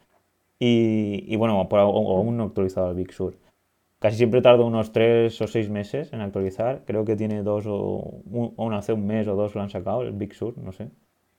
Y, 0.58 1.24
y 1.28 1.36
bueno, 1.36 1.68
por, 1.68 1.80
aún 1.80 2.36
no 2.36 2.44
he 2.44 2.46
actualizado 2.46 2.90
el 2.90 2.96
Big 2.96 3.12
Sur. 3.12 3.36
Casi 4.00 4.16
siempre 4.18 4.42
tardo 4.42 4.66
unos 4.66 4.92
3 4.92 5.40
o 5.40 5.46
6 5.46 5.70
meses 5.70 6.12
en 6.12 6.20
actualizar. 6.20 6.84
Creo 6.86 7.04
que 7.04 7.16
tiene 7.16 7.42
dos 7.42 7.64
o, 7.66 8.20
un, 8.26 8.52
o 8.56 8.70
hace 8.72 8.92
un 8.92 9.06
mes 9.06 9.26
o 9.28 9.34
dos 9.36 9.54
lo 9.54 9.62
han 9.62 9.70
sacado, 9.70 10.02
el 10.02 10.12
Big 10.12 10.34
Sur, 10.34 10.58
no 10.58 10.72
sé. 10.72 10.90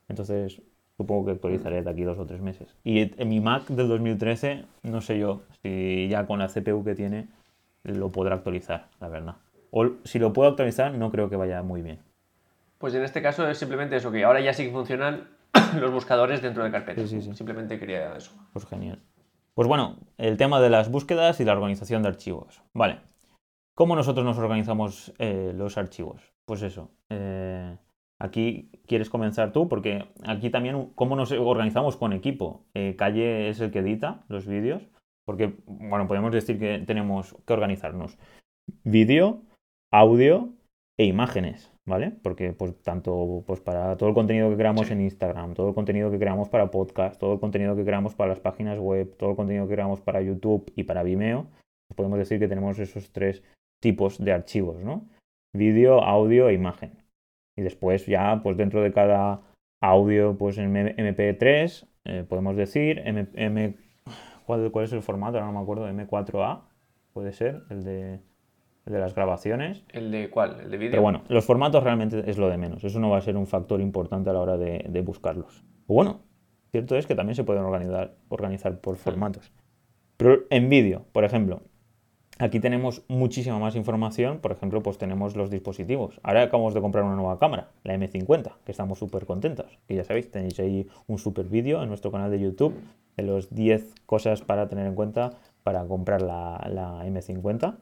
Entonces, 0.07 0.61
supongo 0.97 1.25
que 1.25 1.31
actualizaré 1.31 1.81
de 1.83 1.89
aquí 1.89 2.03
dos 2.03 2.17
o 2.17 2.25
tres 2.25 2.41
meses. 2.41 2.75
Y 2.83 3.11
en 3.21 3.29
mi 3.29 3.39
Mac 3.39 3.67
del 3.67 3.87
2013, 3.87 4.65
no 4.83 5.01
sé 5.01 5.19
yo 5.19 5.41
si 5.61 6.07
ya 6.09 6.25
con 6.25 6.39
la 6.39 6.47
CPU 6.47 6.83
que 6.83 6.95
tiene 6.95 7.27
lo 7.83 8.11
podrá 8.11 8.35
actualizar, 8.35 8.87
la 8.99 9.09
verdad. 9.09 9.35
O 9.71 9.89
si 10.03 10.19
lo 10.19 10.33
puedo 10.33 10.49
actualizar, 10.49 10.93
no 10.93 11.11
creo 11.11 11.29
que 11.29 11.35
vaya 11.35 11.61
muy 11.61 11.81
bien. 11.81 11.99
Pues 12.77 12.93
en 12.95 13.03
este 13.03 13.21
caso 13.21 13.47
es 13.47 13.57
simplemente 13.57 13.95
eso, 13.95 14.11
que 14.11 14.23
ahora 14.23 14.41
ya 14.41 14.53
sí 14.53 14.65
que 14.65 14.71
funcionan 14.71 15.27
los 15.79 15.91
buscadores 15.91 16.41
dentro 16.41 16.63
de 16.63 16.71
carpetas. 16.71 17.09
Sí, 17.09 17.21
sí, 17.21 17.29
sí. 17.29 17.35
Simplemente 17.35 17.79
quería 17.79 18.15
eso. 18.15 18.31
Pues 18.53 18.65
genial. 18.65 18.99
Pues 19.53 19.67
bueno, 19.67 19.97
el 20.17 20.37
tema 20.37 20.59
de 20.59 20.69
las 20.69 20.89
búsquedas 20.91 21.39
y 21.39 21.45
la 21.45 21.53
organización 21.53 22.03
de 22.03 22.09
archivos. 22.09 22.61
Vale. 22.73 22.99
¿Cómo 23.73 23.95
nosotros 23.95 24.25
nos 24.25 24.37
organizamos 24.37 25.13
eh, 25.19 25.51
los 25.55 25.77
archivos? 25.77 26.21
Pues 26.45 26.61
eso. 26.61 26.91
eh, 27.09 27.77
aquí 28.19 28.69
quieres 28.87 29.09
comenzar 29.09 29.51
tú, 29.51 29.67
porque 29.67 30.05
aquí 30.25 30.49
también, 30.49 30.91
¿cómo 30.95 31.15
nos 31.15 31.31
organizamos 31.31 31.97
con 31.97 32.13
equipo? 32.13 32.65
Eh, 32.73 32.95
Calle 32.97 33.49
es 33.49 33.59
el 33.59 33.71
que 33.71 33.79
edita 33.79 34.23
los 34.27 34.47
vídeos, 34.47 34.87
porque, 35.25 35.55
bueno, 35.65 36.07
podemos 36.07 36.31
decir 36.31 36.59
que 36.59 36.79
tenemos 36.79 37.35
que 37.45 37.53
organizarnos 37.53 38.17
vídeo, 38.83 39.41
audio 39.91 40.49
e 40.97 41.05
imágenes, 41.05 41.71
¿vale? 41.85 42.11
Porque 42.23 42.53
pues 42.53 42.81
tanto 42.81 43.43
pues 43.45 43.59
para 43.59 43.97
todo 43.97 44.09
el 44.09 44.15
contenido 44.15 44.49
que 44.49 44.55
creamos 44.55 44.87
Sí. 44.87 44.93
en 44.93 45.01
Instagram, 45.01 45.53
todo 45.53 45.69
el 45.69 45.75
contenido 45.75 46.09
que 46.09 46.19
creamos 46.19 46.49
para 46.49 46.71
podcast, 46.71 47.19
todo 47.19 47.33
el 47.33 47.39
contenido 47.39 47.75
que 47.75 47.83
creamos 47.83 48.15
para 48.15 48.29
las 48.29 48.39
páginas 48.39 48.79
web, 48.79 49.15
todo 49.17 49.31
el 49.31 49.35
contenido 49.35 49.67
que 49.67 49.73
creamos 49.73 49.99
para 49.99 50.21
YouTube 50.21 50.71
y 50.75 50.83
para 50.83 51.03
Vimeo, 51.03 51.47
pues 51.87 51.97
podemos 51.97 52.17
decir 52.17 52.39
que 52.39 52.47
tenemos 52.47 52.79
esos 52.79 53.11
tres 53.11 53.43
tipos 53.81 54.23
de 54.23 54.31
archivos, 54.31 54.83
¿no? 54.83 55.05
Vídeo, 55.53 56.01
audio 56.01 56.49
e 56.49 56.53
imagen. 56.53 57.04
Y 57.55 57.61
después 57.61 58.05
ya, 58.05 58.41
pues 58.43 58.57
dentro 58.57 58.81
de 58.81 58.91
cada 58.91 59.41
audio, 59.81 60.37
pues 60.37 60.57
en 60.57 60.75
M- 60.75 60.95
MP3, 60.97 61.87
eh, 62.05 62.25
podemos 62.27 62.55
decir, 62.55 63.01
M, 63.05 63.27
M- 63.33 63.75
¿cuál, 64.45 64.71
cuál 64.71 64.85
es 64.85 64.93
el 64.93 65.01
formato? 65.01 65.37
Ahora 65.37 65.47
no 65.51 65.57
me 65.57 65.63
acuerdo, 65.63 65.87
M4A, 65.89 66.61
puede 67.13 67.31
ser, 67.31 67.63
el 67.69 67.83
de, 67.83 68.19
el 68.85 68.93
de 68.93 68.99
las 68.99 69.15
grabaciones. 69.15 69.85
¿El 69.93 70.11
de 70.11 70.29
cuál? 70.29 70.59
¿El 70.61 70.71
de 70.71 70.77
vídeo? 70.77 70.91
Pero 70.91 71.01
bueno, 71.01 71.23
los 71.29 71.45
formatos 71.45 71.83
realmente 71.83 72.29
es 72.29 72.37
lo 72.37 72.49
de 72.49 72.57
menos. 72.57 72.83
Eso 72.83 72.99
no 72.99 73.09
va 73.09 73.17
a 73.17 73.21
ser 73.21 73.37
un 73.37 73.47
factor 73.47 73.79
importante 73.81 74.29
a 74.29 74.33
la 74.33 74.39
hora 74.39 74.57
de, 74.57 74.85
de 74.89 75.01
buscarlos. 75.01 75.63
Bueno, 75.87 76.21
cierto 76.71 76.97
es 76.97 77.07
que 77.07 77.15
también 77.15 77.35
se 77.35 77.43
pueden 77.43 77.63
organizar, 77.63 78.15
organizar 78.29 78.79
por 78.81 78.97
formatos. 78.97 79.51
Pero 80.17 80.43
en 80.49 80.69
vídeo, 80.69 81.05
por 81.11 81.23
ejemplo, 81.23 81.61
aquí 82.39 82.59
tenemos 82.59 83.03
muchísima 83.07 83.59
más 83.59 83.75
información. 83.75 84.39
Por 84.39 84.51
ejemplo, 84.51 84.81
pues 84.83 84.97
tenemos 84.97 85.35
los 85.35 85.49
dispositivos. 85.49 86.19
Ahora 86.23 86.43
acabamos 86.43 86.73
de 86.73 86.81
comprar 86.81 87.03
una 87.03 87.15
nueva 87.15 87.39
cámara, 87.39 87.69
la 87.83 87.95
M50, 87.95 88.53
que 88.65 88.71
estamos 88.71 88.99
súper 88.99 89.25
contentos. 89.25 89.77
Y 89.87 89.95
ya 89.95 90.03
sabéis, 90.03 90.31
tenéis 90.31 90.59
ahí 90.59 90.87
un 91.07 91.17
súper 91.17 91.47
vídeo 91.47 91.81
en 91.81 91.89
nuestro 91.89 92.11
canal 92.11 92.31
de 92.31 92.39
YouTube 92.39 92.75
de 93.17 93.23
los 93.23 93.53
10 93.53 93.93
cosas 94.05 94.41
para 94.41 94.67
tener 94.67 94.87
en 94.87 94.95
cuenta 94.95 95.31
para 95.63 95.85
comprar 95.85 96.21
la, 96.21 96.65
la 96.69 97.05
M50. 97.05 97.75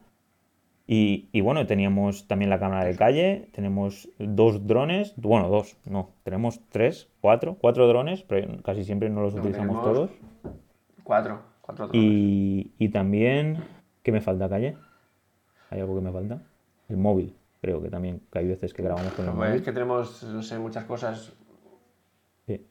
Y, 0.85 1.29
y 1.31 1.41
bueno, 1.41 1.65
teníamos 1.65 2.27
también 2.27 2.49
la 2.49 2.59
cámara 2.59 2.83
de 2.83 2.95
calle, 2.95 3.47
tenemos 3.53 4.09
dos 4.19 4.67
drones, 4.67 5.13
bueno, 5.15 5.47
dos, 5.47 5.77
no, 5.85 6.09
tenemos 6.23 6.59
tres, 6.69 7.09
cuatro, 7.21 7.55
cuatro 7.59 7.87
drones, 7.87 8.23
pero 8.23 8.61
casi 8.63 8.83
siempre 8.83 9.09
no 9.09 9.21
los 9.21 9.33
No, 9.33 9.41
utilizamos 9.41 9.81
todos. 9.81 10.11
Cuatro. 11.03 11.39
Cuatro 11.61 11.87
drones. 11.87 12.03
Y, 12.03 12.71
y 12.77 12.89
también, 12.89 13.63
¿qué 14.03 14.11
me 14.11 14.21
falta, 14.21 14.47
calle? 14.49 14.77
¿Hay 15.69 15.79
algo 15.79 15.95
que 15.95 16.01
me 16.01 16.11
falta? 16.11 16.41
El 16.89 16.97
móvil, 16.97 17.35
creo 17.61 17.81
que 17.81 17.89
también, 17.89 18.21
que 18.31 18.39
hay 18.39 18.47
veces 18.47 18.73
que 18.73 18.83
grabamos 18.83 19.13
con 19.13 19.25
el 19.25 19.31
Pues 19.31 19.47
es 19.47 19.51
móvil. 19.53 19.63
que 19.63 19.71
tenemos, 19.71 20.23
no 20.23 20.43
sé, 20.43 20.59
muchas 20.59 20.85
cosas. 20.85 21.33
Sí. 22.45 22.65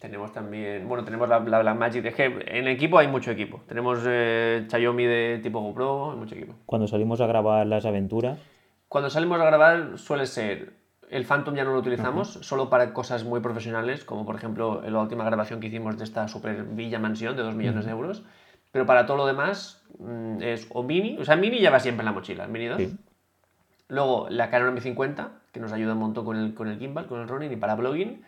Tenemos 0.00 0.32
también, 0.32 0.86
bueno, 0.88 1.04
tenemos 1.04 1.28
la, 1.28 1.38
la 1.40 1.60
Blackmagic. 1.60 2.04
Es 2.06 2.14
que 2.14 2.24
en 2.24 2.68
equipo 2.68 2.98
hay 2.98 3.08
mucho 3.08 3.30
equipo. 3.30 3.62
Tenemos 3.66 4.00
eh, 4.06 4.66
Xiaomi 4.68 5.04
de 5.04 5.40
tipo 5.42 5.60
GoPro, 5.60 6.12
hay 6.12 6.18
mucho 6.18 6.34
equipo. 6.34 6.54
Cuando 6.66 6.86
salimos 6.86 7.20
a 7.20 7.26
grabar 7.26 7.66
las 7.66 7.86
aventuras, 7.86 8.38
Cuando 8.88 9.10
salimos 9.10 9.40
a 9.40 9.44
grabar 9.46 9.98
suele 9.98 10.26
ser 10.26 10.74
el 11.08 11.24
Phantom 11.24 11.54
ya 11.54 11.62
no 11.64 11.72
lo 11.72 11.78
utilizamos, 11.78 12.32
solo 12.42 12.68
para 12.68 12.92
cosas 12.92 13.22
muy 13.24 13.38
profesionales, 13.40 14.04
como 14.04 14.26
por 14.26 14.34
ejemplo 14.34 14.82
la 14.88 15.00
última 15.00 15.24
grabación 15.24 15.60
que 15.60 15.68
hicimos 15.68 15.96
de 15.98 16.04
esta 16.04 16.26
super 16.26 16.64
villa 16.64 16.98
mansión 16.98 17.36
de 17.36 17.42
2 17.42 17.54
millones 17.54 17.84
de 17.84 17.92
euros. 17.92 18.24
Pero 18.76 18.84
para 18.84 19.06
todo 19.06 19.16
lo 19.16 19.24
demás 19.26 19.82
mm, 19.98 20.42
es 20.42 20.66
o 20.68 20.82
Mini, 20.82 21.16
o 21.18 21.24
sea, 21.24 21.34
Mini 21.34 21.60
ya 21.60 21.70
va 21.70 21.80
siempre 21.80 22.02
en 22.02 22.04
la 22.04 22.12
mochila, 22.12 22.44
el 22.44 22.50
Mini 22.50 22.66
2. 22.66 22.76
Sí. 22.76 22.94
Luego 23.88 24.26
la 24.28 24.50
Canon 24.50 24.76
M50, 24.76 25.28
que 25.50 25.60
nos 25.60 25.72
ayuda 25.72 25.94
un 25.94 25.98
montón 26.00 26.26
con 26.26 26.36
el, 26.36 26.52
con 26.52 26.68
el 26.68 26.78
gimbal, 26.78 27.06
con 27.06 27.22
el 27.22 27.26
Ronin 27.26 27.50
y 27.50 27.56
para 27.56 27.74
blogging. 27.74 28.22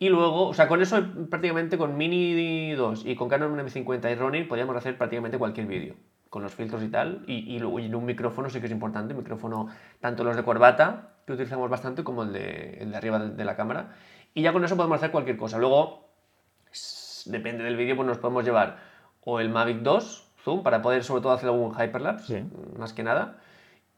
Y 0.00 0.08
luego, 0.08 0.48
o 0.48 0.52
sea, 0.52 0.66
con 0.66 0.82
eso 0.82 1.00
prácticamente 1.30 1.78
con 1.78 1.96
Mini 1.96 2.72
2 2.72 3.06
y 3.06 3.14
con 3.14 3.28
Canon 3.28 3.56
M50 3.56 4.10
y 4.10 4.14
Ronin 4.16 4.48
podíamos 4.48 4.74
hacer 4.76 4.98
prácticamente 4.98 5.38
cualquier 5.38 5.66
vídeo. 5.68 5.94
Con 6.28 6.42
los 6.42 6.52
filtros 6.56 6.82
y 6.82 6.88
tal. 6.88 7.22
Y, 7.28 7.54
y, 7.54 7.60
luego- 7.60 7.78
y 7.78 7.94
un 7.94 8.04
micrófono 8.04 8.50
sí 8.50 8.58
que 8.58 8.66
es 8.66 8.72
importante. 8.72 9.14
Micrófono, 9.14 9.68
tanto 10.00 10.24
los 10.24 10.34
de 10.34 10.42
corbata, 10.42 11.10
que 11.24 11.34
utilizamos 11.34 11.70
bastante, 11.70 12.02
como 12.02 12.24
el 12.24 12.32
de, 12.32 12.78
el 12.80 12.90
de 12.90 12.96
arriba 12.96 13.20
de, 13.20 13.30
de 13.30 13.44
la 13.44 13.54
cámara. 13.54 13.94
Y 14.34 14.42
ya 14.42 14.52
con 14.52 14.64
eso 14.64 14.76
podemos 14.76 14.96
hacer 14.96 15.12
cualquier 15.12 15.36
cosa. 15.36 15.56
Luego, 15.58 16.08
depende 17.26 17.62
del 17.62 17.76
vídeo, 17.76 17.94
pues 17.94 18.08
nos 18.08 18.18
podemos 18.18 18.44
llevar 18.44 18.87
o 19.30 19.40
el 19.40 19.50
Mavic 19.50 19.80
2 19.82 20.24
Zoom 20.42 20.62
para 20.62 20.80
poder 20.80 21.04
sobre 21.04 21.20
todo 21.20 21.32
hacer 21.32 21.50
algún 21.50 21.72
hyperlapse, 21.74 22.38
Sí. 22.40 22.44
más 22.78 22.94
que 22.94 23.02
nada. 23.02 23.36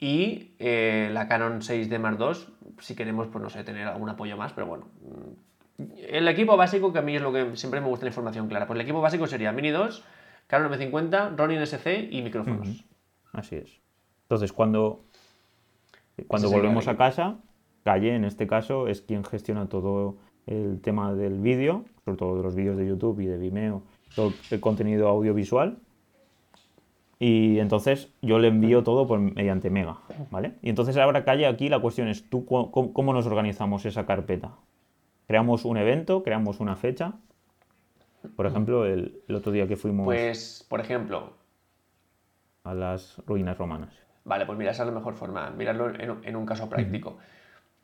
Y 0.01 0.53
eh, 0.59 1.09
la 1.13 1.29
Canon 1.29 1.61
6D 1.61 1.99
Mark 2.01 2.17
II, 2.19 2.35
si 2.81 2.97
queremos, 2.97 3.29
pues 3.29 3.41
no 3.43 3.49
sé, 3.51 3.63
tener 3.63 3.87
algún 3.87 4.09
apoyo 4.09 4.37
más, 4.37 4.53
pero 4.53 4.67
bueno. 4.67 4.87
El 6.09 6.27
equipo 6.27 6.57
básico, 6.57 6.93
que 6.93 6.99
a 6.99 7.03
mí 7.03 7.15
es 7.15 7.23
lo 7.23 7.33
que 7.33 7.57
siempre 7.57 7.81
me 7.81 7.87
gusta 7.87 8.07
la 8.07 8.11
información 8.11 8.49
clara, 8.49 8.67
pues 8.67 8.77
el 8.77 8.81
equipo 8.83 9.01
básico 9.01 9.27
sería 9.27 9.53
Mini 9.53 9.71
2, 9.71 10.03
Canon 10.49 10.73
M50, 10.73 11.37
Ronin 11.37 11.61
SC 11.61 12.09
y 12.11 12.23
micrófonos. 12.23 12.85
Así 13.33 13.57
es. 13.57 13.81
Entonces, 14.23 14.53
cuando, 14.53 15.05
cuando 16.27 16.49
Ese 16.49 16.55
sería 16.57 16.63
volvemos 16.63 16.89
a 16.89 16.97
casa, 16.97 17.37
Calle, 17.85 18.15
en 18.17 18.25
este 18.25 18.47
caso, 18.47 18.89
es 18.89 19.01
quien 19.03 19.25
gestiona 19.25 19.69
todo 19.69 20.17
el 20.47 20.81
tema 20.81 21.15
del 21.15 21.39
vídeo, 21.41 21.85
sobre 22.05 22.17
todo 22.19 22.37
de 22.37 22.43
los 22.43 22.55
vídeos 22.55 22.77
de 22.77 22.87
YouTube 22.89 23.21
y 23.21 23.27
de 23.27 23.39
Vimeo, 23.39 23.83
todo 24.15 24.33
el 24.51 24.61
contenido 24.61 25.09
audiovisual. 25.09 25.79
Y 27.19 27.59
entonces 27.59 28.09
yo 28.23 28.39
le 28.39 28.49
envío 28.49 28.83
todo 28.83 29.07
por, 29.07 29.19
mediante 29.21 29.69
Mega, 29.69 29.99
¿vale? 30.31 30.55
Y 30.63 30.71
entonces 30.71 30.97
ahora 30.97 31.25
Calle, 31.25 31.47
aquí 31.47 31.69
la 31.69 31.79
cuestión 31.81 32.09
es, 32.09 32.29
¿tú 32.31 32.47
cómo, 32.47 32.71
cómo 32.93 33.13
nos 33.13 33.27
organizamos 33.27 33.85
esa 33.85 34.07
carpeta? 34.07 34.53
¿Creamos 35.27 35.65
un 35.67 35.77
evento? 35.77 36.23
¿Creamos 36.23 36.61
una 36.61 36.77
fecha? 36.77 37.13
Por 38.37 38.47
ejemplo, 38.47 38.87
el, 38.87 39.21
el 39.29 39.35
otro 39.35 39.53
día 39.53 39.69
que 39.69 39.77
fuimos 39.77 40.07
Pues, 40.07 40.67
por 40.69 40.81
ejemplo, 40.81 41.35
a 42.65 42.75
las 42.75 43.21
ruinas 43.27 43.59
romanas. 43.59 43.93
Vale, 44.25 44.47
pues 44.47 44.59
mira, 44.59 44.71
esa 44.71 44.83
es 44.85 44.89
la 44.89 44.95
mejor 44.95 45.15
forma, 45.15 45.51
mirarlo 45.51 45.91
en, 45.95 46.11
un- 46.11 46.25
en 46.25 46.37
un 46.37 46.47
caso 46.47 46.69
práctico. 46.69 47.19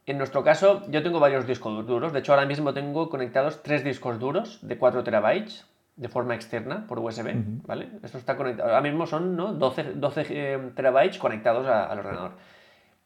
En 0.07 0.19
nuestro 0.19 0.45
caso, 0.45 0.83
yo 0.91 1.03
tengo 1.03 1.21
varios 1.21 1.47
discos 1.47 1.87
duros. 1.87 2.13
De 2.13 2.21
hecho, 2.21 2.33
ahora 2.33 2.47
mismo 2.47 2.73
tengo 2.73 3.09
conectados 3.11 3.63
tres 3.63 3.85
discos 3.85 4.19
duros 4.19 4.61
de 4.63 4.79
4 4.79 5.03
terabytes 5.05 5.67
de 5.97 6.09
forma 6.09 6.35
externa 6.35 6.87
por 6.87 6.99
USB, 6.99 7.33
¿vale? 7.67 7.89
Esto 8.03 8.19
está 8.19 8.37
conectado. 8.37 8.69
Ahora 8.69 8.83
mismo 8.83 9.07
son 9.07 9.37
12, 9.37 9.95
12 9.95 10.27
eh, 10.29 10.71
terabytes 10.75 11.19
conectados 11.19 11.67
al 11.67 11.99
ordenador. 11.99 12.33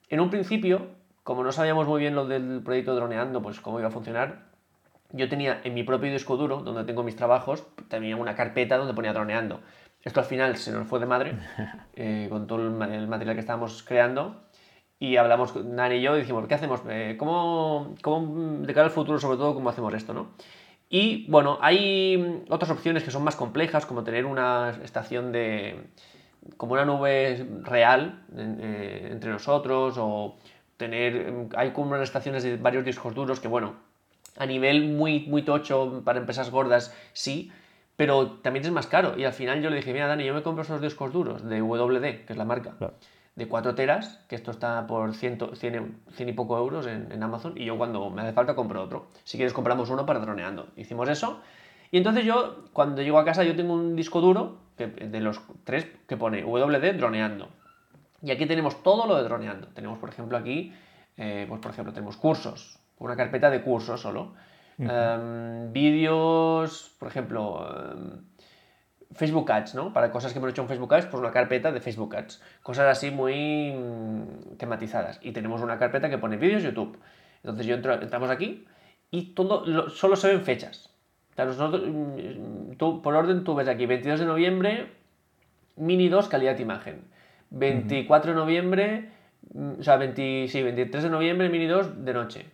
En 0.09 0.21
un 0.21 0.29
principio, 0.29 0.89
como 1.23 1.45
no 1.45 1.53
sabíamos 1.53 1.87
muy 1.87 2.01
bien 2.01 2.17
lo 2.17 2.27
del 2.27 2.63
proyecto 2.65 2.97
droneando, 2.97 3.41
pues 3.41 3.61
cómo 3.61 3.79
iba 3.79 3.89
a 3.89 3.93
funcionar, 3.93 4.51
yo 5.13 5.29
tenía 5.29 5.61
en 5.63 5.75
mi 5.75 5.85
propio 5.85 6.11
disco 6.11 6.37
duro, 6.37 6.59
donde 6.59 6.85
tengo 6.85 7.03
mis 7.05 7.17
trabajos, 7.17 7.65
tenía 7.89 8.17
una 8.17 8.35
carpeta 8.35 8.77
donde 8.77 8.95
ponía 8.95 9.13
droneando. 9.13 9.61
Esto 10.03 10.21
al 10.21 10.27
final 10.27 10.57
se 10.57 10.73
nos 10.73 10.89
fue 10.89 10.99
de 10.99 11.07
madre, 11.07 11.39
eh, 11.95 12.27
con 12.29 12.47
todo 12.47 12.61
el, 12.61 13.07
material 13.07 13.35
que 13.37 13.41
estábamos 13.41 13.83
creando, 13.85 14.43
y 14.99 15.17
hablamos, 15.17 15.55
Nani 15.65 15.97
y 15.97 16.03
yo, 16.03 16.17
y 16.17 16.21
dijimos, 16.21 16.47
¿qué 16.47 16.55
hacemos? 16.55 16.83
Eh, 16.89 17.17
¿cómo, 17.19 17.95
¿cómo, 18.03 18.67
de 18.67 18.75
cara 18.75 18.87
al 18.87 18.93
futuro, 18.93 19.19
sobre 19.19 19.37
todo, 19.37 19.55
cómo 19.55 19.71
hacemos 19.71 19.95
esto, 19.95 20.13
no? 20.13 20.31
Y 20.93 21.25
bueno, 21.31 21.57
hay 21.63 22.45
otras 22.49 22.73
opciones 22.73 23.05
que 23.05 23.13
son 23.13 23.23
más 23.23 23.37
complejas, 23.37 23.87
como 23.87 24.03
tener 24.03 24.27
una 24.27 24.71
estación 24.83 25.31
de. 25.31 25.87
como 26.57 26.73
una 26.73 26.85
nube 26.85 27.47
real 27.63 28.25
eh, 28.37 29.09
entre 29.13 29.31
nosotros, 29.31 29.95
o 29.99 30.37
tener. 30.77 31.49
Hay 31.57 31.71
como 31.71 31.93
unas 31.93 32.03
estaciones 32.03 32.43
de 32.43 32.57
varios 32.57 32.85
discos 32.85 33.15
duros 33.15 33.39
que, 33.39 33.47
bueno, 33.47 33.77
a 34.37 34.47
nivel 34.47 34.83
muy, 34.89 35.21
muy 35.29 35.43
tocho 35.43 36.03
para 36.05 36.19
empresas 36.19 36.51
gordas, 36.51 36.93
sí, 37.13 37.53
pero 37.97 38.33
también 38.43 38.65
es 38.65 38.73
más 38.73 38.89
caro. 38.89 39.17
Y 39.17 39.25
al 39.25 39.33
final 39.33 39.63
yo 39.63 39.71
le 39.71 39.77
dije, 39.77 39.93
mira, 39.93 40.09
Dani, 40.09 40.25
yo 40.25 40.35
me 40.35 40.43
compro 40.43 40.65
esos 40.65 40.81
discos 40.83 41.13
duros 41.13 41.49
de 41.49 41.63
WD, 41.63 42.25
que 42.27 42.33
es 42.33 42.37
la 42.37 42.45
marca 42.45 42.75
de 43.41 43.49
4 43.49 43.75
teras, 43.75 44.21
que 44.29 44.37
esto 44.37 44.51
está 44.51 44.87
por 44.87 45.15
100, 45.15 45.57
100, 45.57 46.29
y 46.29 46.33
poco 46.35 46.59
euros 46.59 46.87
en, 46.87 47.23
Amazon, 47.23 47.55
y 47.57 47.65
yo 47.65 47.79
cuando 47.79 48.11
me 48.11 48.21
hace 48.21 48.35
falta 48.35 48.55
compro 48.55 48.83
otro. 48.83 49.07
Si 49.25 49.39
quieres 49.39 49.55
compramos 49.55 49.89
uno 49.89 50.05
para 50.05 50.21
droneando. 50.21 50.69
Hicimos 50.77 51.09
eso, 51.09 51.41
y 51.91 51.97
entonces 51.97 52.27
yo, 52.27 52.65
cuando 52.75 53.01
llego 53.01 53.19
a 53.19 53.25
casa, 53.25 53.43
yo 53.43 53.57
tengo 53.57 53.73
un 53.73 53.97
disco 53.97 54.21
duro 54.21 54.59
de 54.77 55.21
los 55.21 55.41
tres 55.65 55.87
que 56.07 56.19
pone 56.19 56.45
WD 56.45 56.99
droneando. 56.99 57.49
Y 58.23 58.31
aquí 58.31 58.45
tenemos 58.45 58.83
todo 58.83 59.07
lo 59.07 59.17
de 59.17 59.23
droneando. 59.23 59.69
Tenemos, 59.69 59.99
por 59.99 60.11
ejemplo, 60.11 60.37
aquí, 60.37 60.75
eh, 61.17 61.47
pues 61.49 61.63
por 61.63 61.71
ejemplo, 61.71 61.95
tenemos 61.95 62.19
cursos, 62.19 62.79
una 62.99 63.17
carpeta 63.17 63.49
de 63.49 63.63
cursos 63.63 64.03
solo. 64.03 64.35
Em, 64.77 65.73
vídeos, 65.73 66.95
por 66.99 67.09
ejemplo, 67.09 67.67
em, 67.93 68.21
Facebook 69.13 69.51
Ads, 69.51 69.75
¿no? 69.75 69.93
Para 69.93 70.11
cosas 70.11 70.33
que 70.33 70.39
hemos 70.39 70.51
hecho 70.51 70.63
en 70.63 70.69
Facebook 70.69 70.95
Ads, 70.95 71.07
pues 71.07 71.21
una 71.21 71.33
carpeta 71.33 71.73
de 71.73 71.81
Facebook 71.81 72.15
Ads. 72.17 72.43
Cosas 72.63 72.87
así 72.87 73.11
muy 73.11 73.73
mm, 73.73 74.57
tematizadas. 74.57 75.19
Y 75.23 75.33
tenemos 75.33 75.63
una 75.63 75.79
carpeta 75.79 76.09
que 76.09 76.19
pone 76.19 76.37
vídeos 76.37 76.63
YouTube. 76.63 76.99
Entonces 77.43 77.67
yo 77.67 77.75
entro, 77.75 77.95
entramos 77.95 78.31
aquí 78.31 78.67
y 79.11 79.35
todo 79.35 79.89
solo 79.89 80.17
se 80.17 80.29
ven 80.29 80.43
fechas. 80.43 80.95
Mm, 81.37 82.73
tú, 82.77 83.03
por 83.03 83.15
orden 83.15 83.45
tú 83.45 83.55
ves 83.55 83.69
aquí 83.69 83.87
22 83.87 84.21
de 84.21 84.27
noviembre, 84.27 84.93
Mini 85.77 86.09
2 86.09 86.29
calidad 86.29 86.57
de 86.57 86.63
imagen. 86.63 87.05
24 87.51 88.33
de 88.33 88.37
noviembre, 88.37 89.11
mm, 89.53 89.81
o 89.81 89.83
sea, 89.83 89.97
20, 89.97 90.47
sí, 90.49 90.63
23 90.63 91.05
de 91.05 91.11
noviembre, 91.11 91.49
Mini 91.49 91.67
2 91.67 92.05
de 92.05 92.15
noche. 92.15 92.47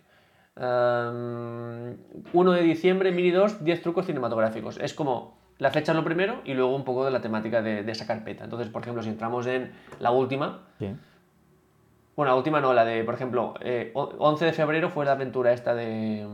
1 0.59 2.51
de 2.51 2.61
diciembre, 2.63 3.11
Mini 3.11 3.29
2, 3.29 3.63
10 3.63 3.81
trucos 3.81 4.07
cinematográficos. 4.07 4.79
Es 4.79 4.95
como 4.95 5.37
la 5.59 5.71
fecha 5.71 5.91
es 5.91 5.95
lo 5.95 6.03
primero 6.03 6.41
y 6.45 6.53
luego 6.53 6.75
un 6.75 6.83
poco 6.83 7.05
de 7.05 7.11
la 7.11 7.21
temática 7.21 7.61
de, 7.61 7.89
esa 7.91 8.05
carpeta. 8.05 8.43
Entonces, 8.43 8.69
por 8.69 8.81
ejemplo, 8.81 9.01
si 9.01 9.09
entramos 9.09 9.47
en 9.47 9.71
la 9.99 10.11
última, 10.11 10.67
bueno, 12.15 12.31
la 12.31 12.35
última 12.35 12.61
no, 12.61 12.73
la 12.73 12.85
de, 12.85 13.03
por 13.03 13.15
ejemplo, 13.15 13.53
11 13.53 13.61
eh, 13.63 14.47
de 14.47 14.53
febrero 14.53 14.89
fue 14.89 15.05
la 15.05 15.13
aventura 15.13 15.53
esta 15.53 15.73
de, 15.73 16.27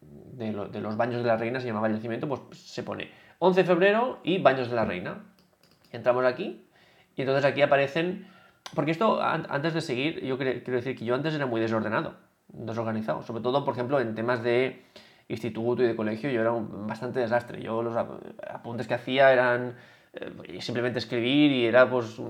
de, 0.00 0.80
los 0.80 0.96
baños 0.96 1.22
de 1.22 1.28
la 1.28 1.36
reina, 1.36 1.60
se 1.60 1.66
llamaba 1.66 1.86
el 1.88 1.98
pues 2.26 2.40
se 2.58 2.82
pone 2.82 3.10
11 3.38 3.62
de 3.62 3.66
febrero 3.66 4.18
y 4.22 4.38
baños 4.38 4.68
de 4.68 4.76
la 4.76 4.84
reina. 4.84 5.24
Entramos 5.92 6.24
aquí 6.24 6.66
y 7.16 7.22
entonces 7.22 7.44
aquí 7.44 7.62
aparecen, 7.62 8.26
porque 8.74 8.90
esto 8.90 9.20
antes 9.22 9.74
de 9.74 9.80
seguir, 9.80 10.24
yo 10.24 10.36
quiero 10.38 10.76
decir 10.76 10.96
que 10.96 11.04
yo 11.04 11.14
antes 11.14 11.34
era 11.34 11.46
muy 11.46 11.60
desordenado, 11.60 12.14
desorganizado, 12.48 13.22
sobre 13.22 13.42
todo, 13.42 13.64
por 13.64 13.74
ejemplo, 13.74 14.00
en 14.00 14.14
temas 14.14 14.42
de 14.42 14.84
instituto 15.28 15.82
y 15.82 15.86
de 15.86 15.96
colegio 15.96 16.30
yo 16.30 16.40
era 16.40 16.52
un 16.52 16.86
bastante 16.86 17.20
desastre. 17.20 17.62
Yo 17.62 17.82
los 17.82 17.96
apuntes 17.96 18.86
que 18.86 18.94
hacía 18.94 19.32
eran 19.32 19.74
eh, 20.12 20.60
simplemente 20.60 20.98
escribir 20.98 21.50
y 21.52 21.66
era 21.66 21.88
pues 21.88 22.20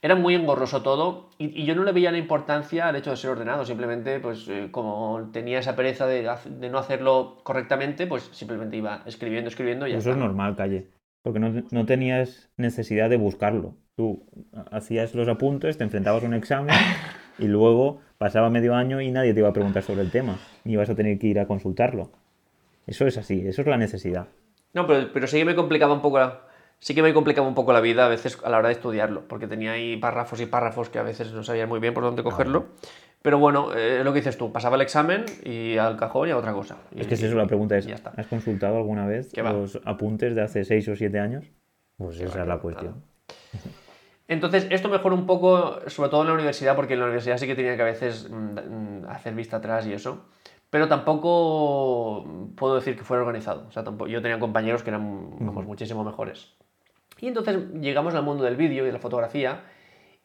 era 0.00 0.14
muy 0.14 0.34
engorroso 0.34 0.82
todo 0.82 1.30
y, 1.38 1.64
yo 1.64 1.74
no 1.74 1.82
le 1.82 1.92
veía 1.92 2.12
la 2.12 2.18
importancia 2.18 2.88
al 2.88 2.96
hecho 2.96 3.10
de 3.10 3.16
ser 3.16 3.30
ordenado, 3.30 3.64
simplemente 3.64 4.20
pues 4.20 4.48
eh, 4.48 4.68
como 4.70 5.30
tenía 5.32 5.58
esa 5.58 5.74
pereza 5.74 6.06
de, 6.06 6.28
de, 6.46 6.68
no 6.70 6.78
hacerlo 6.78 7.38
correctamente, 7.42 8.06
pues 8.06 8.30
simplemente 8.32 8.76
iba 8.76 9.02
escribiendo, 9.06 9.48
escribiendo 9.48 9.86
y 9.86 9.92
ya 9.92 9.98
Eso 9.98 10.12
es 10.12 10.16
normal, 10.16 10.54
Calle, 10.54 10.88
porque 11.22 11.40
no, 11.40 11.64
no, 11.70 11.86
tenías 11.86 12.50
necesidad 12.56 13.10
de 13.10 13.16
buscarlo. 13.16 13.76
Tú 13.96 14.24
hacías 14.70 15.14
los 15.16 15.26
apuntes, 15.26 15.78
te 15.78 15.84
enfrentabas 15.84 16.22
a 16.22 16.26
un 16.26 16.34
examen 16.34 16.76
y 17.38 17.46
luego 17.46 18.00
pasaba 18.18 18.50
medio 18.50 18.74
año 18.74 19.00
y 19.00 19.10
nadie 19.10 19.32
te 19.32 19.40
iba 19.40 19.48
a 19.48 19.52
preguntar 19.52 19.82
sobre 19.82 20.02
el 20.02 20.10
tema, 20.10 20.38
ni 20.64 20.74
ibas 20.74 20.90
a 20.90 20.94
tener 20.94 21.18
que 21.18 21.28
ir 21.28 21.40
a 21.40 21.46
consultarlo. 21.46 22.10
Eso 22.86 23.06
es 23.06 23.16
así, 23.16 23.46
eso 23.46 23.62
es 23.62 23.68
la 23.68 23.76
necesidad. 23.76 24.26
No, 24.74 24.86
pero, 24.86 25.12
pero 25.12 25.26
sí 25.26 25.38
que 25.38 25.44
me 25.44 25.54
complicaba 25.54 25.94
un 25.94 26.02
poco 26.02 26.18
la, 26.18 26.40
sí 26.80 26.94
que 26.94 27.02
me 27.02 27.12
complicaba 27.12 27.46
un 27.46 27.54
poco 27.54 27.72
la 27.72 27.80
vida 27.80 28.06
a 28.06 28.08
veces 28.08 28.38
a 28.44 28.50
la 28.50 28.58
hora 28.58 28.68
de 28.68 28.74
estudiarlo, 28.74 29.22
porque 29.28 29.46
tenía 29.46 29.72
ahí 29.72 29.96
párrafos 29.96 30.40
y 30.40 30.46
párrafos 30.46 30.88
que 30.88 30.98
a 30.98 31.02
veces 31.02 31.32
no 31.32 31.42
sabía 31.42 31.66
muy 31.66 31.80
bien 31.80 31.94
por 31.94 32.04
dónde 32.04 32.22
cogerlo. 32.22 32.66
Pero 33.20 33.38
bueno, 33.38 33.74
eh, 33.74 34.02
lo 34.04 34.12
que 34.12 34.20
dices 34.20 34.38
tú, 34.38 34.52
pasaba 34.52 34.76
el 34.76 34.82
examen 34.82 35.24
y 35.44 35.76
al 35.76 35.96
cajón 35.96 36.28
y 36.28 36.30
a 36.30 36.36
otra 36.36 36.52
cosa. 36.52 36.76
es 36.94 37.06
que 37.08 37.14
es 37.14 37.22
eso, 37.22 37.36
la 37.36 37.46
pregunta 37.46 37.76
es, 37.76 37.88
¿has 37.88 38.26
consultado 38.28 38.76
alguna 38.76 39.06
vez 39.06 39.36
los 39.36 39.80
apuntes 39.84 40.34
de 40.36 40.42
hace 40.42 40.64
6 40.64 40.88
o 40.88 40.96
7 40.96 41.18
años? 41.18 41.44
Pues 41.96 42.20
esa 42.20 42.42
es 42.42 42.48
la 42.48 42.58
cuestión. 42.58 43.02
Entonces, 44.28 44.66
esto 44.70 44.90
mejora 44.90 45.14
un 45.14 45.26
poco, 45.26 45.80
sobre 45.88 46.10
todo 46.10 46.20
en 46.20 46.28
la 46.28 46.34
universidad, 46.34 46.76
porque 46.76 46.92
en 46.92 47.00
la 47.00 47.06
universidad 47.06 47.38
sí 47.38 47.46
que 47.46 47.54
tenía 47.54 47.76
que 47.76 47.82
a 47.82 47.86
veces 47.86 48.28
mm, 48.30 48.34
mm, 48.34 49.06
hacer 49.08 49.34
vista 49.34 49.56
atrás 49.56 49.86
y 49.86 49.94
eso. 49.94 50.26
Pero 50.70 50.86
tampoco 50.86 52.52
puedo 52.54 52.74
decir 52.76 52.94
que 52.94 53.04
fuera 53.04 53.22
organizado. 53.22 53.66
O 53.68 53.72
sea, 53.72 53.84
yo 54.06 54.20
tenía 54.22 54.38
compañeros 54.38 54.82
que 54.82 54.90
eran 54.90 55.02
muchísimo 55.02 56.04
mejores. 56.04 56.52
Y 57.20 57.26
entonces 57.28 57.72
llegamos 57.80 58.14
al 58.14 58.22
mundo 58.22 58.44
del 58.44 58.56
vídeo 58.56 58.84
y 58.84 58.86
de 58.86 58.92
la 58.92 58.98
fotografía 58.98 59.62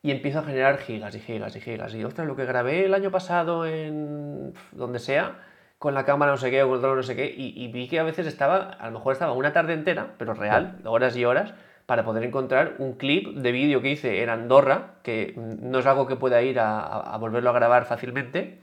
y 0.02 0.12
empiezo 0.12 0.40
a 0.40 0.44
generar 0.44 0.80
gigas 0.80 1.16
y 1.16 1.20
gigas 1.22 1.56
y 1.56 1.62
gigas. 1.62 1.96
Y 1.96 2.04
ostras, 2.04 2.28
lo 2.28 2.36
que 2.36 2.46
grabé 2.46 2.86
el 2.86 2.94
año 2.94 3.10
pasado 3.10 3.66
en 3.66 4.54
donde 4.74 5.00
sea, 5.00 5.40
con 5.80 5.94
la 5.94 6.04
cámara 6.04 6.34
no 6.34 6.38
sé 6.38 6.52
qué 6.52 6.62
o 6.62 6.68
con 6.68 6.76
el 6.76 6.82
drone 6.82 6.98
no 6.98 7.04
sé 7.04 7.16
qué, 7.16 7.34
y, 7.36 7.54
y, 7.56 7.72
vi 7.72 7.88
que 7.88 8.00
a 8.00 8.04
veces 8.04 8.28
estaba, 8.28 8.58
a 8.58 8.88
lo 8.88 9.00
mejor 9.00 9.14
estaba 9.14 9.32
una 9.32 9.54
tarde 9.54 9.74
entera, 9.74 10.16
pero 10.18 10.34
real, 10.34 10.82
horas 10.86 11.16
y 11.16 11.24
horas, 11.24 11.54
para 11.86 12.06
poder 12.06 12.24
encontrar 12.24 12.76
un 12.80 12.94
clip 12.94 13.36
de 13.36 13.52
vídeo 13.52 13.82
que 13.82 13.92
hice 13.92 14.24
en 14.24 14.30
Andorra, 14.30 14.96
que 15.04 15.34
no 15.36 15.80
es 15.80 15.86
algo 15.86 16.08
que 16.08 16.16
pueda 16.16 16.42
ir 16.42 16.60
a, 16.60 17.18
volverlo 17.20 17.50
a 17.50 17.54
grabar 17.54 17.86
fácilmente, 17.86 18.60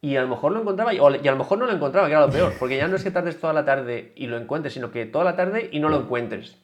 y 0.00 0.16
a 0.16 0.22
lo 0.22 0.28
mejor 0.28 0.52
lo 0.52 0.60
encontraba, 0.60 0.92
y 0.92 0.98
a 0.98 1.30
lo 1.30 1.36
mejor 1.36 1.58
no 1.58 1.66
lo 1.66 1.72
encontraba, 1.72 2.08
que 2.08 2.12
era 2.12 2.26
lo 2.26 2.32
peor, 2.32 2.52
porque 2.58 2.76
ya 2.76 2.88
no 2.88 2.96
es 2.96 3.04
que 3.04 3.10
tardes 3.10 3.40
toda 3.40 3.52
la 3.52 3.64
tarde 3.64 4.12
y 4.16 4.26
lo 4.26 4.36
encuentres, 4.36 4.74
sino 4.74 4.90
que 4.90 5.06
toda 5.06 5.24
la 5.24 5.36
tarde 5.36 5.70
y 5.72 5.80
no 5.80 5.88
lo 5.88 6.00
encuentres. 6.00 6.58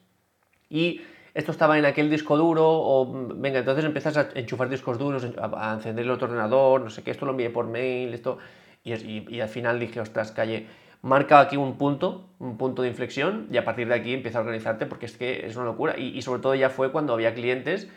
Y 0.69 1.01
esto 1.33 1.51
estaba 1.51 1.79
en 1.79 1.85
aquel 1.85 2.09
disco 2.09 2.37
duro, 2.37 2.67
o 2.67 3.11
venga, 3.35 3.59
entonces 3.59 3.85
empiezas 3.85 4.17
a 4.17 4.29
enchufar 4.35 4.69
discos 4.69 4.99
duros, 4.99 5.25
a, 5.37 5.73
encender 5.73 6.05
el 6.05 6.11
otro 6.11 6.27
ordenador, 6.27 6.81
no 6.81 6.89
sé 6.89 7.01
qué, 7.01 7.11
esto 7.11 7.25
lo 7.25 7.31
envié 7.31 7.49
por 7.49 7.65
mail, 7.65 8.13
esto, 8.13 8.37
y, 8.83 8.93
y 9.35 9.41
al 9.41 9.49
final 9.49 9.79
dije, 9.79 10.01
ostras, 10.01 10.31
calle 10.31 10.67
marca 11.01 11.39
aquí 11.39 11.57
un 11.57 11.77
punto, 11.77 12.29
un 12.39 12.57
punto 12.57 12.81
de 12.81 12.89
inflexión 12.89 13.47
y 13.51 13.57
a 13.57 13.65
partir 13.65 13.87
de 13.87 13.95
aquí 13.95 14.13
empieza 14.13 14.39
a 14.39 14.41
organizarte 14.41 14.85
porque 14.85 15.05
es 15.05 15.17
que 15.17 15.45
es 15.45 15.55
una 15.55 15.65
locura. 15.65 15.97
Y, 15.97 16.21
sobre 16.21 16.41
todo 16.41 16.55
ya 16.55 16.69
fue 16.69 16.91
cuando 16.91 17.13
había 17.13 17.33
clientes 17.33 17.87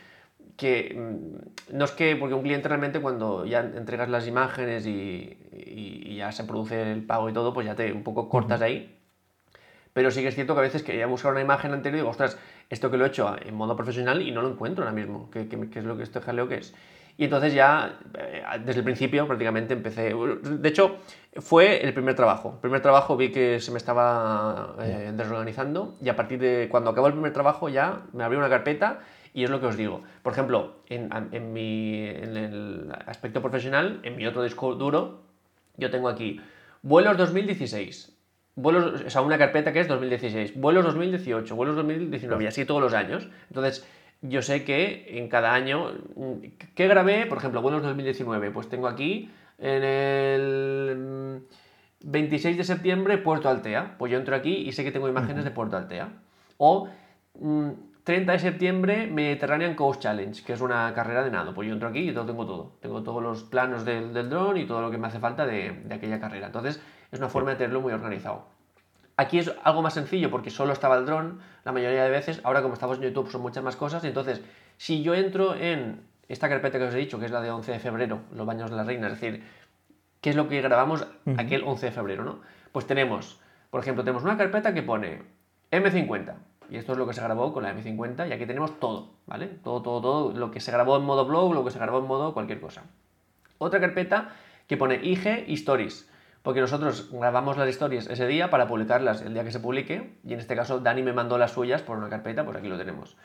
que 0.57 0.95
mm, 0.95 1.77
no 1.77 1.85
es 1.85 1.91
que, 1.91 2.15
porque 2.15 2.35
un 2.35 2.43
cliente 2.43 2.67
realmente 2.67 2.99
cuando 3.01 3.45
ya 3.45 3.59
entregas 3.61 4.09
las 4.09 4.27
imágenes 4.27 4.85
y, 4.85 5.37
ya 6.15 6.31
se 6.31 6.43
produce 6.43 6.91
el 6.91 7.03
pago 7.03 7.27
y 7.29 7.33
todo, 7.33 7.53
pues 7.53 7.65
ya 7.65 7.75
te 7.75 7.91
un 7.91 8.03
poco 8.03 8.29
cortas 8.29 8.61
ahí. 8.61 8.97
Pero 9.93 10.09
sí 10.09 10.21
que 10.21 10.29
es 10.29 10.35
cierto 10.35 10.53
que 10.53 10.59
a 10.59 10.63
veces 10.63 10.83
quería 10.83 11.05
buscar 11.07 11.31
una 11.31 11.41
imagen 11.41 11.73
anterior 11.73 11.97
y 11.97 11.99
digo, 12.01 12.09
ostras, 12.09 12.37
esto 12.69 12.89
que 12.89 12.97
lo 12.97 13.05
he 13.05 13.09
hecho 13.09 13.35
en 13.39 13.55
modo 13.55 13.75
profesional 13.75 14.21
y 14.21 14.31
no 14.31 14.41
lo 14.41 14.51
encuentro 14.51 14.83
ahora 14.83 14.95
mismo. 14.95 15.29
¿Qué, 15.31 15.41
es 15.41 15.83
lo 15.83 15.97
que 15.97 16.03
este 16.03 16.21
jaleo 16.21 16.47
que 16.47 16.55
es? 16.55 16.73
Y 17.17 17.25
entonces 17.25 17.53
ya, 17.53 17.99
eh, 18.17 18.43
desde 18.65 18.79
el 18.79 18.83
principio 18.83 19.27
prácticamente 19.27 19.73
empecé. 19.73 20.13
De 20.41 20.69
hecho, 20.69 20.97
fue 21.37 21.83
el 21.83 21.93
primer 21.93 22.15
trabajo. 22.15 22.53
El 22.55 22.61
primer 22.61 22.81
trabajo 22.81 23.15
vi 23.15 23.31
que 23.31 23.59
se 23.59 23.71
me 23.71 23.77
estaba 23.77 24.75
eh, 24.81 25.11
desorganizando 25.15 25.95
y 26.01 26.09
a 26.09 26.15
partir 26.15 26.39
de 26.39 26.67
cuando 26.69 26.89
acabó 26.89 27.07
el 27.07 27.13
primer 27.13 27.33
trabajo 27.33 27.69
ya 27.69 28.01
me 28.13 28.23
abrí 28.23 28.37
una 28.37 28.49
carpeta 28.49 29.01
y 29.33 29.43
es 29.43 29.49
lo 29.49 29.59
que 29.59 29.67
os 29.67 29.77
digo. 29.77 30.03
Por 30.21 30.33
ejemplo, 30.33 30.75
en, 30.89 31.09
en, 31.31 31.53
mi, 31.53 32.05
en 32.05 32.37
el 32.37 32.93
aspecto 33.05 33.41
profesional, 33.41 33.99
en 34.03 34.15
mi 34.15 34.25
otro 34.25 34.43
disco 34.43 34.75
duro, 34.75 35.21
yo 35.77 35.89
tengo 35.89 36.09
aquí 36.09 36.39
vuelos 36.81 37.17
2016. 37.17 38.11
Vuelos, 38.55 39.01
o 39.05 39.09
sea, 39.09 39.21
una 39.21 39.39
carpeta 39.39 39.73
que 39.73 39.79
es 39.79 39.87
2016, 39.87 40.59
vuelos 40.59 40.85
2018, 40.85 41.55
vuelos 41.55 41.75
2019 41.75 42.43
y 42.43 42.47
así 42.47 42.65
todos 42.65 42.81
los 42.81 42.93
años. 42.93 43.27
Entonces, 43.47 43.87
yo 44.23 44.41
sé 44.41 44.63
que 44.63 45.19
en 45.19 45.27
cada 45.27 45.53
año, 45.53 45.91
¿qué 46.75 46.87
grabé? 46.87 47.25
Por 47.25 47.37
ejemplo, 47.37 47.61
vuelos 47.61 47.83
2019, 47.83 48.51
pues 48.51 48.69
tengo 48.69 48.87
aquí 48.87 49.29
en 49.59 49.83
el 49.83 51.43
26 52.03 52.57
de 52.57 52.63
septiembre, 52.63 53.17
Puerto 53.17 53.49
Altea. 53.49 53.95
Pues 53.97 54.11
yo 54.11 54.17
entro 54.17 54.35
aquí 54.35 54.55
y 54.55 54.71
sé 54.71 54.83
que 54.85 54.91
tengo 54.91 55.09
imágenes 55.09 55.43
de 55.43 55.51
Puerto 55.51 55.75
Altea. 55.75 56.09
O 56.57 56.87
mm, 57.37 57.69
30 58.05 58.31
de 58.31 58.39
septiembre, 58.39 59.07
Mediterranean 59.07 59.75
Coast 59.75 60.01
Challenge, 60.01 60.41
que 60.43 60.53
es 60.53 60.61
una 60.61 60.93
carrera 60.93 61.23
de 61.23 61.31
nado. 61.31 61.53
Pues 61.53 61.67
yo 61.67 61.73
entro 61.73 61.89
aquí 61.89 62.09
y 62.09 62.13
todo, 62.13 62.25
tengo 62.25 62.45
todo. 62.45 62.77
Tengo 62.79 63.03
todos 63.03 63.21
los 63.21 63.43
planos 63.43 63.83
del, 63.83 64.13
del 64.13 64.29
dron 64.29 64.55
y 64.55 64.65
todo 64.65 64.81
lo 64.81 64.89
que 64.89 64.97
me 64.97 65.07
hace 65.07 65.19
falta 65.19 65.45
de, 65.45 65.71
de 65.83 65.95
aquella 65.95 66.21
carrera. 66.21 66.47
Entonces, 66.47 66.81
es 67.11 67.19
una 67.19 67.27
forma 67.27 67.51
de 67.51 67.57
tenerlo 67.57 67.81
muy 67.81 67.91
organizado. 67.91 68.52
Aquí 69.15 69.39
es 69.39 69.51
algo 69.63 69.81
más 69.81 69.93
sencillo 69.93 70.31
porque 70.31 70.49
solo 70.49 70.73
estaba 70.73 70.97
el 70.97 71.05
dron 71.05 71.39
la 71.63 71.71
mayoría 71.71 72.03
de 72.03 72.09
veces. 72.09 72.41
Ahora, 72.43 72.61
como 72.61 72.73
estamos 72.73 72.97
en 72.97 73.03
YouTube, 73.03 73.29
son 73.29 73.41
muchas 73.41 73.63
más 73.63 73.75
cosas. 73.75 74.03
Entonces, 74.03 74.41
si 74.77 75.03
yo 75.03 75.13
entro 75.13 75.55
en 75.55 76.01
esta 76.27 76.49
carpeta 76.49 76.79
que 76.79 76.85
os 76.85 76.93
he 76.93 76.97
dicho, 76.97 77.19
que 77.19 77.25
es 77.25 77.31
la 77.31 77.41
de 77.41 77.51
11 77.51 77.73
de 77.73 77.79
febrero, 77.79 78.21
los 78.33 78.45
baños 78.45 78.71
de 78.71 78.75
la 78.75 78.83
reina, 78.83 79.07
es 79.07 79.13
decir, 79.13 79.43
¿qué 80.21 80.31
es 80.31 80.35
lo 80.35 80.47
que 80.47 80.61
grabamos 80.61 81.05
aquel 81.37 81.63
11 81.63 81.85
de 81.87 81.91
febrero, 81.91 82.23
no? 82.23 82.41
Pues 82.71 82.87
tenemos, 82.87 83.39
por 83.69 83.81
ejemplo, 83.81 84.03
tenemos 84.03 84.23
una 84.23 84.37
carpeta 84.37 84.73
que 84.73 84.81
pone 84.81 85.21
M50, 85.71 86.35
y 86.69 86.77
esto 86.77 86.93
es 86.93 86.97
lo 86.97 87.05
que 87.05 87.13
se 87.13 87.21
grabó 87.21 87.53
con 87.53 87.63
la 87.63 87.75
M50 87.75 88.27
y 88.29 88.31
aquí 88.31 88.45
tenemos 88.45 88.79
todo, 88.79 89.11
¿vale? 89.27 89.47
Todo, 89.47 89.81
todo, 89.81 90.01
todo, 90.01 90.33
lo 90.33 90.49
que 90.49 90.59
se 90.59 90.71
grabó 90.71 90.97
en 90.97 91.03
modo 91.03 91.25
blog, 91.25 91.53
lo 91.53 91.63
que 91.63 91.71
se 91.71 91.79
grabó 91.79 91.99
en 91.99 92.07
modo 92.07 92.33
cualquier 92.33 92.59
cosa. 92.59 92.83
Otra 93.57 93.79
carpeta 93.79 94.29
que 94.67 94.77
pone 94.77 94.99
IG 95.03 95.45
Stories, 95.49 96.09
porque 96.43 96.59
nosotros 96.59 97.09
grabamos 97.11 97.57
las 97.57 97.69
stories 97.69 98.07
ese 98.07 98.27
día 98.27 98.49
para 98.49 98.67
publicarlas 98.67 99.21
el 99.21 99.33
día 99.33 99.43
que 99.43 99.51
se 99.51 99.59
publique 99.59 100.13
y 100.25 100.33
en 100.33 100.39
este 100.39 100.55
caso 100.55 100.79
Dani 100.79 101.01
me 101.01 101.13
mandó 101.13 101.37
las 101.37 101.51
suyas 101.51 101.81
por 101.81 101.97
una 101.97 102.09
carpeta, 102.09 102.45
pues 102.45 102.57
aquí 102.57 102.67
lo 102.67 102.77
tenemos. 102.77 103.15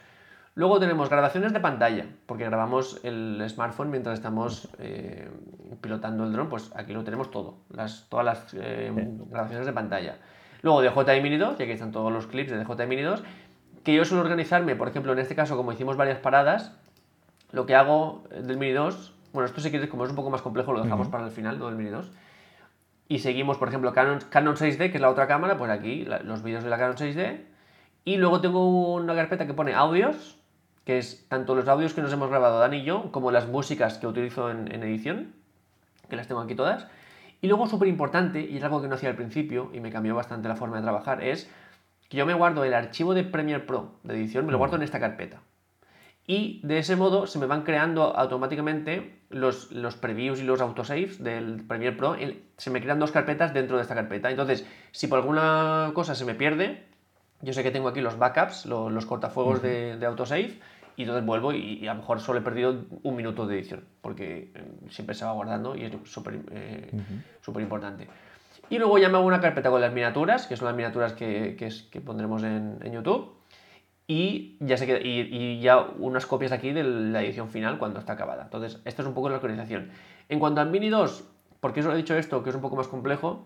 Luego 0.55 0.81
tenemos 0.81 1.09
grabaciones 1.09 1.53
de 1.53 1.61
pantalla, 1.61 2.07
porque 2.27 2.45
grabamos 2.45 3.01
el 3.05 3.45
smartphone 3.49 3.91
mientras 3.91 4.15
estamos 4.15 4.69
eh, 4.79 5.29
pilotando 5.81 6.25
el 6.25 6.33
dron, 6.33 6.49
pues 6.49 6.73
aquí 6.75 6.93
lo 6.93 7.05
tenemos 7.05 7.31
todo, 7.31 7.59
las, 7.71 8.07
todas 8.09 8.25
las 8.25 8.55
eh, 8.55 8.91
grabaciones 9.31 9.67
de 9.67 9.73
pantalla. 9.73 10.17
Luego 10.63 10.83
DJI 10.83 11.21
Mini 11.21 11.37
2, 11.37 11.61
y 11.61 11.63
aquí 11.63 11.73
están 11.73 11.93
todos 11.93 12.13
los 12.13 12.27
clips 12.27 12.51
de 12.51 12.65
DJI 12.65 12.87
Mini 12.87 13.03
2, 13.03 13.23
que 13.85 13.95
yo 13.95 14.05
suelo 14.05 14.23
organizarme, 14.23 14.75
por 14.75 14.89
ejemplo, 14.89 15.13
en 15.13 15.21
este 15.21 15.37
caso, 15.37 15.57
como 15.57 15.73
hicimos 15.73 15.97
varias 15.97 16.19
paradas, 16.19 16.73
lo 17.53 17.65
que 17.65 17.77
hago 17.77 18.25
del 18.31 18.57
Mini 18.57 18.73
2, 18.73 19.15
bueno, 19.33 19.47
esto 19.47 19.61
si 19.61 19.71
quieres, 19.71 19.89
como 19.89 20.05
es 20.05 20.11
un 20.11 20.17
poco 20.17 20.31
más 20.31 20.43
complejo, 20.43 20.73
lo 20.73 20.83
dejamos 20.83 21.07
para 21.07 21.25
el 21.25 21.31
final, 21.31 21.59
lo 21.59 21.67
del 21.67 21.77
Mini 21.77 21.91
2. 21.91 22.11
Y 23.09 23.21
seguimos, 23.21 23.57
por 23.57 23.69
ejemplo, 23.69 23.93
Canon, 23.93 24.21
Canon 24.29 24.57
6D, 24.57 24.91
que 24.91 24.99
es 24.99 25.01
la 25.01 25.11
otra 25.11 25.27
cámara, 25.27 25.57
pues 25.57 25.71
aquí 25.71 26.07
los 26.25 26.43
vídeos 26.43 26.63
de 26.63 26.71
la 26.71 26.79
Canon 26.79 26.97
6D. 26.97 27.41
Y 28.05 28.19
luego 28.19 28.41
tengo 28.41 28.95
una 28.95 29.15
carpeta 29.15 29.47
que 29.47 29.55
pone 29.55 29.75
audios, 29.75 30.39
que 30.85 30.99
es 30.99 31.27
tanto 31.29 31.55
los 31.55 31.67
audios 31.69 31.95
que 31.95 32.03
nos 32.03 32.13
hemos 32.13 32.29
grabado 32.29 32.59
Dani 32.59 32.79
y 32.79 32.85
yo, 32.85 33.11
como 33.11 33.31
las 33.31 33.49
músicas 33.49 33.99
que 33.99 34.07
utilizo 34.07 34.51
en, 34.51 34.71
en 34.73 34.83
edición, 34.83 35.35
que 36.09 36.17
las 36.17 36.29
tengo 36.29 36.43
aquí 36.43 36.55
todas. 36.55 36.87
Y 37.41 37.47
luego, 37.47 37.67
súper 37.67 37.89
importante, 37.89 38.43
y 38.43 38.57
es 38.57 38.65
algo 38.65 38.83
que 38.83 38.89
no 38.89 38.97
hacía 38.97 39.09
al 39.09 39.17
principio, 39.17 39.71
y 39.73 39.81
me 39.81 39.91
cambió 39.91 40.15
bastante 40.15 40.49
la 40.49 40.57
forma 40.57 40.77
de 40.77 40.83
trabajar, 40.83 41.23
es 41.23 41.51
que 42.09 42.17
yo 42.17 42.27
me 42.27 42.35
guardo 42.35 42.65
el 42.65 42.75
archivo 42.75 43.15
de 43.15 43.25
Premiere 43.25 43.65
Pro 43.65 43.93
de 44.03 44.15
edición, 44.15 44.47
me 44.47 44.53
lo 44.53 44.59
guardo 44.59 44.77
en 44.77 44.83
esta 44.83 45.01
carpeta. 45.01 45.41
Y 46.27 46.61
de 46.63 46.79
ese 46.79 46.97
modo 46.97 47.27
se 47.27 47.39
me 47.39 47.47
van 47.47 47.63
creando 47.63 48.17
automáticamente 48.17 49.19
los, 49.31 49.73
los 49.73 49.97
previews 49.97 50.41
y 50.41 50.45
los 50.45 50.61
autosaves 50.61 51.23
del 51.23 51.65
Premiere 51.67 51.97
Pro. 51.97 52.17
Se 52.59 52.71
me 52.71 52.83
crean 52.83 52.99
dos 52.99 53.13
carpetas 53.13 53.55
dentro 53.55 53.77
de 53.77 53.83
esta 53.83 53.95
carpeta. 53.95 54.31
Entonces, 54.31 54.67
si 54.93 55.07
por 55.07 55.19
alguna 55.19 55.93
cosa 55.95 56.15
se 56.15 56.27
me 56.27 56.35
pierde, 56.35 56.85
yo 57.41 57.53
sé 57.53 57.63
que 57.63 57.71
tengo 57.71 57.89
aquí 57.89 58.03
los 58.03 58.19
backups, 58.19 58.67
los, 58.67 58.93
los 58.93 59.07
cortafuegos 59.07 59.63
de, 59.63 59.97
de 59.97 60.07
autosave 60.07 60.59
y 60.99 61.03
entonces 61.03 61.25
vuelvo 61.25 61.53
y, 61.53 61.87
a 61.87 61.95
lo 61.95 62.01
mejor 62.01 62.19
solo 62.19 62.41
he 62.41 62.43
perdido 62.43 62.85
un 63.05 63.15
minuto 63.15 63.47
de 63.47 63.57
edición, 63.57 63.85
porque 64.01 64.51
eh, 64.53 64.65
siempre 64.91 65.15
se 65.15 65.25
va 65.25 65.31
guardando 65.31 65.77
y 65.77 65.85
es 65.85 65.93
súper 66.03 66.41
eh, 66.51 66.91
importante. 67.61 68.09
Y 68.69 68.79
luego 68.79 68.99
ya 68.99 69.09
me 69.09 69.17
hago 69.17 69.25
una 69.25 69.41
carpeta 69.41 69.71
con 69.71 69.81
las 69.81 69.93
miniaturas, 69.93 70.49
que 70.49 70.57
son 70.57 70.67
las 70.67 70.75
miniaturas 70.75 71.13
que, 71.13 71.55
que, 71.57 71.69
es, 71.69 71.83
que 71.83 72.01
pondremos 72.01 72.43
en, 72.43 72.81
en, 72.83 72.93
YouTube, 72.93 73.33
y 74.09 74.57
ya, 74.59 74.77
se 74.77 74.87
queda, 74.87 74.99
y, 74.99 75.21
y, 75.21 75.61
ya 75.61 75.79
unas 75.79 76.27
copias 76.27 76.51
aquí 76.51 76.73
de 76.73 76.83
la 76.83 77.23
edición 77.23 77.49
final 77.49 77.79
cuando 77.79 78.01
está 78.01 78.15
acabada. 78.15 78.43
Entonces, 78.43 78.81
esto 78.85 79.03
es 79.03 79.07
un 79.07 79.15
poco 79.15 79.29
la 79.29 79.37
organización. 79.37 79.93
En 80.29 80.41
cuanto 80.41 80.61
al 80.61 80.69
Mini 80.69 80.89
2, 80.89 81.25
¿por 81.61 81.73
qué 81.73 81.81
os 81.81 81.87
he 81.87 81.97
dicho 81.97 82.17
esto, 82.17 82.43
que 82.43 82.51
es 82.51 82.57
un 82.57 82.63
poco 82.63 82.77
más 82.77 82.89
complejo? 82.89 83.45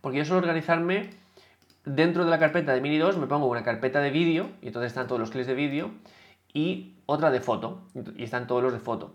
Porque 0.00 0.18
yo 0.18 0.24
suelo 0.24 0.40
organizarme 0.40 1.10
dentro 1.84 2.24
de 2.24 2.30
la 2.30 2.38
carpeta 2.38 2.72
de 2.72 2.80
Mini 2.80 2.98
2, 2.98 3.16
me 3.18 3.26
pongo 3.26 3.46
una 3.46 3.62
carpeta 3.62 4.00
de 4.00 4.10
vídeo, 4.10 4.50
y 4.62 4.68
entonces 4.68 4.88
están 4.88 5.06
todos 5.06 5.20
los 5.20 5.30
clips 5.30 5.46
de 5.46 5.54
vídeo, 5.54 5.90
y 6.52 6.94
otra 7.06 7.30
de 7.30 7.40
foto, 7.40 7.82
y 8.16 8.22
están 8.22 8.46
todos 8.46 8.62
los 8.62 8.72
de 8.72 8.78
foto. 8.78 9.14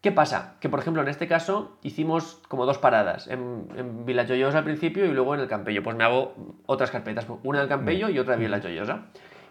¿Qué 0.00 0.12
pasa? 0.12 0.56
Que 0.60 0.70
por 0.70 0.80
ejemplo 0.80 1.02
en 1.02 1.08
este 1.08 1.28
caso 1.28 1.76
hicimos 1.82 2.40
como 2.48 2.64
dos 2.64 2.78
paradas, 2.78 3.26
en, 3.26 3.68
en 3.76 4.06
Villa 4.06 4.22
al 4.22 4.64
principio 4.64 5.04
y 5.04 5.12
luego 5.12 5.34
en 5.34 5.40
el 5.40 5.48
Campello. 5.48 5.82
Pues 5.82 5.94
me 5.94 6.04
hago 6.04 6.34
otras 6.64 6.90
carpetas, 6.90 7.26
una 7.42 7.60
del 7.60 7.68
Campello 7.68 8.08
y 8.08 8.18
otra 8.18 8.36
de 8.36 8.46
Villa. 8.46 9.04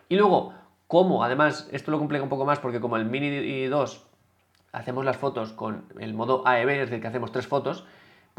Y 0.09 0.15
luego, 0.15 0.53
como 0.87 1.23
además, 1.23 1.69
esto 1.71 1.91
lo 1.91 1.99
complica 1.99 2.23
un 2.23 2.29
poco 2.29 2.45
más 2.45 2.57
porque 2.59 2.79
como 2.79 2.97
el 2.97 3.05
Mini 3.05 3.67
2 3.67 4.07
hacemos 4.71 5.05
las 5.05 5.17
fotos 5.17 5.53
con 5.53 5.85
el 5.99 6.15
modo 6.15 6.47
AEB, 6.47 6.69
es 6.69 6.89
decir, 6.89 7.01
que 7.01 7.07
hacemos 7.07 7.31
tres 7.31 7.45
fotos, 7.45 7.85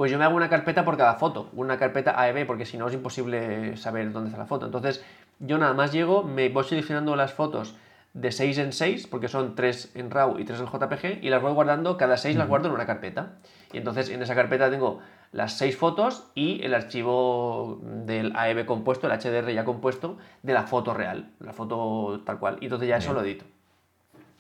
pues 0.01 0.11
yo 0.11 0.17
me 0.17 0.25
hago 0.25 0.35
una 0.35 0.49
carpeta 0.49 0.83
por 0.83 0.97
cada 0.97 1.17
foto, 1.17 1.51
una 1.53 1.77
carpeta 1.77 2.19
AEB, 2.19 2.47
porque 2.47 2.65
si 2.65 2.79
no 2.79 2.89
es 2.89 2.95
imposible 2.95 3.77
saber 3.77 4.13
dónde 4.13 4.31
está 4.31 4.39
la 4.39 4.47
foto. 4.47 4.65
Entonces, 4.65 5.05
yo 5.41 5.59
nada 5.59 5.75
más 5.75 5.93
llego, 5.93 6.23
me 6.23 6.49
voy 6.49 6.65
seleccionando 6.65 7.17
las 7.17 7.35
fotos 7.35 7.77
de 8.15 8.33
6 8.33 8.57
en 8.57 8.73
6, 8.73 9.09
porque 9.09 9.29
son 9.29 9.55
3 9.55 9.93
en 9.97 10.11
RAW 10.11 10.39
y 10.39 10.47
3 10.47 10.61
en 10.61 10.67
JPG, 10.69 11.23
y 11.23 11.29
las 11.29 11.43
voy 11.43 11.53
guardando, 11.53 11.99
cada 11.99 12.17
6 12.17 12.35
las 12.37 12.49
guardo 12.49 12.69
en 12.69 12.75
una 12.77 12.87
carpeta. 12.87 13.33
Y 13.75 13.77
entonces 13.77 14.09
en 14.09 14.23
esa 14.23 14.35
carpeta 14.35 14.71
tengo 14.71 15.01
las 15.33 15.59
6 15.59 15.77
fotos 15.77 16.31
y 16.35 16.65
el 16.65 16.73
archivo 16.73 17.79
del 17.83 18.35
AEB 18.35 18.65
compuesto, 18.65 19.07
el 19.07 19.13
HDR 19.13 19.53
ya 19.53 19.67
compuesto, 19.67 20.17
de 20.43 20.55
la 20.55 20.63
foto 20.63 20.95
real, 20.95 21.33
la 21.41 21.53
foto 21.53 22.23
tal 22.25 22.39
cual. 22.39 22.57
Y 22.63 22.65
entonces 22.65 22.89
ya 22.89 22.97
eso 22.97 23.13
lo 23.13 23.21
edito. 23.21 23.45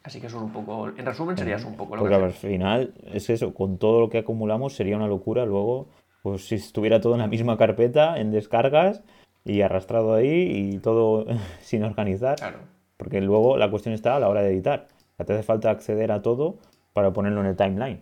Así 0.03 0.21
que 0.21 0.29
eso 0.29 0.39
es 0.39 0.43
un 0.43 0.53
poco, 0.53 0.89
en 0.89 1.05
resumen 1.05 1.37
sería 1.37 1.57
eso 1.57 1.69
un 1.69 1.77
poco 1.77 1.95
lo 1.95 2.03
Porque 2.03 2.17
que 2.17 2.25
al 2.25 2.33
final 2.33 2.95
es 3.13 3.29
eso, 3.29 3.53
con 3.53 3.79
todo 3.79 4.01
lo 4.01 4.09
que 4.09 4.19
acumulamos 4.19 4.75
sería 4.75 4.97
una 4.97 5.07
locura 5.07 5.45
luego, 5.45 5.89
pues 6.23 6.49
si 6.49 6.55
estuviera 6.55 7.01
todo 7.01 7.15
en 7.15 7.21
la 7.21 7.27
misma 7.27 7.59
carpeta, 7.59 8.19
en 8.19 8.31
descargas 8.31 9.03
y 9.45 9.61
arrastrado 9.61 10.15
ahí 10.15 10.73
y 10.73 10.79
todo 10.79 11.27
sin 11.61 11.85
organizar. 11.85 12.37
Claro. 12.37 12.59
Porque 12.97 13.21
luego 13.21 13.57
la 13.57 13.71
cuestión 13.71 13.95
está 13.95 14.17
a 14.17 14.21
la 14.21 14.29
hora 14.29 14.43
de 14.43 14.51
editar. 14.51 14.89
Te 15.17 15.35
hace 15.35 15.43
falta 15.43 15.71
acceder 15.71 16.13
a 16.13 16.23
todo 16.23 16.57
para 16.95 17.13
ponerlo 17.13 17.41
en 17.41 17.47
el 17.47 17.57
timeline 17.57 18.01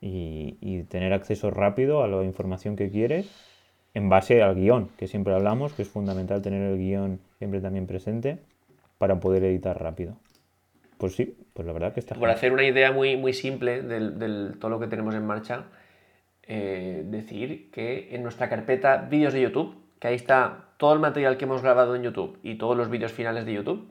y, 0.00 0.58
y, 0.60 0.82
tener 0.84 1.12
acceso 1.12 1.50
rápido 1.50 2.02
a 2.02 2.08
la 2.08 2.24
información 2.24 2.76
que 2.76 2.90
quieres 2.90 3.30
en 3.94 4.08
base 4.10 4.42
al 4.42 4.54
guion, 4.54 4.88
que 4.98 5.06
siempre 5.06 5.34
hablamos, 5.34 5.72
que 5.72 5.82
es 5.82 5.88
fundamental 5.88 6.42
tener 6.42 6.62
el 6.62 6.78
guion 6.78 7.20
siempre 7.38 7.60
también 7.60 7.86
presente 7.86 8.38
para 8.98 9.18
poder 9.18 9.44
editar 9.44 9.80
rápido. 9.82 10.16
Pues 10.98 11.14
sí, 11.14 11.36
pues 11.54 11.66
la 11.66 11.72
verdad 11.72 11.94
que 11.94 12.00
está. 12.00 12.16
Por 12.16 12.28
hacer 12.28 12.52
una 12.52 12.64
idea 12.64 12.92
muy, 12.92 13.16
muy 13.16 13.32
simple 13.32 13.82
del 13.82 14.56
todo 14.58 14.70
lo 14.70 14.80
que 14.80 14.88
tenemos 14.88 15.14
en 15.14 15.24
marcha, 15.24 15.64
eh, 16.50 17.02
decir 17.04 17.70
que 17.70 18.14
en 18.14 18.22
nuestra 18.22 18.48
carpeta 18.48 18.96
vídeos 18.96 19.32
de 19.32 19.42
YouTube, 19.42 19.76
que 20.00 20.08
ahí 20.08 20.14
está 20.14 20.70
todo 20.76 20.94
el 20.94 20.98
material 20.98 21.36
que 21.36 21.44
hemos 21.44 21.62
grabado 21.62 21.94
en 21.94 22.02
YouTube 22.02 22.38
y 22.42 22.56
todos 22.56 22.76
los 22.76 22.88
vídeos 22.88 23.12
finales 23.12 23.44
de 23.44 23.52
YouTube, 23.52 23.86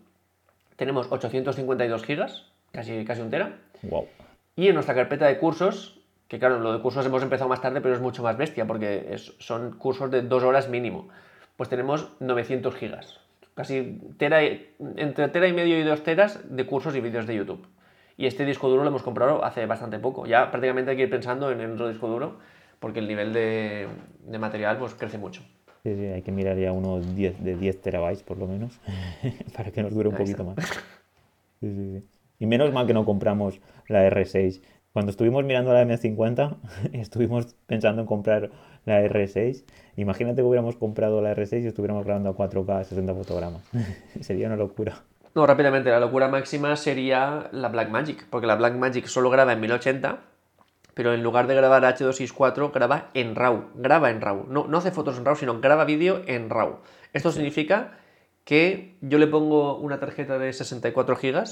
tenemos 0.76 1.08
852 1.12 2.04
gigas, 2.04 2.52
casi, 2.72 3.06
casi 3.06 3.22
un 3.22 3.30
tera. 3.30 3.60
Wow. 3.84 4.08
Y 4.56 4.68
en 4.68 4.74
nuestra 4.74 4.96
carpeta 4.96 5.28
de 5.28 5.38
cursos, 5.38 6.02
que 6.28 6.40
claro, 6.40 6.60
lo 6.60 6.74
de 6.74 6.82
cursos 6.82 7.06
hemos 7.06 7.22
empezado 7.22 7.48
más 7.48 7.62
tarde, 7.62 7.80
pero 7.80 7.94
es 7.94 8.02
mucho 8.02 8.24
más 8.24 8.38
bestia, 8.38 8.66
porque 8.66 9.10
es, 9.12 9.34
son 9.38 9.78
cursos 9.78 10.10
de 10.10 10.24
dos 10.24 10.44
horas 10.44 10.68
mínimo. 10.68 11.10
Pues 11.58 11.70
tenemos 11.70 12.12
900 12.20 12.76
gigas. 12.76 13.20
Casi 13.58 14.00
tera, 14.18 14.44
entre 14.44 15.30
tera 15.30 15.48
y 15.48 15.54
medio 15.54 15.80
y 15.80 15.84
dos 15.84 16.04
teras 16.04 16.40
de 16.48 16.64
cursos 16.68 16.96
y 16.96 17.02
vídeos 17.02 17.26
de 17.26 17.36
YouTube. 17.36 17.66
Y 18.16 18.28
este 18.28 18.46
disco 18.46 18.70
duro 18.70 18.84
lo 18.84 18.90
hemos 18.90 19.02
comprado 19.02 19.44
hace 19.44 19.66
bastante 19.66 19.98
poco. 19.98 20.28
Ya 20.28 20.52
prácticamente 20.52 20.92
hay 20.92 20.98
que 20.98 21.04
ir 21.04 21.10
pensando 21.10 21.52
en, 21.52 21.60
en 21.62 21.72
otro 21.72 21.90
disco 21.90 22.08
duro, 22.08 22.38
porque 22.80 23.00
el 23.00 23.08
nivel 23.08 23.34
de, 23.34 23.88
de 24.28 24.38
material 24.38 24.78
pues, 24.78 24.94
crece 24.94 25.18
mucho. 25.18 25.42
Sí, 25.82 25.96
sí, 25.96 26.06
hay 26.06 26.22
que 26.22 26.32
mirar 26.32 26.56
ya 26.60 26.72
unos 26.72 27.16
10, 27.16 27.44
de 27.44 27.56
10 27.56 27.82
terabytes 27.82 28.22
por 28.22 28.38
lo 28.38 28.46
menos, 28.46 28.80
para 29.58 29.72
que 29.72 29.82
nos 29.82 29.92
dure 29.92 30.10
un 30.10 30.14
Ahí 30.16 30.20
poquito 30.20 30.44
está. 30.44 30.62
más. 30.62 30.70
Sí, 31.60 31.74
sí, 31.74 32.00
sí. 32.00 32.04
Y 32.38 32.46
menos 32.46 32.72
mal 32.72 32.86
que 32.86 32.94
no 32.94 33.06
compramos 33.06 33.60
la 33.88 34.08
R6. 34.08 34.62
Cuando 34.94 35.10
estuvimos 35.10 35.44
mirando 35.46 35.74
la 35.74 35.84
M50, 35.84 36.58
estuvimos 36.94 37.56
pensando 37.66 38.04
en 38.04 38.08
comprar 38.08 38.52
la 38.86 39.02
R6. 39.02 39.64
Imagínate 39.98 40.38
que 40.38 40.48
hubiéramos 40.48 40.78
comprado 40.78 41.22
la 41.22 41.36
R6 41.36 41.64
y 41.64 41.68
estuviéramos 41.68 42.06
grabando 42.06 42.30
a 42.30 42.36
4K 42.36 42.86
60 42.86 43.14
fotogramas. 43.14 43.62
sería 44.22 44.48
una 44.48 44.56
locura. 44.56 45.04
No, 45.36 45.46
rápidamente, 45.46 45.90
la 45.90 46.00
locura 46.00 46.30
máxima 46.30 46.76
sería 46.76 47.50
la 47.52 47.68
Blackmagic, 47.68 48.28
porque 48.30 48.48
la 48.48 48.56
Blackmagic 48.56 49.08
solo 49.08 49.30
graba 49.30 49.54
en 49.54 49.60
1080 49.60 50.20
pero 50.98 51.14
en 51.14 51.22
lugar 51.22 51.46
de 51.46 51.54
grabar 51.54 51.84
H264, 51.84 52.74
graba 52.74 53.12
en 53.14 53.36
RAW. 53.36 53.66
Graba 53.76 54.10
en 54.10 54.20
RAW. 54.20 54.48
No, 54.50 54.66
no 54.66 54.80
hace 54.80 54.90
fotos 54.90 55.16
en 55.20 55.26
RAW, 55.26 55.36
sino 55.36 55.62
graba 55.62 55.86
vídeo 55.86 56.24
en 56.26 56.50
RAW. 56.50 56.80
Esto 57.14 57.32
significa 57.32 58.00
que 58.44 58.98
yo 59.02 59.20
le 59.20 59.28
pongo 59.28 59.78
una 59.78 60.00
tarjeta 60.00 60.40
de 60.40 60.52
64 60.52 61.16
GB 61.22 61.44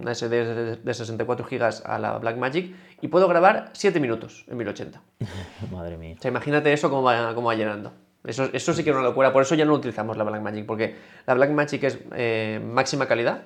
una 0.00 0.14
SD 0.14 0.76
de 0.76 0.94
64 0.94 1.46
GB 1.46 1.82
a 1.84 1.98
la 1.98 2.18
Blackmagic 2.18 2.74
y 3.00 3.08
puedo 3.08 3.28
grabar 3.28 3.70
7 3.72 4.00
minutos 4.00 4.44
en 4.48 4.56
1080. 4.56 5.02
Madre 5.70 5.96
mía. 5.96 6.16
O 6.18 6.22
sea, 6.22 6.30
imagínate 6.30 6.72
eso 6.72 6.90
cómo 6.90 7.02
va, 7.02 7.34
cómo 7.34 7.48
va 7.48 7.54
llenando. 7.54 7.92
Eso, 8.24 8.48
eso 8.52 8.72
sí 8.72 8.84
que 8.84 8.90
es 8.90 8.96
una 8.96 9.04
locura, 9.04 9.32
por 9.32 9.42
eso 9.42 9.54
ya 9.54 9.64
no 9.64 9.74
utilizamos 9.74 10.16
la 10.16 10.24
Blackmagic, 10.24 10.66
porque 10.66 10.96
la 11.26 11.34
Blackmagic 11.34 11.84
es 11.84 11.98
eh, 12.14 12.60
máxima 12.62 13.06
calidad, 13.06 13.44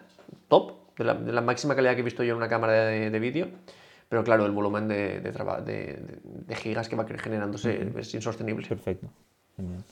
top, 0.49 0.95
de 0.97 1.05
la, 1.05 1.15
de 1.15 1.33
la 1.33 1.41
máxima 1.41 1.75
calidad 1.75 1.95
que 1.95 2.01
he 2.01 2.05
visto 2.05 2.23
yo 2.23 2.33
en 2.33 2.38
una 2.38 2.49
cámara 2.49 2.73
de, 2.73 3.11
de 3.11 3.19
vídeo, 3.19 3.49
pero 4.12 4.25
claro, 4.25 4.45
el 4.45 4.53
volumen 4.53 4.88
de, 4.88 5.21
de, 5.21 6.55
gigas 6.55 6.88
que 6.88 6.97
va 6.97 7.07
generándose 7.07 7.91
es 7.97 8.15
insostenible. 8.15 8.69
Perfecto. 8.69 9.09
Genial. 9.57 9.83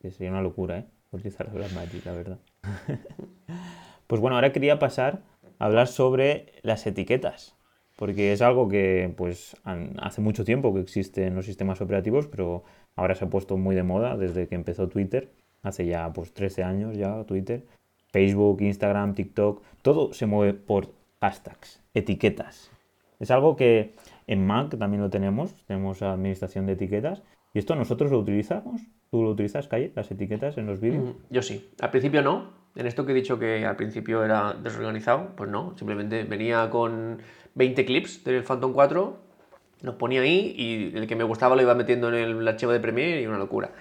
Sería 0.00 0.30
una 0.30 0.40
locura, 0.40 0.78
¿eh? 0.78 0.86
Utilizar 1.10 1.50
Blackmagic, 1.50 2.06
la 2.06 2.12
verdad. 2.12 2.38
pues 4.06 4.20
bueno, 4.22 4.36
ahora 4.36 4.52
quería 4.52 4.78
pasar 4.78 5.20
hablar 5.58 5.88
sobre 5.88 6.52
las 6.62 6.86
etiquetas. 6.86 7.54
Porque 7.96 8.32
es 8.32 8.42
algo 8.42 8.68
que, 8.68 9.12
pues, 9.16 9.56
hace 9.98 10.20
mucho 10.20 10.44
tiempo 10.44 10.72
que 10.72 10.80
existe 10.80 11.26
en 11.26 11.34
los 11.34 11.46
sistemas 11.46 11.80
operativos, 11.80 12.28
pero 12.28 12.62
ahora 12.94 13.14
se 13.16 13.24
ha 13.24 13.30
puesto 13.30 13.56
muy 13.56 13.74
de 13.74 13.82
moda 13.82 14.16
desde 14.16 14.46
que 14.46 14.54
empezó 14.54 14.88
Twitter. 14.88 15.32
Hace 15.62 15.86
ya, 15.86 16.12
pues, 16.12 16.32
13 16.32 16.62
años 16.62 16.96
ya 16.96 17.24
Twitter. 17.24 17.64
Facebook, 18.10 18.62
Instagram, 18.62 19.14
TikTok, 19.14 19.62
todo 19.82 20.12
se 20.12 20.26
mueve 20.26 20.54
por 20.54 20.88
hashtags, 21.20 21.82
etiquetas. 21.94 22.70
Es 23.18 23.30
algo 23.30 23.56
que 23.56 23.94
en 24.26 24.46
Mac 24.46 24.76
también 24.78 25.02
lo 25.02 25.10
tenemos, 25.10 25.54
tenemos 25.66 26.02
administración 26.02 26.66
de 26.66 26.72
etiquetas. 26.72 27.22
¿Y 27.52 27.58
esto 27.58 27.74
nosotros 27.74 28.10
lo 28.10 28.18
utilizamos? 28.18 28.82
¿Tú 29.10 29.22
lo 29.22 29.30
utilizas, 29.30 29.68
Calle, 29.68 29.92
las 29.94 30.10
etiquetas 30.10 30.58
en 30.58 30.66
los 30.66 30.80
vídeos? 30.80 31.04
Mm, 31.04 31.34
Yo 31.34 31.42
sí. 31.42 31.70
Al 31.80 31.90
principio 31.90 32.22
no. 32.22 32.52
En 32.78 32.86
esto 32.86 33.04
que 33.04 33.10
he 33.10 33.14
dicho 33.14 33.40
que 33.40 33.66
al 33.66 33.74
principio 33.74 34.24
era 34.24 34.54
desorganizado, 34.54 35.32
pues 35.36 35.50
no. 35.50 35.74
Simplemente 35.76 36.22
venía 36.22 36.70
con 36.70 37.20
20 37.56 37.84
clips 37.84 38.22
del 38.22 38.44
Phantom 38.44 38.72
4, 38.72 39.18
los 39.82 39.94
ponía 39.96 40.20
ahí 40.20 40.54
y 40.56 40.96
el 40.96 41.08
que 41.08 41.16
me 41.16 41.24
gustaba 41.24 41.56
lo 41.56 41.62
iba 41.62 41.74
metiendo 41.74 42.08
en 42.08 42.14
el 42.14 42.46
archivo 42.46 42.70
de 42.70 42.78
Premiere 42.78 43.20
y 43.20 43.26
una 43.26 43.36
locura. 43.36 43.72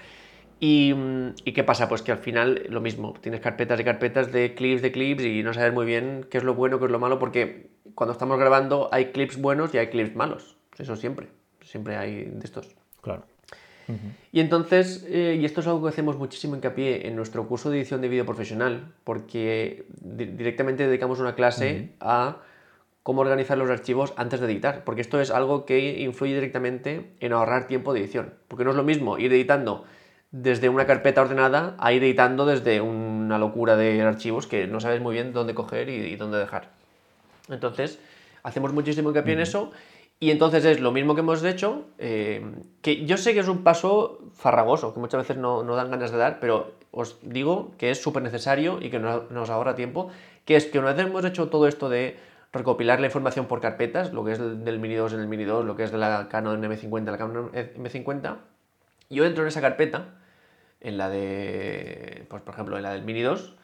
Y, 0.60 0.96
mm, 0.96 1.36
¿y 1.46 1.52
qué 1.52 1.64
pasa? 1.64 1.88
Pues 1.88 2.02
que 2.02 2.12
al 2.12 2.18
final 2.18 2.64
lo 2.70 2.82
mismo, 2.82 3.14
tienes 3.22 3.40
carpetas 3.40 3.80
y 3.80 3.84
carpetas 3.84 4.32
de 4.32 4.56
clips 4.56 4.82
de 4.82 4.92
clips 4.92 5.24
y 5.26 5.44
no 5.44 5.54
sabes 5.54 5.74
muy 5.74 5.86
bien 5.86 6.26
qué 6.32 6.40
es 6.40 6.44
lo 6.44 6.56
bueno, 6.56 6.80
qué 6.80 6.86
es 6.86 6.92
lo 6.92 6.98
malo, 6.98 7.20
porque 7.20 7.70
cuando 7.94 8.14
estamos 8.14 8.40
grabando 8.40 8.90
hay 8.92 9.12
clips 9.12 9.40
buenos 9.40 9.76
y 9.76 9.78
hay 9.78 9.88
clips 9.90 10.16
malos. 10.16 10.58
Eso 10.76 10.96
siempre, 10.96 11.28
siempre 11.62 11.98
hay 11.98 12.26
de 12.26 12.44
estos. 12.44 12.76
Claro. 13.02 13.26
Y 14.32 14.40
entonces, 14.42 15.06
eh, 15.10 15.38
y 15.40 15.46
esto 15.46 15.62
es 15.62 15.68
algo 15.68 15.82
que 15.84 15.90
hacemos 15.90 16.18
muchísimo 16.18 16.56
hincapié 16.56 17.08
en 17.08 17.16
nuestro 17.16 17.48
curso 17.48 17.70
de 17.70 17.78
edición 17.80 18.02
de 18.02 18.10
vídeo 18.10 18.26
profesional, 18.26 18.92
porque 19.04 19.86
di- 20.02 20.26
directamente 20.26 20.86
dedicamos 20.86 21.20
una 21.20 21.36
clase 21.36 21.92
a 22.02 22.38
cómo 23.04 23.22
organizar 23.22 23.58
los 23.58 23.70
archivos 23.70 24.14
antes 24.18 24.40
de 24.42 24.48
editar, 24.48 24.84
porque 24.84 25.00
esto 25.02 25.22
es 25.22 25.32
algo 25.32 25.66
que 25.66 26.02
influye 26.02 26.34
directamente 26.36 27.12
en 27.22 27.32
ahorrar 27.34 27.68
tiempo 27.68 27.94
de 27.94 28.02
edición, 28.02 28.34
porque 28.50 28.66
no 28.66 28.72
es 28.72 28.76
lo 28.76 28.84
mismo 28.84 29.18
ir 29.18 29.32
editando 29.32 29.86
desde 30.32 30.68
una 30.68 30.86
carpeta 30.86 31.22
ordenada 31.22 31.76
a 31.80 31.94
ir 31.94 32.04
editando 32.04 32.46
desde 32.46 32.82
una 32.82 33.38
locura 33.40 33.78
de 33.78 34.02
archivos 34.02 34.46
que 34.46 34.68
no 34.68 34.82
sabes 34.82 35.00
muy 35.02 35.14
bien 35.14 35.32
dónde 35.32 35.54
coger 35.56 35.88
y, 35.88 35.94
y 35.94 36.16
dónde 36.18 36.38
dejar. 36.38 36.70
Entonces, 37.50 37.98
hacemos 38.44 38.74
muchísimo 38.74 39.10
hincapié 39.10 39.34
en 39.34 39.40
eso. 39.44 39.72
Y 40.20 40.32
entonces 40.32 40.66
es 40.66 40.80
lo 40.80 40.92
mismo 40.92 41.14
que 41.14 41.22
hemos 41.22 41.44
hecho, 41.44 41.86
eh, 42.00 42.44
que 42.82 43.06
yo 43.06 43.18
sé 43.18 43.34
que 43.34 43.42
es 43.42 43.48
un 43.48 43.64
paso 43.64 44.20
farragoso, 44.34 44.94
que 44.94 45.00
muchas 45.00 45.22
veces 45.22 45.38
no, 45.38 45.62
no 45.64 45.76
dan 45.76 45.92
ganas 45.92 46.12
de 46.12 46.18
dar, 46.18 46.40
pero 46.40 46.74
os 46.90 47.20
digo 47.22 47.74
que 47.78 47.92
es 47.92 48.02
súper 48.02 48.24
necesario 48.24 48.80
y 48.82 48.90
que 48.90 48.98
nos, 48.98 49.30
nos 49.30 49.52
ahorra 49.52 49.76
tiempo, 49.76 50.10
que 50.46 50.56
es 50.56 50.66
que 50.66 50.80
una 50.80 50.94
vez 50.94 51.06
hemos 51.06 51.24
hecho 51.24 51.50
todo 51.50 51.68
esto 51.68 51.88
de 51.88 52.18
recopilar 52.52 53.00
la 53.00 53.08
información 53.08 53.46
por 53.46 53.62
carpetas, 53.62 54.12
lo 54.12 54.26
que 54.26 54.32
es 54.32 54.40
del 54.40 54.80
Mini 54.80 54.96
2 54.96 55.14
en 55.14 55.20
el 55.20 55.28
Mini 55.28 55.44
2, 55.44 55.66
lo 55.66 55.76
que 55.76 55.84
es 55.84 55.92
de 55.92 56.00
la 56.00 56.28
Canon 56.30 56.64
M50 56.64 56.98
en 56.98 57.06
la 57.06 57.18
Canon 57.18 57.52
M50, 57.52 58.38
yo 59.12 59.24
entro 59.24 59.44
en 59.44 59.50
esa 59.50 59.62
carpeta, 59.62 60.16
en 60.82 60.98
la 60.98 61.10
de, 61.10 62.26
pues 62.28 62.42
por 62.42 62.56
ejemplo, 62.56 62.78
en 62.78 62.84
la 62.84 62.94
del 62.94 63.04
Mini 63.04 63.22
2, 63.22 63.56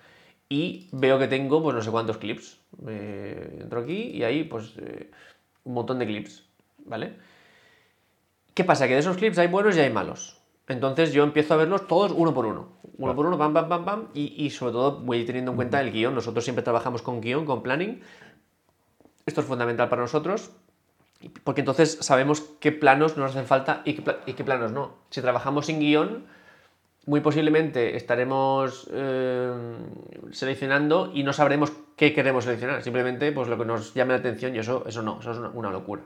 y 0.49 0.89
veo 0.91 1.17
que 1.17 1.27
tengo 1.27 1.63
pues 1.63 1.75
no 1.75 1.81
sé 1.81 1.89
cuántos 1.89 2.17
clips. 2.17 2.59
Eh, 2.87 3.57
entro 3.61 3.79
aquí 3.79 4.11
y 4.11 4.23
ahí 4.23 4.43
pues 4.43 4.75
eh, 4.77 5.09
un 5.63 5.73
montón 5.73 5.99
de 5.99 6.05
clips, 6.05 6.43
¿vale? 6.85 7.17
¿Qué 8.53 8.63
pasa? 8.63 8.87
Que 8.87 8.93
de 8.93 8.99
esos 8.99 9.17
clips 9.17 9.37
hay 9.37 9.47
buenos 9.47 9.75
y 9.75 9.79
hay 9.79 9.91
malos. 9.91 10.37
Entonces 10.67 11.11
yo 11.11 11.23
empiezo 11.23 11.53
a 11.55 11.57
verlos 11.57 11.87
todos 11.87 12.11
uno 12.11 12.33
por 12.33 12.45
uno. 12.45 12.69
Uno 12.97 13.15
por 13.15 13.25
uno, 13.25 13.37
pam, 13.37 13.53
pam, 13.53 13.67
pam, 13.67 13.85
pam. 13.85 14.07
Y, 14.13 14.45
y 14.45 14.49
sobre 14.51 14.73
todo 14.73 14.99
voy 14.99 15.25
teniendo 15.25 15.51
en 15.51 15.55
cuenta 15.57 15.81
el 15.81 15.91
guion. 15.91 16.13
Nosotros 16.13 16.43
siempre 16.43 16.63
trabajamos 16.63 17.01
con 17.01 17.19
guion, 17.19 17.45
con 17.45 17.63
planning. 17.63 18.01
Esto 19.25 19.41
es 19.41 19.47
fundamental 19.47 19.89
para 19.89 20.03
nosotros. 20.03 20.51
Porque 21.43 21.61
entonces 21.61 21.97
sabemos 22.01 22.41
qué 22.59 22.71
planos 22.71 23.17
nos 23.17 23.31
hacen 23.31 23.45
falta 23.45 23.81
y 23.85 23.93
qué, 23.95 24.01
pla- 24.01 24.19
y 24.25 24.33
qué 24.33 24.43
planos 24.43 24.71
no. 24.71 24.93
Si 25.09 25.21
trabajamos 25.21 25.65
sin 25.65 25.79
guion, 25.79 26.25
muy 27.05 27.19
posiblemente 27.19 27.97
estaremos 27.97 28.87
eh, 28.91 29.51
seleccionando 30.31 31.11
y 31.13 31.23
no 31.23 31.33
sabremos 31.33 31.71
qué 31.97 32.13
queremos 32.13 32.45
seleccionar. 32.45 32.81
Simplemente 32.81 33.31
pues 33.31 33.47
lo 33.47 33.57
que 33.57 33.65
nos 33.65 33.93
llame 33.93 34.13
la 34.13 34.19
atención 34.19 34.55
y 34.55 34.59
eso, 34.59 34.83
eso 34.87 35.01
no, 35.01 35.19
eso 35.19 35.31
es 35.31 35.37
una, 35.53 35.69
locura. 35.69 36.03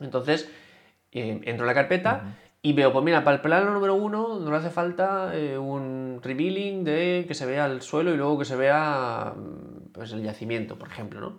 Entonces, 0.00 0.50
eh, 1.12 1.40
entro 1.44 1.64
en 1.64 1.66
la 1.66 1.74
carpeta 1.74 2.36
y 2.60 2.72
veo, 2.72 2.92
pues 2.92 3.04
mira, 3.04 3.22
para 3.22 3.36
el 3.36 3.42
plano 3.42 3.70
número 3.70 3.94
uno 3.94 4.40
nos 4.40 4.52
hace 4.52 4.70
falta 4.70 5.30
eh, 5.34 5.56
un 5.56 6.20
revealing 6.22 6.82
de 6.82 7.24
que 7.28 7.34
se 7.34 7.46
vea 7.46 7.66
el 7.66 7.80
suelo 7.80 8.12
y 8.12 8.16
luego 8.16 8.38
que 8.38 8.44
se 8.44 8.56
vea 8.56 9.32
pues, 9.92 10.12
el 10.12 10.22
yacimiento, 10.22 10.76
por 10.76 10.88
ejemplo, 10.88 11.20
¿no? 11.20 11.38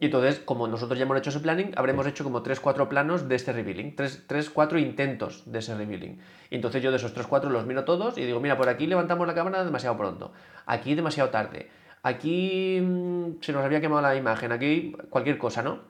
Y 0.00 0.06
entonces, 0.06 0.40
como 0.40 0.66
nosotros 0.66 0.98
ya 0.98 1.04
hemos 1.04 1.18
hecho 1.18 1.28
ese 1.28 1.40
planning, 1.40 1.72
habremos 1.76 2.06
hecho 2.06 2.24
como 2.24 2.42
3-4 2.42 2.88
planos 2.88 3.28
de 3.28 3.34
este 3.34 3.52
revealing, 3.52 3.94
3-4 3.94 4.80
intentos 4.80 5.42
de 5.44 5.58
ese 5.58 5.76
revealing. 5.76 6.18
Y 6.48 6.54
entonces 6.54 6.82
yo 6.82 6.90
de 6.90 6.96
esos 6.96 7.14
3-4 7.14 7.50
los 7.50 7.66
miro 7.66 7.84
todos 7.84 8.16
y 8.16 8.24
digo, 8.24 8.40
mira, 8.40 8.56
por 8.56 8.70
aquí 8.70 8.86
levantamos 8.86 9.26
la 9.26 9.34
cámara 9.34 9.62
demasiado 9.62 9.98
pronto, 9.98 10.32
aquí 10.64 10.94
demasiado 10.94 11.28
tarde, 11.28 11.68
aquí 12.02 12.80
mm, 12.80 13.42
se 13.42 13.52
nos 13.52 13.62
había 13.62 13.82
quemado 13.82 14.00
la 14.00 14.16
imagen, 14.16 14.52
aquí 14.52 14.96
cualquier 15.10 15.36
cosa, 15.36 15.62
¿no? 15.62 15.80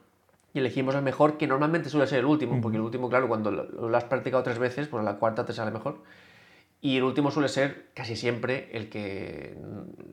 Y 0.53 0.59
elegimos 0.59 0.93
el 0.95 1.03
mejor, 1.03 1.37
que 1.37 1.47
normalmente 1.47 1.89
suele 1.89 2.05
ser 2.05 2.19
el 2.19 2.25
último, 2.25 2.59
porque 2.59 2.75
el 2.75 2.83
último, 2.83 3.09
claro, 3.09 3.29
cuando 3.29 3.49
lo, 3.49 3.63
lo 3.63 3.97
has 3.97 4.03
practicado 4.03 4.43
tres 4.43 4.59
veces, 4.59 4.89
pues 4.89 4.99
a 4.99 5.05
la 5.05 5.15
cuarta 5.15 5.45
te 5.45 5.53
sale 5.53 5.71
mejor. 5.71 5.99
Y 6.83 6.97
el 6.97 7.03
último 7.03 7.29
suele 7.29 7.47
ser 7.47 7.91
casi 7.93 8.15
siempre 8.15 8.69
el 8.73 8.89
que 8.89 9.55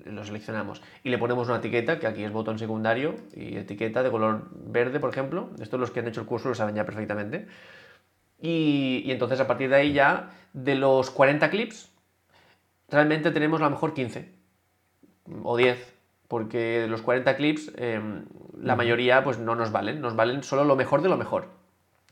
lo 0.04 0.22
seleccionamos. 0.22 0.82
Y 1.02 1.08
le 1.08 1.16
ponemos 1.16 1.48
una 1.48 1.56
etiqueta, 1.58 1.98
que 1.98 2.06
aquí 2.06 2.22
es 2.22 2.30
botón 2.30 2.58
secundario, 2.58 3.14
y 3.34 3.56
etiqueta 3.56 4.02
de 4.02 4.10
color 4.10 4.48
verde, 4.52 5.00
por 5.00 5.08
ejemplo. 5.08 5.48
Esto 5.60 5.78
los 5.78 5.90
que 5.90 6.00
han 6.00 6.08
hecho 6.08 6.20
el 6.20 6.26
curso 6.26 6.50
lo 6.50 6.54
saben 6.54 6.74
ya 6.74 6.84
perfectamente. 6.84 7.46
Y, 8.38 9.02
y 9.06 9.10
entonces 9.10 9.40
a 9.40 9.46
partir 9.46 9.70
de 9.70 9.76
ahí 9.76 9.92
ya, 9.94 10.30
de 10.52 10.74
los 10.74 11.10
40 11.10 11.48
clips, 11.48 11.90
realmente 12.90 13.30
tenemos 13.30 13.62
a 13.62 13.64
lo 13.64 13.70
mejor 13.70 13.94
15 13.94 14.30
o 15.42 15.56
10. 15.56 15.94
Porque 16.28 16.80
de 16.80 16.88
los 16.88 17.00
40 17.00 17.36
clips, 17.36 17.72
eh, 17.76 18.00
la 18.60 18.76
mayoría 18.76 19.24
pues 19.24 19.38
no 19.38 19.54
nos 19.54 19.72
valen. 19.72 20.02
Nos 20.02 20.14
valen 20.14 20.42
solo 20.42 20.64
lo 20.64 20.76
mejor 20.76 21.00
de 21.00 21.08
lo 21.08 21.16
mejor. 21.16 21.48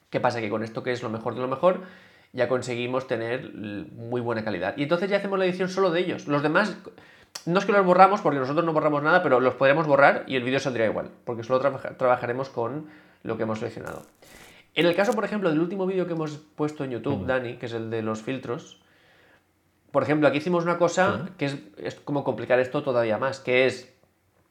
¿Qué 0.09 0.21
pasa? 0.21 0.40
Que 0.40 0.49
con 0.49 0.62
esto 0.64 0.83
que 0.83 0.92
es 0.92 1.03
lo 1.03 1.11
mejor 1.11 1.35
de 1.35 1.42
lo 1.42 1.49
mejor, 1.49 1.83
ya 2.37 2.49
conseguimos 2.49 3.07
tener 3.07 3.53
muy 3.55 4.20
buena 4.20 4.44
calidad. 4.44 4.75
Y 4.77 4.83
entonces 4.85 5.09
ya 5.11 5.16
hacemos 5.16 5.38
la 5.38 5.46
edición 5.46 5.68
solo 5.68 5.90
de 5.90 6.01
ellos. 6.01 6.29
Los 6.29 6.42
demás, 6.42 6.77
no 7.46 7.59
es 7.59 7.64
que 7.64 7.72
los 7.72 7.85
borramos, 7.85 8.20
porque 8.20 8.38
nosotros 8.38 8.64
no 8.64 8.72
borramos 8.72 9.03
nada, 9.03 9.22
pero 9.22 9.40
los 9.40 9.55
podríamos 9.55 9.87
borrar 9.87 10.25
y 10.27 10.37
el 10.37 10.42
vídeo 10.44 10.61
saldría 10.61 10.87
igual, 10.87 11.11
porque 11.25 11.42
solo 11.42 11.61
trabaja- 11.61 11.96
trabajaremos 11.96 12.51
con 12.51 12.87
lo 13.22 13.37
que 13.37 13.44
hemos 13.44 13.59
seleccionado. 13.59 14.03
En 14.75 14.85
el 14.87 14.94
caso, 14.94 15.14
por 15.14 15.25
ejemplo, 15.25 15.49
del 15.49 15.61
último 15.61 15.87
vídeo 15.87 16.07
que 16.07 16.12
hemos 16.12 16.33
puesto 16.55 16.85
en 16.85 16.90
YouTube, 16.90 17.25
Dani, 17.27 17.57
que 17.57 17.66
es 17.66 17.72
el 17.72 17.88
de 17.90 18.03
los 18.03 18.20
filtros, 18.22 18.81
por 19.90 20.03
ejemplo, 20.03 20.29
aquí 20.29 20.38
hicimos 20.38 20.64
una 20.64 20.77
cosa 20.77 21.27
que 21.38 21.46
es, 21.46 21.57
es 21.79 21.94
como 21.94 22.22
complicar 22.22 22.61
esto 22.61 22.83
todavía 22.83 23.16
más, 23.16 23.40
que 23.40 23.64
es, 23.64 23.90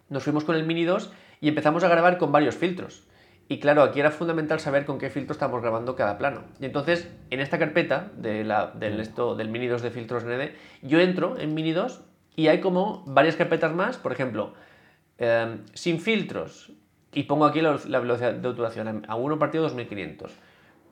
nos 0.10 0.24
fuimos 0.24 0.44
con 0.44 0.56
el 0.56 0.66
Mini 0.66 0.86
2 0.86 1.12
y 1.42 1.50
empezamos 1.50 1.84
a 1.84 1.88
grabar 1.90 2.18
con 2.18 2.32
varios 2.32 2.56
filtros. 2.56 3.04
Y 3.48 3.60
claro, 3.60 3.84
aquí 3.84 4.00
era 4.00 4.10
fundamental 4.10 4.60
saber 4.60 4.86
con 4.86 4.98
qué 4.98 5.10
filtro 5.10 5.34
estamos 5.34 5.62
grabando 5.62 5.96
cada 5.96 6.18
plano. 6.18 6.44
Y 6.60 6.66
entonces, 6.66 7.08
en 7.30 7.40
esta 7.40 7.60
carpeta 7.60 8.12
de 8.18 8.44
la, 8.44 8.68
del, 8.68 9.00
esto, 9.00 9.36
del 9.36 9.50
Mini 9.50 9.68
2 9.68 9.84
de 9.84 9.92
filtros 9.92 10.26
ND, 10.26 10.52
yo 10.82 11.00
entro 11.00 11.38
en 11.38 11.54
Mini 11.54 11.72
2 11.72 12.02
y 12.36 12.48
hay 12.48 12.60
como 12.60 13.04
varias 13.06 13.36
carpetas 13.36 13.74
más, 13.74 13.98
por 13.98 14.12
ejemplo, 14.12 14.54
eh, 15.20 15.58
sin 15.74 16.00
filtros, 16.00 16.74
y 17.14 17.24
pongo 17.24 17.46
aquí 17.46 17.62
la, 17.62 17.80
la 17.88 18.00
velocidad 18.00 18.34
de 18.34 18.48
obturación 18.48 19.06
a 19.08 19.16
1 19.16 19.40
partido 19.40 19.64
2500. 19.64 20.34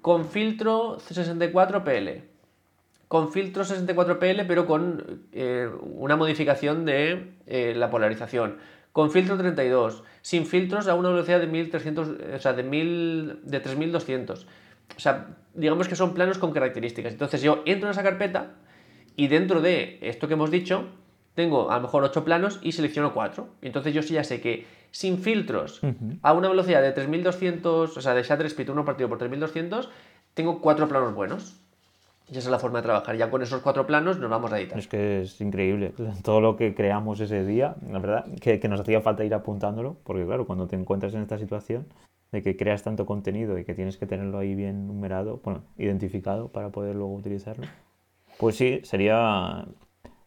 Con 0.02 0.26
filtro 0.26 1.00
64 1.00 1.84
PL. 1.84 2.24
Con 3.08 3.32
filtro 3.32 3.64
64 3.64 4.20
PL, 4.20 4.46
pero 4.46 4.66
con 4.66 5.26
eh, 5.34 5.70
una 5.82 6.16
modificación 6.16 6.86
de 6.86 7.36
eh, 7.46 7.74
la 7.76 7.90
polarización. 7.90 8.58
Con 8.94 9.12
filtro 9.12 9.38
32. 9.38 10.04
Sin 10.22 10.46
filtros 10.46 10.88
a 10.88 10.96
una 10.96 11.10
velocidad 11.10 11.42
de 11.42 11.48
1300, 11.48 12.08
o 12.36 12.40
sea, 12.40 12.54
de, 12.54 12.64
1000, 12.64 13.42
de 13.44 13.60
3200. 13.60 14.48
O 14.96 15.00
sea, 15.00 15.36
digamos 15.54 15.90
que 15.90 15.96
son 15.96 16.14
planos 16.14 16.38
con 16.38 16.54
características. 16.54 17.12
Entonces 17.12 17.42
yo 17.42 17.64
entro 17.66 17.90
en 17.90 17.92
esa 17.92 18.04
carpeta 18.04 18.52
y 19.16 19.28
dentro 19.28 19.62
de 19.62 20.00
esto 20.02 20.28
que 20.28 20.36
hemos 20.36 20.52
dicho, 20.52 20.88
tengo 21.34 21.72
a 21.72 21.76
lo 21.76 21.82
mejor 21.82 22.04
8 22.04 22.24
planos 22.24 22.60
y 22.62 22.72
selecciono 22.72 23.14
4. 23.14 23.48
Entonces 23.62 23.94
yo 23.94 24.02
sí 24.04 24.14
ya 24.14 24.24
sé 24.24 24.40
que 24.40 24.66
sin 24.92 25.18
filtros, 25.18 25.82
a 26.22 26.34
una 26.34 26.50
velocidad 26.50 26.82
de 26.82 26.92
3200, 26.92 27.98
o 27.98 28.02
sea, 28.02 28.14
de 28.14 28.22
shutter 28.22 28.46
speed 28.46 28.70
1 28.70 28.86
partido 28.86 29.10
por 29.10 29.18
3200, 29.18 29.90
tengo 30.36 30.62
4 30.62 30.88
planos 30.88 31.16
buenos. 31.16 31.63
Y 32.30 32.38
esa 32.38 32.48
es 32.48 32.52
la 32.52 32.60
forma 32.60 32.80
de 32.80 32.84
trabajar. 32.84 33.16
Ya 33.16 33.30
con 33.30 33.42
esos 33.42 33.62
cuatro 33.62 33.86
planos 33.86 34.18
nos 34.18 34.30
vamos 34.30 34.52
a 34.52 34.60
editar. 34.60 34.78
Es 34.78 34.88
que 34.88 35.22
es 35.22 35.40
increíble. 35.42 35.94
Todo 36.24 36.42
lo 36.42 36.56
que 36.56 36.74
creamos 36.74 37.20
ese 37.20 37.46
día, 37.46 37.76
la 37.90 38.00
verdad, 38.00 38.26
que, 38.42 38.60
que 38.60 38.68
nos 38.68 38.80
hacía 38.80 39.02
falta 39.02 39.26
ir 39.26 39.34
apuntándolo, 39.34 39.98
porque 40.04 40.26
claro, 40.26 40.46
cuando 40.46 40.68
te 40.68 40.76
encuentras 40.76 41.14
en 41.14 41.22
esta 41.22 41.38
situación 41.38 41.86
de 42.32 42.42
que 42.42 42.56
creas 42.56 42.82
tanto 42.84 43.06
contenido 43.06 43.60
y 43.60 43.66
que 43.66 43.76
tienes 43.76 43.98
que 43.98 44.08
tenerlo 44.08 44.40
ahí 44.40 44.56
bien 44.56 44.88
numerado, 44.88 45.42
bueno, 45.44 45.64
identificado 45.78 46.48
para 46.48 46.70
poder 46.70 46.96
luego 46.96 47.14
utilizarlo, 47.14 47.68
pues 48.40 48.56
sí, 48.56 48.80
sería 48.84 49.68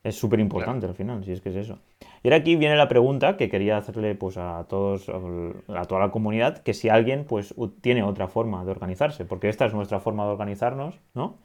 es 0.06 0.16
súper 0.16 0.38
importante 0.38 0.86
al 0.86 0.94
final, 0.94 1.24
si 1.24 1.32
es 1.32 1.40
que 1.40 1.48
es 1.48 1.56
eso. 1.56 1.80
Y 2.22 2.28
ahora 2.28 2.36
aquí 2.36 2.54
viene 2.54 2.76
la 2.76 2.86
pregunta 2.86 3.36
que 3.36 3.48
quería 3.48 3.76
hacerle 3.76 4.14
pues 4.14 4.36
a 4.36 4.64
todos, 4.68 5.08
a 5.08 5.84
toda 5.84 6.00
la 6.00 6.10
comunidad, 6.12 6.58
que 6.58 6.74
si 6.74 6.88
alguien 6.88 7.24
pues 7.24 7.54
tiene 7.80 8.04
otra 8.04 8.28
forma 8.28 8.64
de 8.64 8.70
organizarse, 8.70 9.24
porque 9.24 9.48
esta 9.48 9.66
es 9.66 9.74
nuestra 9.74 9.98
forma 9.98 10.24
de 10.24 10.30
organizarnos, 10.30 11.00
¿no? 11.14 11.38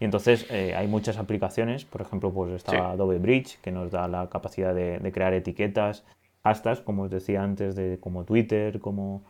Y 0.00 0.06
entonces 0.06 0.46
eh, 0.50 0.74
hay 0.74 0.88
muchas 0.88 1.18
aplicaciones, 1.18 1.84
por 1.84 2.00
ejemplo, 2.00 2.32
pues 2.32 2.52
está 2.52 2.92
Adobe 2.92 3.18
Bridge, 3.18 3.60
que 3.60 3.70
nos 3.70 3.90
da 3.90 4.08
la 4.08 4.30
capacidad 4.30 4.74
de, 4.74 4.98
crear 5.12 5.34
etiquetas, 5.34 6.04
hashtags, 6.42 6.80
como 6.80 7.02
os 7.02 7.10
decía 7.10 7.42
antes, 7.42 7.76
de 7.76 8.00
como 8.00 8.24
Twitter, 8.24 8.80
como, 8.80 9.22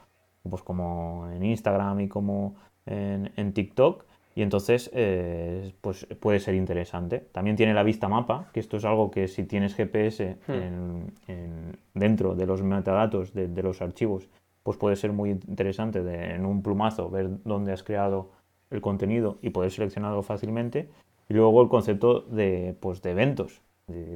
pues 0.48 0.62
como 0.62 1.28
en 1.32 1.44
Instagram 1.44 2.00
y 2.02 2.08
como 2.08 2.54
en, 2.86 3.32
en 3.36 3.52
TikTok. 3.52 4.04
Y 4.36 4.42
entonces, 4.42 4.90
eh, 4.94 5.74
pues 5.80 6.06
puede 6.20 6.38
ser 6.38 6.54
interesante. 6.54 7.18
También 7.18 7.56
tiene 7.56 7.74
la 7.74 7.82
vista 7.82 8.08
mapa, 8.08 8.48
que 8.52 8.60
esto 8.60 8.76
es 8.76 8.84
algo 8.84 9.10
que 9.10 9.26
si 9.26 9.44
tienes 9.44 9.74
GPS 9.74 10.38
hmm. 10.46 11.72
dentro 11.94 12.36
de 12.36 12.46
los 12.46 12.62
metadatos 12.62 13.34
de, 13.34 13.62
los 13.62 13.82
archivos, 13.82 14.28
pues 14.62 14.76
puede 14.76 14.94
ser 14.94 15.12
muy 15.12 15.30
interesante 15.30 16.04
de, 16.04 16.36
en 16.36 16.46
un 16.46 16.62
plumazo 16.62 17.10
ver 17.10 17.42
dónde 17.44 17.72
has 17.72 17.82
creado 17.82 18.30
el 18.70 18.80
contenido 18.80 19.38
y 19.42 19.50
poder 19.50 19.70
seleccionarlo 19.70 20.22
fácilmente. 20.22 20.88
Y 21.28 21.34
luego 21.34 21.62
el 21.62 21.68
concepto 21.68 22.20
de, 22.22 22.76
pues, 22.80 23.02
de 23.02 23.12
eventos. 23.12 23.62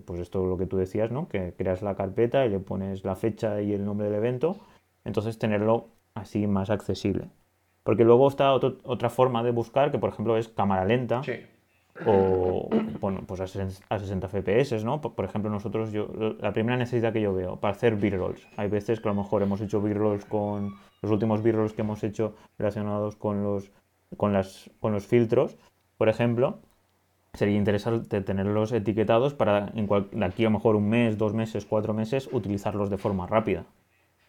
pues 0.05 0.21
esto 0.21 0.43
es 0.43 0.49
lo 0.49 0.57
que 0.57 0.67
tú 0.67 0.77
decías, 0.77 1.11
¿no? 1.11 1.29
Que 1.29 1.55
creas 1.57 1.83
la 1.83 1.95
carpeta 1.95 2.47
y 2.47 2.51
le 2.51 2.61
pones 2.61 3.05
la 3.05 3.17
fecha 3.17 3.61
y 3.61 3.73
el 3.73 3.85
nombre 3.85 4.07
del 4.07 4.17
evento. 4.17 4.57
Entonces 5.05 5.39
tenerlo 5.39 5.89
así 6.15 6.47
más 6.47 6.71
accesible. 6.71 7.29
Porque 7.83 8.05
luego 8.05 8.29
está 8.29 8.55
otra 8.55 9.11
forma 9.11 9.43
de 9.43 9.51
buscar, 9.51 9.91
que 9.91 9.99
por 9.99 10.11
ejemplo 10.11 10.37
es 10.37 10.49
cámara 10.49 10.85
lenta. 10.85 11.23
O 12.07 12.69
bueno, 13.01 13.21
pues 13.27 13.41
a 13.41 13.47
60, 13.47 14.29
FPS, 14.29 14.85
¿no? 14.85 15.01
Por, 15.01 15.25
ejemplo, 15.25 15.51
nosotros, 15.51 15.93
yo, 15.93 16.09
la 16.41 16.53
primera 16.53 16.77
necesidad 16.77 17.13
que 17.13 17.21
yo 17.21 17.33
veo 17.33 17.61
para 17.61 17.75
hacer 17.75 17.95
b-rolls. 17.97 18.49
Hay 18.57 18.69
veces 18.69 19.01
que 19.01 19.09
a 19.09 19.13
lo 19.13 19.23
mejor 19.23 19.43
hemos 19.43 19.61
hecho 19.61 19.81
b-rolls 19.81 20.25
con 20.25 20.75
los 21.03 21.13
últimos 21.13 21.43
b-rolls 21.43 21.73
que 21.73 21.83
hemos 21.83 22.03
hecho 22.03 22.35
relacionados 22.59 23.15
con 23.15 23.45
los, 23.45 23.71
con, 24.17 24.33
las, 24.33 24.71
con 24.81 24.93
los 24.93 25.07
filtros, 25.07 25.57
por 25.97 26.09
ejemplo. 26.09 26.59
Sería 27.33 27.57
interesante 27.57 28.21
tenerlos 28.21 28.71
etiquetados 28.73 29.35
para 29.35 29.73
en 29.75 29.89
de 29.89 30.25
aquí 30.25 30.45
a 30.45 30.49
lo 30.49 30.53
mejor 30.53 30.77
un 30.77 30.89
mes, 30.89 31.19
dos 31.19 31.35
meses, 31.35 31.67
cuatro 31.67 31.93
meses, 31.93 32.29
utilizarlos 32.31 32.91
de 32.91 32.99
forma 32.99 33.27
rápida. 33.27 33.65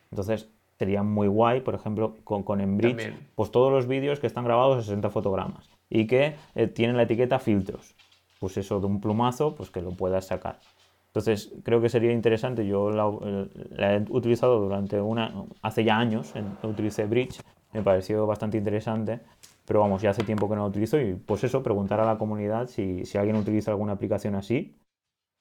Entonces, 0.10 0.50
sería 0.80 1.04
muy 1.04 1.28
guay, 1.28 1.62
por 1.62 1.76
ejemplo, 1.76 2.16
con, 2.24 2.44
con 2.44 2.62
Enbridge, 2.62 3.14
pues 3.36 3.52
todos 3.52 3.72
los 3.72 3.88
vídeos 3.88 4.20
que 4.20 4.28
están 4.28 4.44
grabados 4.44 4.78
a 4.78 4.82
60 4.82 5.10
fotogramas 5.10 5.70
y 5.90 6.08
que 6.08 6.36
eh, 6.56 6.68
tienen 6.68 6.98
la 6.98 7.04
etiqueta 7.04 7.40
filtros. 7.40 7.96
Pues 8.40 8.58
eso 8.58 8.80
de 8.80 8.88
un 8.88 9.00
plumazo, 9.00 9.56
pues 9.56 9.70
que 9.70 9.82
lo 9.82 9.92
puedas 9.92 10.26
sacar. 10.26 10.60
Entonces, 11.08 11.54
creo 11.64 11.80
que 11.80 11.88
sería 11.88 12.12
interesante. 12.12 12.68
Yo 12.68 12.92
la, 12.92 13.96
he 13.96 14.06
utilizado 14.10 14.60
durante 14.60 15.00
una. 15.00 15.34
Hace 15.62 15.86
ya 15.86 15.98
años, 15.98 16.36
en, 16.36 16.58
utilicé 16.62 17.06
Bridge, 17.06 17.40
me 17.72 17.82
pareció 17.82 18.28
bastante 18.28 18.58
interesante. 18.58 19.22
Pero 19.66 19.80
vamos, 19.80 20.02
ya 20.02 20.12
hace 20.12 20.24
tiempo 20.24 20.48
que 20.48 20.56
no 20.56 20.62
lo 20.62 20.68
utilizo 20.68 21.00
y 21.00 21.16
pues 21.16 21.44
eso, 21.44 21.64
preguntar 21.64 22.00
a 22.00 22.06
la 22.06 22.18
comunidad 22.18 22.68
si, 22.68 23.06
si 23.06 23.18
alguien 23.18 23.36
utiliza 23.36 23.72
alguna 23.72 23.94
aplicación 23.94 24.36
así, 24.36 24.78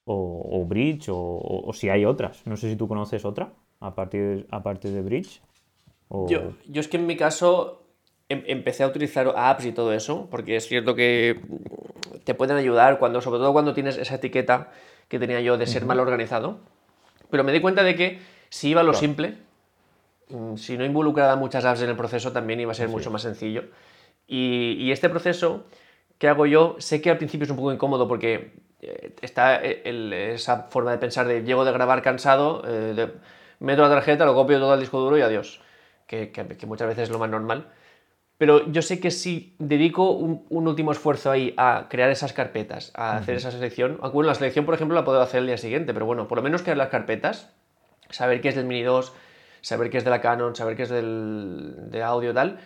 o, 0.07 0.65
Bridge, 0.67 1.09
o 1.11 1.71
si 1.73 1.89
hay 1.89 2.05
otras. 2.05 2.47
No 2.47 2.57
sé 2.57 2.71
si 2.71 2.77
tú 2.77 2.89
conoces 2.89 3.25
otra 3.25 3.53
a 3.85 3.95
partir, 3.95 4.47
de 4.47 5.03
Bridge? 5.03 5.41
Yo, 6.29 6.53
yo 6.67 6.81
es 6.81 6.89
que 6.89 6.97
en 6.97 7.07
mi 7.07 7.17
caso 7.17 7.83
em, 8.29 8.43
empecé 8.47 8.83
a 8.85 8.87
utilizar 8.87 9.33
apps 9.37 9.65
y 9.65 9.73
todo 9.73 9.93
eso, 9.93 10.29
porque 10.31 10.57
es 10.57 10.67
cierto 10.67 10.95
que 10.95 11.41
te 12.25 12.35
pueden 12.35 12.57
ayudar, 12.57 12.99
cuando, 12.99 13.21
sobre 13.21 13.39
todo 13.39 13.53
cuando 13.53 13.75
tienes 13.75 13.97
esa 13.99 14.15
etiqueta 14.15 14.71
que 15.09 15.19
tenía 15.19 15.41
yo 15.41 15.59
de 15.59 15.67
ser 15.67 15.85
mal 15.85 16.01
organizado. 16.01 16.59
Pero 17.31 17.45
me 17.45 17.53
di 17.53 17.61
cuenta 17.61 17.83
de 17.83 17.95
que 17.97 18.21
si 18.49 18.71
iba 18.71 18.81
a 18.81 18.85
lo 18.85 18.95
simple, 18.95 19.37
mm, 20.31 20.57
si 20.57 20.79
no 20.79 20.85
involucraba 20.85 21.37
muchas 21.37 21.65
apps 21.65 21.83
en 21.83 21.91
el 21.91 21.97
proceso, 21.97 22.33
también 22.33 22.61
iba 22.61 22.73
a 22.73 22.75
ser 22.75 22.89
mucho 22.89 23.11
más 23.11 23.23
sencillo. 23.23 23.65
Y, 24.27 24.91
este 24.91 25.09
proceso 25.09 25.65
que 26.19 26.29
hago 26.29 26.47
yo, 26.47 26.77
sé 26.79 27.01
que 27.01 27.11
al 27.11 27.19
principio 27.19 27.45
es 27.45 27.51
un 27.51 27.57
poco 27.57 27.73
incómodo 27.73 28.09
porque 28.09 28.53
eh, 28.81 29.15
está 29.21 29.57
esa 29.63 30.65
forma 30.65 30.93
de 30.93 30.99
pensar 30.99 31.27
de 31.27 31.43
llego 31.43 31.65
de 31.65 31.73
grabar 31.73 32.03
cansado, 32.03 32.63
eh, 32.67 32.95
de, 32.95 33.13
meto 33.61 33.83
la 33.83 33.89
tarjeta, 33.89 34.25
lo 34.25 34.35
copio 34.35 34.59
todo 34.59 34.73
al 34.73 34.81
disco 34.81 35.01
duro 35.01 35.19
y 35.19 35.23
adiós. 35.23 35.61
Que, 36.07 36.31
muchas 36.67 36.89
veces 36.89 37.05
es 37.05 37.11
lo 37.11 37.19
más 37.19 37.31
normal. 37.31 37.69
Pero 38.39 38.71
yo 38.71 38.83
sé 38.83 39.01
que 39.01 39.11
si 39.11 39.55
dedico 39.59 40.11
un, 40.11 40.45
último 40.51 40.93
esfuerzo 40.93 41.31
ahí 41.31 41.55
a 41.57 41.87
crear 41.89 42.11
esas 42.11 42.33
carpetas, 42.33 42.93
a 42.95 43.17
hacer 43.17 43.37
esa 43.37 43.51
selección, 43.51 43.99
aunque 44.01 44.15
bueno, 44.15 44.29
la 44.29 44.35
selección, 44.35 44.65
por 44.65 44.75
ejemplo, 44.75 44.95
la 44.95 45.05
puedo 45.05 45.21
hacer 45.21 45.41
el 45.41 45.47
día 45.47 45.57
siguiente, 45.57 45.95
pero 45.95 46.05
bueno, 46.05 46.27
por 46.29 46.39
lo 46.39 46.43
menos 46.43 46.63
crear 46.63 46.77
las 46.77 46.89
carpetas, 46.89 47.53
saber 48.11 48.41
qué 48.41 48.49
es 48.49 48.57
del 48.57 48.67
Mini 48.67 48.83
2, 48.83 49.13
saber 49.61 49.89
qué 49.89 49.99
es 49.99 50.05
de 50.05 50.11
la 50.11 50.21
Canon, 50.21 50.55
saber 50.57 50.77
qué 50.77 50.83
es 50.83 50.91
del, 50.91 51.91
de 51.91 52.03
audio 52.03 52.35
tal, 52.35 52.59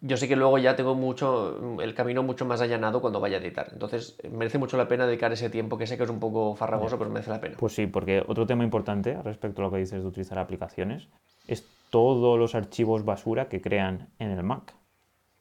yo 0.00 0.16
sé 0.16 0.28
que 0.28 0.36
luego 0.36 0.58
ya 0.58 0.76
tengo 0.76 0.94
mucho 0.94 1.80
el 1.80 1.94
camino 1.94 2.22
mucho 2.22 2.46
más 2.46 2.60
allanado 2.60 3.00
cuando 3.00 3.20
vaya 3.20 3.36
a 3.36 3.40
editar. 3.40 3.68
Entonces, 3.72 4.16
merece 4.30 4.58
mucho 4.58 4.76
la 4.76 4.88
pena 4.88 5.06
dedicar 5.06 5.32
ese 5.32 5.50
tiempo, 5.50 5.76
que 5.76 5.86
sé 5.86 5.96
que 5.96 6.04
es 6.04 6.10
un 6.10 6.20
poco 6.20 6.54
farragoso, 6.54 6.98
pero 6.98 7.10
merece 7.10 7.30
la 7.30 7.40
pena. 7.40 7.56
Pues 7.58 7.74
sí, 7.74 7.86
porque 7.86 8.22
otro 8.26 8.46
tema 8.46 8.64
importante 8.64 9.20
respecto 9.22 9.60
a 9.60 9.66
lo 9.66 9.70
que 9.70 9.78
dices 9.78 10.02
de 10.02 10.08
utilizar 10.08 10.38
aplicaciones 10.38 11.08
es 11.48 11.66
todos 11.90 12.38
los 12.38 12.54
archivos 12.54 13.04
basura 13.04 13.48
que 13.48 13.60
crean 13.60 14.08
en 14.18 14.30
el 14.30 14.42
Mac. 14.42 14.74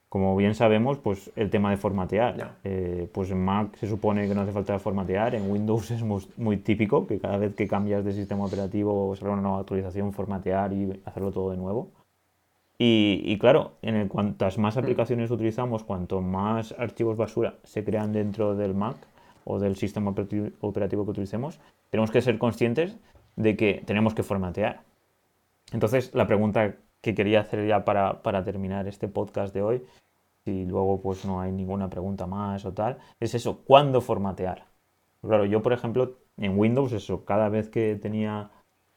Como 0.10 0.36
bien 0.36 0.55
sabemos, 0.55 0.97
pues 0.97 1.32
el 1.36 1.51
tema 1.51 1.70
de 1.70 1.78
formatear. 1.78 2.55
Eh, 2.64 3.07
pues 3.14 3.30
en 3.30 3.45
Mac 3.45 3.78
se 3.78 3.88
supone 3.88 4.28
que 4.28 4.34
no 4.34 4.41
hace 4.41 4.51
falta 4.51 4.80
formatear, 4.80 5.36
en 5.36 5.49
Windows 5.49 5.91
es 5.91 6.01
muy, 6.01 6.57
típico 6.57 7.05
que 7.05 7.20
cada 7.20 7.38
vez 7.38 7.53
que 7.53 7.68
cambias 7.68 8.03
de 8.03 8.14
sistema 8.14 8.43
operativo 8.43 9.10
o 9.10 9.16
salga 9.16 9.34
una 9.34 9.43
nueva 9.43 9.60
actualización, 9.60 10.12
formatear 10.12 10.74
y 10.74 10.99
hacerlo 11.05 11.32
todo 11.32 11.51
de 11.51 11.57
nuevo. 11.57 11.91
Y, 12.82 13.38
claro, 13.39 13.73
en 13.82 14.07
cuantas 14.07 14.57
más 14.57 14.77
mm. 14.77 14.80
aplicaciones 14.80 15.32
utilizamos, 15.32 15.84
cuanto 15.84 16.21
más 16.21 16.73
archivos 16.80 17.17
basura 17.17 17.55
se 17.63 17.84
crean 17.84 18.13
dentro 18.13 18.55
del 18.55 18.73
Mac 18.73 18.95
o 19.43 19.59
del 19.59 19.75
sistema 19.75 20.11
operativo 20.61 21.03
que 21.03 21.11
utilicemos, 21.11 21.59
tenemos 21.89 22.09
que 22.09 22.21
ser 22.21 22.38
conscientes 22.38 22.97
de 23.36 23.57
que 23.57 23.84
tenemos 23.86 24.15
que 24.15 24.23
formatear. 24.23 24.84
Entonces, 25.73 26.15
la 26.15 26.25
pregunta 26.25 26.77
que 27.01 27.13
quería 27.13 27.41
hacer 27.41 27.67
ya 27.67 27.84
para, 27.84 28.43
terminar 28.45 28.88
este 28.88 29.09
podcast 29.09 29.53
de 29.53 29.61
hoy, 29.61 29.86
si 30.45 30.65
luego 30.65 31.01
pues 31.01 31.25
no 31.25 31.41
hay 31.41 31.51
ninguna 31.51 31.89
pregunta 31.89 32.27
más 32.27 32.65
o 32.65 32.73
tal, 32.73 32.97
es 33.19 33.36
eso, 33.36 33.61
¿cuándo 33.65 33.99
formatear? 33.99 34.67
Claro, 35.21 35.43
yo 35.45 35.61
por 35.61 35.73
ejemplo 35.73 36.17
en 36.38 36.57
Windows, 36.57 36.93
eso, 36.93 37.25
cada 37.25 37.49
vez 37.49 37.69
que 37.69 37.95
tenía 38.01 38.51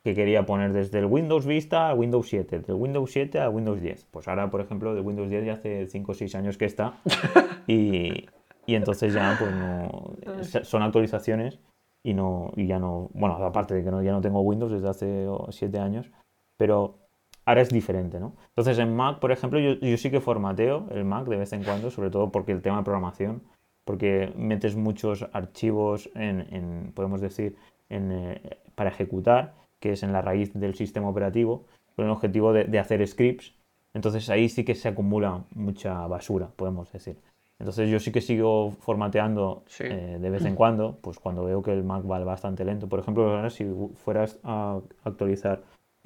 que 0.05 0.15
quería 0.15 0.45
poner 0.45 0.73
desde 0.73 0.99
el 0.99 1.07
Windows 1.07 1.47
Vista 1.47 1.89
a 1.89 1.95
Windows 1.95 2.29
7, 2.29 2.61
del 2.61 2.77
Windows 2.77 3.11
7 3.13 3.41
a 3.41 3.49
Windows 3.49 3.81
10. 3.81 4.07
Pues 4.11 4.27
ahora, 4.27 4.51
por 4.51 4.61
ejemplo, 4.61 4.95
de 4.95 5.01
Windows 5.01 5.31
10 5.31 5.45
ya 5.45 5.53
hace 5.55 5.87
5 5.87 6.13
o 6.13 6.15
6 6.15 6.35
años 6.35 6.59
que 6.59 6.65
está 6.65 6.95
y, 7.67 8.27
entonces 8.67 9.15
ya 9.15 9.37
pues 9.39 9.53
no, 9.53 10.17
son 10.65 10.83
actualizaciones 10.83 11.61
y, 12.03 12.15
no, 12.15 12.53
y 12.57 12.67
ya 12.67 12.79
no, 12.79 13.11
bueno, 13.15 13.37
aparte 13.37 13.75
de 13.75 13.85
que 13.85 13.91
no, 13.91 14.03
ya 14.03 14.13
no 14.13 14.21
tengo 14.21 14.41
Windows 14.41 14.73
desde 14.73 14.89
hace 14.89 15.27
7 15.51 15.79
años, 15.79 16.11
pero 16.57 16.99
ahora 17.45 17.61
es 17.61 17.69
diferente, 17.69 18.19
¿no? 18.19 18.35
Entonces 18.49 18.79
en 18.79 18.97
Mac, 18.97 19.21
por 19.21 19.31
ejemplo, 19.31 19.61
yo, 19.61 19.75
yo 19.75 19.97
sí 19.97 20.11
que 20.11 20.21
formateo 20.21 20.89
el 20.91 21.05
Mac 21.05 21.27
de 21.27 21.37
vez 21.37 21.53
en 21.53 21.63
cuando, 21.63 21.91
sobre 21.91 22.11
todo 22.11 22.33
porque 22.33 22.51
el 22.51 22.61
tema 22.61 22.79
de 22.79 22.83
programación, 22.83 23.43
porque 23.85 24.33
metes 24.37 24.75
muchos 24.75 25.29
archivos 25.33 26.11
en, 26.15 26.93
podemos 26.95 27.21
decir, 27.21 27.57
en, 27.89 28.13
eh, 28.13 28.59
para 28.75 28.91
ejecutar 28.91 29.55
que 29.83 29.93
es 29.93 30.03
en 30.05 30.13
la 30.13 30.23
raíz 30.23 30.55
del 30.55 30.77
sistema 30.77 31.09
operativo, 31.09 31.65
con 31.97 32.05
el 32.05 32.13
objetivo 32.13 32.53
de, 32.53 32.79
hacer 32.79 33.07
scripts. 33.07 33.53
Entonces 33.93 34.31
ahí 34.31 34.49
sí 34.49 34.65
que 34.65 34.77
se 34.77 34.89
acumula 34.89 35.43
mucha 35.55 36.07
basura, 36.07 36.49
podemos 36.57 36.91
decir. 36.93 37.17
Entonces 37.59 37.91
yo 37.91 37.99
sí 37.99 38.13
que 38.13 38.21
sigo 38.21 38.71
formateando 38.81 39.65
eh, 39.81 40.19
de 40.21 40.31
vez 40.31 40.45
en 40.45 40.55
cuando, 40.55 40.99
pues 41.01 41.19
cuando 41.19 41.45
veo 41.45 41.63
que 41.63 41.73
el 41.73 41.83
Mac 41.83 42.09
va 42.11 42.23
bastante 42.25 42.65
lento. 42.65 42.89
Por 42.89 43.01
ejemplo, 43.01 43.29
ahora 43.29 43.51
si 43.51 43.67
fueras 44.05 44.39
a 44.45 44.81
actualizar 45.05 45.63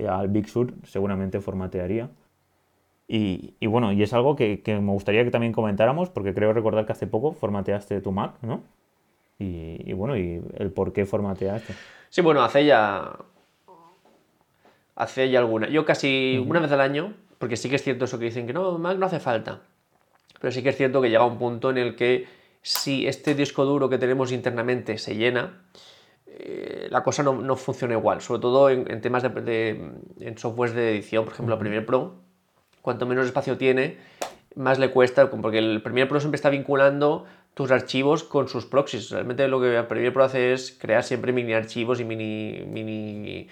al 0.09 0.29
Big 0.29 0.49
Sur, 0.49 0.72
seguramente 0.85 1.41
formatearía. 1.41 2.11
Y, 3.09 3.55
bueno, 3.66 3.93
y 3.93 4.03
es 4.03 4.12
algo 4.12 4.35
que, 4.35 4.61
me 4.66 4.93
gustaría 4.93 5.22
que 5.22 5.31
también 5.31 5.53
comentáramos, 5.53 6.11
porque 6.11 6.35
creo 6.35 6.53
recordar 6.53 6.87
que 6.87 6.93
hace 6.93 7.07
poco 7.07 7.33
formateaste 7.33 8.01
tu 8.01 8.11
Mac, 8.11 8.35
¿no? 8.43 8.62
Y, 9.39 9.93
bueno, 9.93 10.16
y 10.16 10.43
el 10.57 10.72
por 10.72 10.93
qué 10.93 11.05
formatea 11.05 11.57
esto. 11.57 11.72
Sí, 12.09 12.22
bueno, 12.22 12.43
hace 12.43 12.64
ya. 12.64 13.16
Hace 14.97 15.31
ya 15.31 15.39
alguna. 15.39 15.69
Yo 15.69 15.85
casi 15.85 16.43
una 16.45 16.59
vez 16.59 16.73
al 16.73 16.81
año, 16.81 17.15
porque 17.39 17.57
sí 17.57 17.69
que 17.69 17.77
es 17.77 17.83
cierto 17.83 18.07
eso 18.07 18.19
que 18.19 18.25
dicen 18.25 18.47
que 18.47 18.53
no, 18.53 18.79
Mac 18.79 18.99
no 18.99 19.07
hace 19.07 19.21
falta. 19.21 19.61
Pero 20.41 20.53
sí 20.53 20.63
que 20.63 20.71
es 20.71 20.77
cierto 20.77 21.01
que 21.01 21.11
llega 21.11 21.25
un 21.25 21.39
punto 21.39 21.71
en 21.71 21.79
el 21.79 21.95
que 21.97 22.27
si 22.63 23.07
este 23.07 23.35
disco 23.35 23.65
duro 23.65 23.89
que 23.89 23.99
tenemos 23.99 24.33
internamente 24.33 24.99
se 24.99 25.15
llena, 25.17 25.63
eh, 26.27 26.89
la 26.91 27.03
cosa 27.03 27.23
no, 27.23 27.57
funciona 27.57 27.95
igual, 27.95 28.21
sobre 28.21 28.41
todo 28.41 28.71
en, 28.71 29.01
temas 29.01 29.23
de, 29.23 29.93
en 30.21 30.39
softwares 30.39 30.75
de 30.75 30.91
edición, 30.91 31.25
por 31.25 31.35
ejemplo, 31.35 31.59
Premiere 31.59 31.87
Pro, 31.87 32.17
cuanto 32.83 33.07
menos 33.07 33.27
espacio 33.27 33.57
tiene, 33.57 33.99
más 34.55 34.79
le 34.79 34.91
cuesta, 34.91 35.31
porque 35.31 35.59
el 35.59 35.83
Premiere 35.83 36.09
Pro 36.09 36.21
siempre 36.21 36.37
está 36.37 36.51
vinculando 36.51 37.27
tus 37.55 37.71
archivos 37.71 38.25
con 38.25 38.49
sus 38.49 38.67
proxies. 38.67 39.11
Realmente 39.11 39.49
lo 39.49 39.61
que 39.61 39.83
Premiere 39.85 40.13
Pro 40.13 40.25
hace 40.25 40.53
es 40.53 40.77
crear 40.79 41.05
siempre 41.05 41.33
mini 41.33 41.55
archivos 41.55 42.01
y 42.01 42.05
mini, 42.05 42.65
mini 42.67 43.49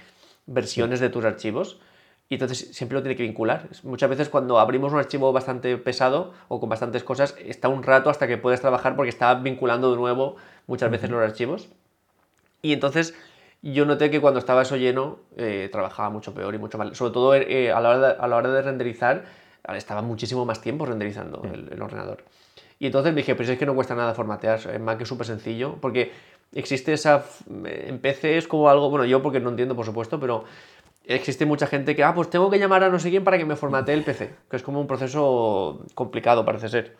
versiones 0.47 1.01
de 1.01 1.09
tus 1.09 1.25
archivos. 1.25 1.81
Y 2.29 2.35
entonces 2.35 2.71
siempre 2.73 2.97
lo 2.97 3.03
tiene 3.03 3.17
que 3.17 3.23
vincular. 3.23 3.69
Muchas 3.83 4.09
veces 4.09 4.29
cuando 4.29 4.59
abrimos 4.59 4.93
un 4.93 4.99
archivo 4.99 5.33
bastante 5.33 5.77
pesado 5.77 6.33
o 6.49 6.59
con 6.59 6.69
bastantes 6.69 7.05
cosas, 7.05 7.37
está 7.39 7.69
un 7.69 7.83
rato 7.83 8.09
hasta 8.09 8.27
que 8.27 8.39
puedes 8.39 8.61
trabajar 8.61 8.97
porque 8.97 9.11
está 9.11 9.35
vinculando 9.35 9.91
de 9.91 9.97
nuevo 9.99 10.37
muchas 10.67 10.91
veces 10.91 11.11
los 11.11 11.23
archivos. 11.23 11.69
Y 12.63 12.73
entonces 12.73 13.15
yo 13.65 13.87
noté 13.87 14.11
que 14.11 14.21
cuando 14.21 14.41
estaba 14.41 14.63
eso 14.63 14.77
lleno, 14.77 15.21
eh, 15.37 15.69
trabajaba 15.73 16.11
mucho 16.11 16.35
peor 16.35 16.55
y 16.55 16.59
mucho 16.59 16.77
mal. 16.77 16.95
Sobre 16.95 17.13
todo 17.13 17.35
eh, 17.35 17.73
a, 17.73 17.81
la 17.81 17.89
hora 17.91 17.99
de, 18.09 18.17
a, 18.21 18.27
la 18.27 18.37
hora 18.37 18.51
de, 18.51 18.63
renderizar, 18.63 19.25
estaba 19.75 20.03
muchísimo 20.03 20.45
más 20.45 20.61
tiempo 20.61 20.85
renderizando 20.85 21.43
el, 21.45 21.81
ordenador. 21.81 22.25
Y 22.79 22.87
entonces 22.87 23.15
me 23.15 23.23
dije, 23.23 23.35
pues 23.35 23.49
es 23.49 23.59
que 23.59 23.65
no 23.65 23.75
cuesta 23.75 23.95
nada 23.95 24.13
formatear, 24.13 24.61
en 24.67 24.85
Mac 24.85 25.01
es 25.01 25.09
súper 25.09 25.27
sencillo, 25.27 25.77
porque 25.81 26.13
existe 26.53 26.93
esa... 26.93 27.25
En 27.49 27.99
PC 27.99 28.39
es 28.39 28.49
como 28.49 28.69
algo, 28.69 28.91
bueno, 28.91 29.05
yo 29.05 29.23
porque 29.23 29.41
no 29.41 29.51
entiendo, 29.51 29.77
por 29.77 29.87
supuesto, 29.87 30.21
pero 30.21 30.45
existe 31.05 31.47
mucha 31.47 31.67
gente 31.67 31.95
que, 31.95 32.05
ah, 32.05 32.15
pues 32.15 32.31
tengo 32.31 32.51
que 32.51 32.59
llamar 32.59 32.85
a 32.85 32.89
no 32.89 32.99
sé 32.99 33.11
quién 33.11 33.25
para 33.25 33.39
que 33.39 33.45
me 33.45 33.57
formatee 33.57 33.95
el 33.95 34.05
PC, 34.05 34.35
que 34.51 34.57
es 34.57 34.63
como 34.63 34.81
un 34.81 34.87
proceso 34.87 35.85
complicado, 35.95 36.45
parece 36.45 36.69
ser. 36.69 36.97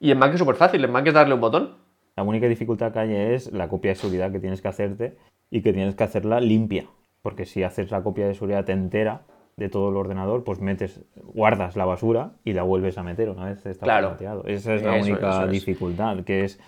Y 0.00 0.10
en 0.10 0.18
Mac 0.18 0.32
es 0.32 0.38
súper 0.38 0.56
fácil, 0.56 0.84
en 0.84 0.90
Mac 0.90 1.06
es 1.06 1.14
darle 1.14 1.34
un 1.34 1.40
botón 1.40 1.84
la 2.16 2.22
única 2.22 2.46
dificultad 2.46 2.92
que 2.92 2.98
hay 3.00 3.14
es 3.34 3.52
la 3.52 3.68
copia 3.68 3.90
de 3.90 3.96
seguridad 3.96 4.30
que 4.30 4.38
tienes 4.38 4.62
que 4.62 4.68
hacerte 4.68 5.16
y 5.50 5.62
que 5.62 5.72
tienes 5.72 5.94
que 5.94 6.04
hacerla 6.04 6.40
limpia. 6.40 6.86
Porque 7.22 7.44
si 7.44 7.62
haces 7.62 7.90
la 7.90 8.02
copia 8.02 8.26
de 8.26 8.34
seguridad 8.34 8.68
entera 8.70 9.22
de 9.56 9.68
todo 9.68 9.88
el 9.88 9.96
ordenador, 9.96 10.44
pues 10.44 10.60
metes, 10.60 11.00
guardas 11.16 11.76
la 11.76 11.84
basura 11.84 12.32
y 12.44 12.52
la 12.52 12.62
vuelves 12.62 12.98
a 12.98 13.02
meter 13.02 13.30
una 13.30 13.46
vez 13.46 13.64
está 13.66 13.84
claro. 13.84 14.16
Esa 14.46 14.74
es 14.74 14.82
la 14.82 14.94
única 14.94 15.46
dificultad, 15.46 16.22
que 16.24 16.44
es 16.44 16.60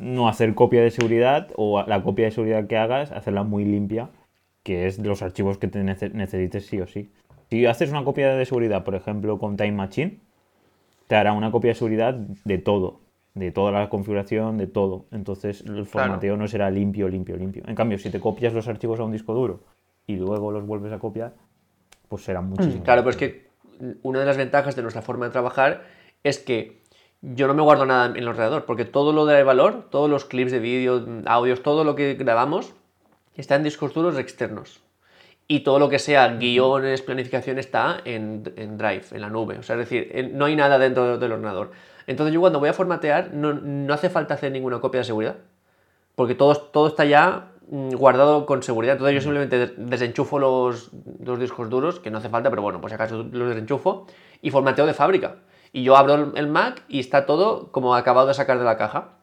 no 0.00 0.28
hacer 0.28 0.54
copia 0.54 0.82
de 0.82 0.90
seguridad 0.90 1.48
o 1.56 1.82
la 1.86 2.02
copia 2.02 2.26
de 2.26 2.30
seguridad 2.30 2.66
que 2.66 2.76
hagas, 2.76 3.12
hacerla 3.12 3.42
muy 3.42 3.64
limpia, 3.64 4.10
que 4.62 4.86
es 4.86 5.02
de 5.02 5.08
los 5.08 5.22
archivos 5.22 5.58
que 5.58 5.68
te 5.68 5.82
necesites 5.82 6.66
sí 6.66 6.80
o 6.80 6.86
sí. 6.86 7.10
Si 7.50 7.64
haces 7.66 7.90
una 7.90 8.04
copia 8.04 8.34
de 8.34 8.44
seguridad, 8.44 8.84
por 8.84 8.94
ejemplo, 8.94 9.38
con 9.38 9.56
Time 9.56 9.72
Machine, 9.72 10.18
te 11.06 11.16
hará 11.16 11.32
una 11.32 11.50
copia 11.50 11.70
de 11.70 11.74
seguridad 11.74 12.14
de 12.14 12.58
todo, 12.58 13.00
de 13.34 13.50
toda 13.50 13.72
la 13.72 13.88
configuración, 13.88 14.58
de 14.58 14.66
todo. 14.66 15.06
Entonces 15.10 15.62
el 15.62 15.86
formateo 15.86 16.36
no 16.36 16.46
será 16.46 16.70
limpio, 16.70 17.08
limpio, 17.08 17.36
limpio. 17.36 17.62
En 17.66 17.74
cambio, 17.74 17.98
si 17.98 18.10
te 18.10 18.20
copias 18.20 18.52
los 18.52 18.68
archivos 18.68 19.00
a 19.00 19.04
un 19.04 19.12
disco 19.12 19.32
duro 19.32 19.60
y 20.06 20.16
luego 20.16 20.50
los 20.50 20.66
vuelves 20.66 20.92
a 20.92 20.98
copiar, 20.98 21.34
pues 22.08 22.22
será 22.22 22.42
muchísimo. 22.42 22.84
Claro, 22.84 23.02
pues 23.02 23.16
que 23.16 23.48
una 24.02 24.20
de 24.20 24.26
las 24.26 24.36
ventajas 24.36 24.76
de 24.76 24.82
nuestra 24.82 25.02
forma 25.02 25.26
de 25.26 25.32
trabajar 25.32 25.84
es 26.22 26.38
que 26.38 26.82
yo 27.20 27.46
no 27.46 27.54
me 27.54 27.62
guardo 27.62 27.86
nada 27.86 28.06
en 28.06 28.16
el 28.16 28.28
ordenador, 28.28 28.64
porque 28.64 28.84
todo 28.84 29.12
lo 29.12 29.26
de 29.26 29.42
valor, 29.42 29.86
todos 29.90 30.08
los 30.08 30.24
clips 30.24 30.52
de 30.52 30.60
vídeo, 30.60 31.04
audios, 31.26 31.62
todo 31.62 31.84
lo 31.84 31.94
que 31.94 32.14
grabamos, 32.14 32.72
está 33.36 33.56
en 33.56 33.62
discos 33.62 33.94
duros 33.94 34.18
externos. 34.18 34.80
Y 35.50 35.60
todo 35.60 35.78
lo 35.78 35.88
que 35.88 35.98
sea 35.98 36.28
guiones, 36.36 37.00
planificación 37.00 37.58
está 37.58 38.00
en, 38.04 38.52
en 38.56 38.76
Drive, 38.76 39.06
en 39.12 39.22
la 39.22 39.30
nube. 39.30 39.58
O 39.58 39.62
sea, 39.62 39.76
es 39.76 39.88
decir, 39.88 40.30
no 40.34 40.44
hay 40.44 40.56
nada 40.56 40.78
dentro 40.78 41.16
del 41.16 41.32
ordenador. 41.32 41.70
Entonces 42.08 42.32
yo 42.32 42.40
cuando 42.40 42.58
voy 42.58 42.70
a 42.70 42.72
formatear 42.72 43.34
no, 43.34 43.92
hace 43.92 44.08
falta 44.08 44.32
hacer 44.32 44.50
ninguna 44.50 44.80
copia 44.80 45.00
de 45.00 45.04
seguridad, 45.04 45.36
porque 46.14 46.34
todo, 46.34 46.54
todo 46.56 46.88
está 46.88 47.04
ya 47.04 47.52
mm, 47.68 47.90
guardado 47.90 48.46
con 48.46 48.62
seguridad. 48.62 48.94
Entonces 48.94 49.14
yo 49.14 49.20
simplemente 49.20 49.74
desenchufo 49.76 50.38
los, 50.38 50.90
discos 51.38 51.68
duros, 51.68 52.00
que 52.00 52.10
no 52.10 52.16
hace 52.16 52.30
falta, 52.30 52.48
pero 52.48 52.62
bueno, 52.62 52.80
pues 52.80 52.94
acaso 52.94 53.26
los 53.30 53.50
desenchufo, 53.50 54.06
y 54.40 54.50
formateo 54.50 54.86
de 54.86 54.94
fábrica. 54.94 55.36
Y 55.72 55.82
yo 55.82 55.96
abro 55.96 56.32
el 56.34 56.46
Mac 56.46 56.82
y 56.88 57.00
está 57.00 57.26
todo 57.26 57.70
como 57.72 57.94
acabado 57.94 58.28
de 58.28 58.34
sacar 58.34 58.58
de 58.58 58.64
la 58.64 58.76
caja. 58.76 59.18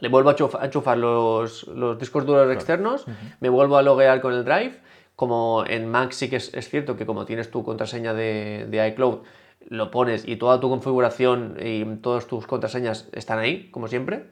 Le 0.00 0.08
vuelvo 0.08 0.30
a 0.30 0.64
enchufar 0.64 0.98
los, 0.98 1.66
discos 1.98 2.26
duros 2.26 2.52
externos, 2.52 3.06
me 3.40 3.48
vuelvo 3.48 3.78
a 3.78 3.82
loguear 3.82 4.20
con 4.20 4.34
el 4.34 4.44
Drive. 4.44 4.80
Como 5.14 5.64
en 5.66 5.90
Mac 5.90 6.12
sí 6.12 6.28
que 6.28 6.36
es, 6.36 6.68
cierto 6.68 6.96
que 6.96 7.06
como 7.06 7.24
tienes 7.24 7.50
tu 7.50 7.64
contraseña 7.64 8.12
de, 8.12 8.66
de 8.68 8.88
iCloud, 8.88 9.20
lo 9.68 9.90
pones 9.90 10.28
y 10.28 10.36
toda 10.36 10.60
tu 10.60 10.68
configuración 10.68 11.56
y 11.58 11.84
todas 11.96 12.26
tus 12.26 12.46
contraseñas 12.46 13.08
están 13.12 13.38
ahí, 13.38 13.70
como 13.70 13.88
siempre. 13.88 14.26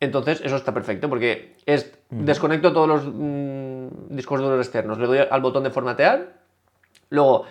Entonces, 0.00 0.40
eso 0.44 0.56
está 0.56 0.72
perfecto, 0.72 1.08
porque 1.08 1.56
es 1.66 1.92
desconecto 2.10 2.72
todos 2.72 2.88
los 2.88 3.02
mm, 3.12 4.14
discos 4.14 4.40
duros 4.40 4.64
externos, 4.64 4.98
le 4.98 5.06
doy 5.06 5.18
al 5.28 5.40
botón 5.40 5.64
de 5.64 5.70
formatear, 5.70 6.34
luego 7.10 7.46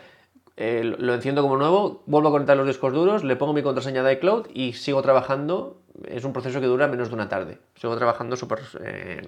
eh, 0.58 0.82
lo 0.84 1.14
enciendo 1.14 1.44
como 1.44 1.56
nuevo, 1.56 2.02
vuelvo 2.08 2.30
a 2.30 2.32
conectar 2.32 2.58
los 2.58 2.66
discos 2.66 2.92
duros, 2.92 3.24
le 3.24 3.36
pongo 3.36 3.54
mi 3.54 3.62
contraseña 3.62 4.02
de 4.02 4.14
iCloud 4.14 4.48
y 4.54 4.74
sigo 4.74 5.02
trabajando. 5.04 5.78
Es 6.06 6.26
un 6.26 6.34
proceso 6.34 6.60
que 6.60 6.66
dura 6.66 6.88
menos 6.88 7.10
de 7.10 7.14
una 7.14 7.30
tarde. 7.30 7.60
Sigo 7.76 7.96
trabajando 7.96 8.36
súper 8.36 8.60
eh, 8.84 9.22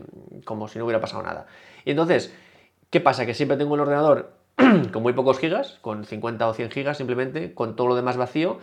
como 0.43 0.67
si 0.67 0.79
no 0.79 0.85
hubiera 0.85 0.99
pasado 0.99 1.21
nada. 1.21 1.45
Y 1.85 1.91
entonces, 1.91 2.33
¿qué 2.89 2.99
pasa? 2.99 3.27
Que 3.27 3.35
siempre 3.35 3.57
tengo 3.57 3.75
el 3.75 3.81
ordenador 3.81 4.31
con 4.91 5.03
muy 5.03 5.13
pocos 5.13 5.37
gigas, 5.37 5.77
con 5.81 6.03
50 6.03 6.47
o 6.47 6.53
100 6.53 6.71
gigas 6.71 6.97
simplemente, 6.97 7.53
con 7.53 7.75
todo 7.75 7.87
lo 7.87 7.95
demás 7.95 8.17
vacío 8.17 8.57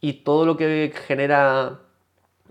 y 0.00 0.24
todo 0.24 0.46
lo 0.46 0.56
que 0.56 0.92
genera 1.06 1.80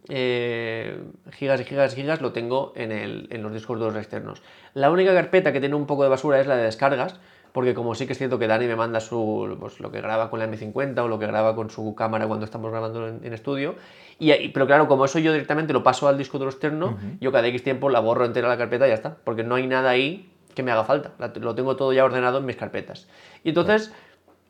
eh, 0.10 1.00
gigas 1.32 1.60
y 1.62 1.64
gigas 1.64 1.94
y 1.94 1.96
gigas 1.96 2.22
lo 2.22 2.32
tengo 2.32 2.74
en, 2.76 3.42
los 3.42 3.54
discos 3.54 3.80
duros 3.80 3.96
externos. 3.96 4.44
La 4.74 4.92
única 4.92 5.14
carpeta 5.14 5.52
que 5.52 5.60
tiene 5.60 5.76
un 5.76 5.88
poco 5.88 6.04
de 6.04 6.10
basura 6.10 6.40
es 6.40 6.48
la 6.48 6.56
de 6.56 6.64
descargas, 6.64 7.20
porque 7.56 7.74
como 7.74 7.96
sí 7.96 8.06
que 8.06 8.12
es 8.12 8.18
cierto 8.18 8.38
que 8.38 8.48
Dani 8.48 8.68
me 8.68 8.76
manda 8.76 9.00
su, 9.00 9.56
pues, 9.58 9.80
lo 9.80 9.90
que 9.90 10.02
graba 10.02 10.30
con 10.30 10.40
la 10.40 10.46
M50 10.46 11.00
o 11.00 11.08
lo 11.08 11.18
que 11.18 11.26
graba 11.26 11.56
con 11.56 11.70
su 11.70 11.96
cámara 11.96 12.28
cuando 12.28 12.44
estamos 12.44 12.70
grabando 12.70 13.08
en, 13.08 13.34
estudio, 13.34 13.76
y, 14.20 14.50
pero 14.50 14.68
claro, 14.68 14.90
como 14.90 15.06
eso 15.06 15.20
yo 15.20 15.32
directamente 15.32 15.72
lo 15.72 15.82
paso 15.82 16.10
al 16.10 16.18
disco 16.18 16.38
duro 16.38 16.52
externo, 16.52 16.98
yo 17.22 17.32
cada 17.32 17.48
X 17.48 17.64
tiempo 17.64 17.90
la 17.90 18.02
borro 18.02 18.26
entera 18.26 18.50
la 18.50 18.58
carpeta 18.58 18.88
y 18.88 18.90
ya 18.90 18.96
está, 18.96 19.16
porque 19.24 19.46
no 19.46 19.56
hay 19.56 19.68
nada 19.68 19.90
ahí 19.90 20.30
que 20.54 20.64
me 20.64 20.72
haga 20.74 20.84
falta. 20.84 21.14
Lo 21.40 21.56
tengo 21.56 21.78
todo 21.78 21.94
ya 21.94 22.04
ordenado 22.04 22.40
en 22.40 22.46
mis 22.46 22.58
carpetas. 22.58 23.08
Y 23.46 23.50
entonces, 23.50 23.94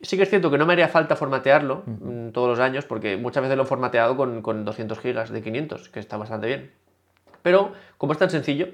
sí 0.02 0.16
que 0.16 0.24
es 0.24 0.28
cierto 0.28 0.50
que 0.50 0.58
no 0.58 0.66
me 0.66 0.72
haría 0.72 0.88
falta 0.88 1.14
formatearlo 1.14 1.84
mm, 1.86 2.30
todos 2.30 2.48
los 2.48 2.58
años, 2.58 2.86
porque 2.86 3.16
muchas 3.16 3.44
veces 3.44 3.56
lo 3.56 3.62
he 3.62 3.66
formateado 3.66 4.16
con, 4.16 4.42
con 4.42 4.64
200 4.64 4.98
gigas 4.98 5.30
de 5.30 5.42
500, 5.42 5.90
que 5.90 6.00
está 6.00 6.16
bastante 6.16 6.48
bien. 6.48 6.72
Pero 7.42 7.70
como 7.98 8.14
es 8.14 8.18
tan 8.18 8.30
sencillo, 8.30 8.66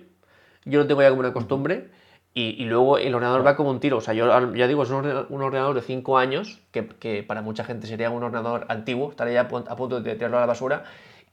yo 0.64 0.78
lo 0.78 0.86
tengo 0.86 1.02
ya 1.02 1.10
como 1.10 1.20
una 1.20 1.34
costumbre 1.34 1.90
y, 2.34 2.64
luego 2.64 2.96
el 2.96 3.14
ordenador 3.14 3.46
va 3.46 3.56
como 3.56 3.70
un 3.70 3.80
tiro. 3.80 3.98
O 3.98 4.00
sea, 4.00 4.14
yo 4.14 4.54
ya 4.54 4.66
digo, 4.66 4.84
es 4.84 4.90
un 4.90 5.42
ordenador, 5.42 5.74
de 5.74 5.82
5 5.82 6.18
años, 6.18 6.60
que, 6.70 6.86
que, 6.86 7.22
para 7.22 7.42
mucha 7.42 7.64
gente 7.64 7.86
sería 7.86 8.10
un 8.10 8.22
ordenador 8.22 8.64
antiguo, 8.68 9.10
estaría 9.10 9.34
ya 9.34 9.40
a 9.42 9.76
punto 9.76 10.00
de 10.00 10.14
tirarlo 10.14 10.38
a 10.38 10.40
la 10.40 10.46
basura. 10.46 10.84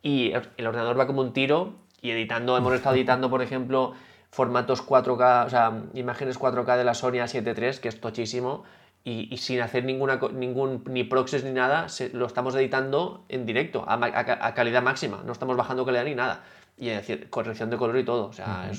Y 0.01 0.33
el 0.57 0.67
ordenador 0.67 0.99
va 0.99 1.07
como 1.07 1.21
un 1.21 1.31
tiro 1.31 1.73
y 2.01 2.11
editando, 2.11 2.57
hemos 2.57 2.73
estado 2.73 2.95
editando, 2.95 3.29
por 3.29 3.41
ejemplo, 3.41 3.93
formatos 4.29 4.85
4K, 4.85 5.45
o 5.45 5.49
sea, 5.49 5.83
imágenes 5.93 6.39
4K 6.39 6.77
de 6.77 6.83
la 6.83 6.93
Sony 6.93 7.19
A7 7.19 7.57
III, 7.57 7.81
que 7.81 7.87
es 7.89 7.99
tochísimo, 7.99 8.63
y, 9.03 9.35
sin 9.37 9.61
hacer 9.61 9.85
ninguna, 9.85 10.19
ningún, 10.33 10.83
ni 10.87 11.03
proxies 11.03 11.43
ni 11.43 11.51
nada, 11.51 11.87
lo 12.13 12.25
estamos 12.25 12.53
editando 12.55 13.23
en 13.29 13.45
directo, 13.45 13.83
a, 13.87 14.53
calidad 14.53 14.83
máxima, 14.83 15.23
no 15.25 15.31
estamos 15.31 15.57
bajando 15.57 15.85
calidad 15.85 16.05
ni 16.05 16.15
nada, 16.15 16.43
y 16.77 16.89
decir, 16.89 17.29
corrección 17.29 17.69
de 17.69 17.77
color 17.77 17.97
y 17.97 18.03
todo, 18.03 18.27
o 18.27 18.33
sea, 18.33 18.69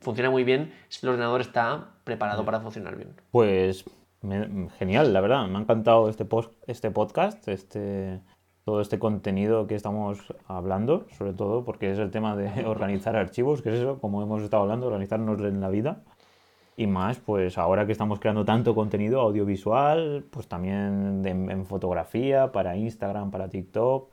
funciona 0.00 0.30
muy 0.30 0.44
bien 0.44 0.72
si 0.88 1.06
el 1.06 1.10
ordenador 1.10 1.40
está 1.40 1.90
preparado 2.04 2.44
para 2.44 2.60
funcionar 2.60 2.96
bien. 2.96 3.14
Pues 3.30 3.84
genial, 4.78 5.12
la 5.12 5.20
verdad, 5.20 5.46
me 5.46 5.58
ha 5.58 5.60
encantado 5.60 6.08
este, 6.08 6.24
post, 6.24 6.52
este 6.66 6.90
podcast, 6.90 7.48
este 7.48 8.20
todo 8.64 8.80
este 8.80 8.98
contenido 8.98 9.66
que 9.66 9.74
estamos 9.74 10.32
hablando, 10.46 11.06
sobre 11.18 11.32
todo 11.32 11.64
porque 11.64 11.90
es 11.90 11.98
el 11.98 12.10
tema 12.10 12.36
de 12.36 12.64
organizar 12.66 13.16
archivos, 13.16 13.62
que 13.62 13.70
es 13.70 13.80
eso, 13.80 13.98
como 13.98 14.22
hemos 14.22 14.42
estado 14.42 14.62
hablando, 14.62 14.86
organizarnos 14.86 15.40
en 15.40 15.60
la 15.60 15.70
vida. 15.70 16.02
Y 16.76 16.86
más, 16.86 17.18
pues 17.18 17.58
ahora 17.58 17.84
que 17.84 17.92
estamos 17.92 18.20
creando 18.20 18.44
tanto 18.44 18.74
contenido 18.74 19.20
audiovisual, 19.20 20.24
pues 20.30 20.46
también 20.46 21.22
en 21.26 21.66
fotografía, 21.66 22.52
para 22.52 22.76
Instagram, 22.76 23.30
para 23.30 23.48
TikTok. 23.48 24.10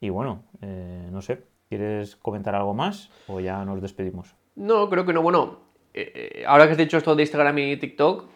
Y 0.00 0.10
bueno, 0.10 0.42
eh, 0.60 1.08
no 1.10 1.22
sé, 1.22 1.44
¿quieres 1.68 2.16
comentar 2.16 2.54
algo 2.54 2.74
más 2.74 3.10
o 3.28 3.40
ya 3.40 3.64
nos 3.64 3.80
despedimos? 3.80 4.34
No, 4.54 4.88
creo 4.90 5.06
que 5.06 5.12
no. 5.12 5.22
Bueno, 5.22 5.60
eh, 5.94 6.12
eh, 6.14 6.44
ahora 6.46 6.66
que 6.66 6.72
has 6.72 6.78
dicho 6.78 6.98
esto 6.98 7.14
de 7.14 7.22
Instagram 7.22 7.58
y 7.58 7.76
TikTok, 7.76 8.26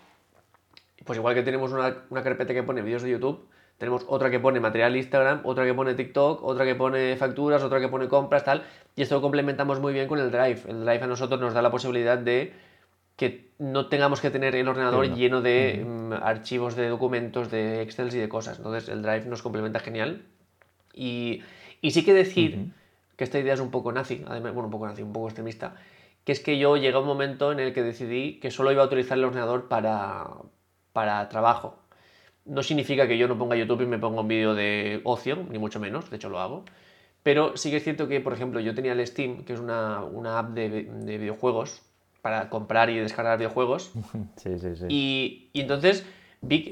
pues 1.05 1.19
igual 1.19 1.35
que 1.35 1.43
tenemos 1.43 1.73
una, 1.73 2.05
una 2.11 2.23
carpeta 2.23 2.55
que 2.55 2.62
pone 2.62 2.83
vídeos 2.83 3.03
de 3.03 3.11
YouTube, 3.11 3.47
tenemos 3.79 4.07
otra 4.09 4.31
que 4.31 4.41
pone 4.41 4.59
material 4.59 4.97
Instagram, 4.97 5.43
otra 5.45 5.64
que 5.67 5.75
pone 5.75 5.95
TikTok, 5.95 6.43
otra 6.43 6.64
que 6.64 6.75
pone 6.75 7.17
facturas, 7.17 7.62
otra 7.62 7.79
que 7.79 7.89
pone 7.89 8.09
compras, 8.09 8.45
tal. 8.45 8.64
Y 8.95 9.03
esto 9.03 9.17
lo 9.17 9.21
complementamos 9.21 9.81
muy 9.81 9.93
bien 9.93 10.09
con 10.09 10.19
el 10.19 10.31
Drive. 10.31 10.62
El 10.67 10.85
Drive 10.85 11.03
a 11.03 11.07
nosotros 11.07 11.39
nos 11.41 11.53
da 11.53 11.61
la 11.61 11.71
posibilidad 11.71 12.17
de 12.17 12.55
que 13.17 13.51
no 13.59 13.89
tengamos 13.89 14.21
que 14.21 14.31
tener 14.31 14.55
el 14.57 14.69
ordenador 14.69 15.14
lleno 15.14 15.43
de 15.43 15.85
mm, 15.87 16.12
archivos 16.14 16.75
de 16.75 16.89
documentos, 16.89 17.51
de 17.51 17.83
Excel 17.83 18.14
y 18.14 18.19
de 18.19 18.29
cosas. 18.29 18.59
Entonces 18.59 18.89
el 18.89 19.03
Drive 19.03 19.27
nos 19.27 19.43
complementa 19.43 19.81
genial. 19.81 20.23
Y, 20.95 21.43
y 21.83 21.91
sí 21.91 22.03
que 22.03 22.14
decir 22.14 22.73
que 23.17 23.25
esta 23.25 23.39
idea 23.39 23.55
es 23.55 23.61
un 23.61 23.71
poco 23.71 23.93
nazi, 23.93 24.25
además, 24.27 24.55
bueno, 24.55 24.69
un 24.69 24.73
poco 24.73 24.87
nazi, 24.87 25.03
un 25.03 25.12
poco 25.12 25.29
extremista, 25.29 25.77
que 26.27 26.33
es 26.33 26.41
que 26.41 26.59
yo 26.59 26.77
llegué 26.77 26.97
a 26.97 26.99
un 26.99 27.07
momento 27.07 27.53
en 27.53 27.61
el 27.61 27.72
que 27.72 27.85
decidí 27.85 28.41
que 28.41 28.51
solo 28.51 28.72
iba 28.72 28.83
a 28.83 28.87
utilizar 28.87 29.16
el 29.16 29.24
ordenador 29.24 29.68
para, 29.68 30.27
para 30.93 31.29
trabajo. 31.29 31.79
No 32.45 32.64
significa 32.64 33.07
que 33.07 33.16
yo 33.16 33.29
no 33.29 33.39
ponga 33.39 33.55
YouTube 33.55 33.83
y 33.83 33.87
me 33.87 33.99
ponga 33.99 34.22
un 34.22 34.29
vídeo 34.29 34.53
de 34.57 35.01
ocio, 35.05 35.37
ni 35.49 35.59
mucho 35.59 35.79
menos, 35.79 36.11
de 36.11 36.16
hecho 36.16 36.29
lo 36.29 36.41
hago. 36.41 36.64
Pero 37.22 37.57
sí 37.57 37.70
que 37.70 37.77
es 37.77 37.85
cierto 37.85 38.09
que, 38.09 38.20
por 38.20 38.33
ejemplo, 38.33 38.59
yo 38.59 38.74
tenía 38.74 38.93
el 38.93 39.07
Steam, 39.07 39.45
que 39.45 39.53
es 39.53 39.61
una, 39.61 40.03
una 40.03 40.41
app 40.41 40.51
de, 40.51 40.68
de, 40.68 41.18
videojuegos, 41.18 41.83
para 42.22 42.51
comprar 42.51 42.91
y 42.91 42.99
descargar 42.99 43.39
videojuegos. 43.39 43.93
Sí, 44.37 44.59
sí, 44.59 44.74
sí. 44.74 44.87
Y, 44.89 45.51
y 45.53 45.61
entonces 45.61 46.05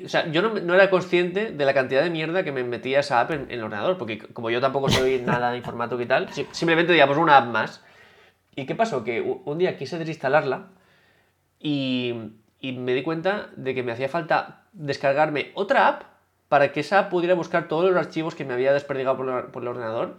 o 0.05 0.09
sea, 0.09 0.27
yo 0.33 0.43
no, 0.43 0.55
no, 0.55 0.75
era 0.75 0.91
consciente 0.91 1.53
de 1.53 1.65
la 1.65 1.75
cantidad 1.75 2.03
de 2.03 2.11
mierda 2.11 2.43
que 2.43 2.51
me 2.51 2.65
metía 2.65 3.01
esa 3.01 3.21
app 3.21 3.31
en, 3.31 3.47
el 3.51 3.63
ordenador, 3.63 3.99
porque 3.99 4.19
como 4.19 4.51
yo 4.51 4.61
tampoco 4.61 4.89
soy 4.89 5.21
nada 5.25 5.57
informático 5.57 6.01
y 6.01 6.07
tal, 6.07 6.29
simplemente 6.51 6.93
digamos 6.93 7.19
una 7.19 7.37
app 7.37 7.47
más. 7.47 7.84
¿Y 8.57 8.67
qué 8.67 8.75
pasó? 8.75 9.05
Que 9.05 9.21
un 9.21 9.59
día 9.59 9.77
quise 9.77 9.99
desinstalarla 9.99 10.69
y, 11.61 12.15
y 12.61 12.73
me 12.73 12.95
di 12.95 13.03
cuenta 13.03 13.51
de 13.57 13.75
que 13.75 13.83
me 13.83 13.93
hacía 13.93 14.09
falta 14.09 14.65
descargarme 14.73 15.51
otra 15.55 15.89
app 15.89 16.03
para 16.49 16.73
que 16.73 16.81
esa 16.81 16.99
app 16.99 17.11
pudiera 17.11 17.35
buscar 17.35 17.69
todos 17.69 17.91
los 17.91 17.97
archivos 17.97 18.35
que 18.35 18.45
me 18.45 18.55
había 18.55 18.73
desperdigado 18.73 19.17
por, 19.17 19.51
por 19.51 19.63
el 19.63 19.69
ordenador. 19.69 20.17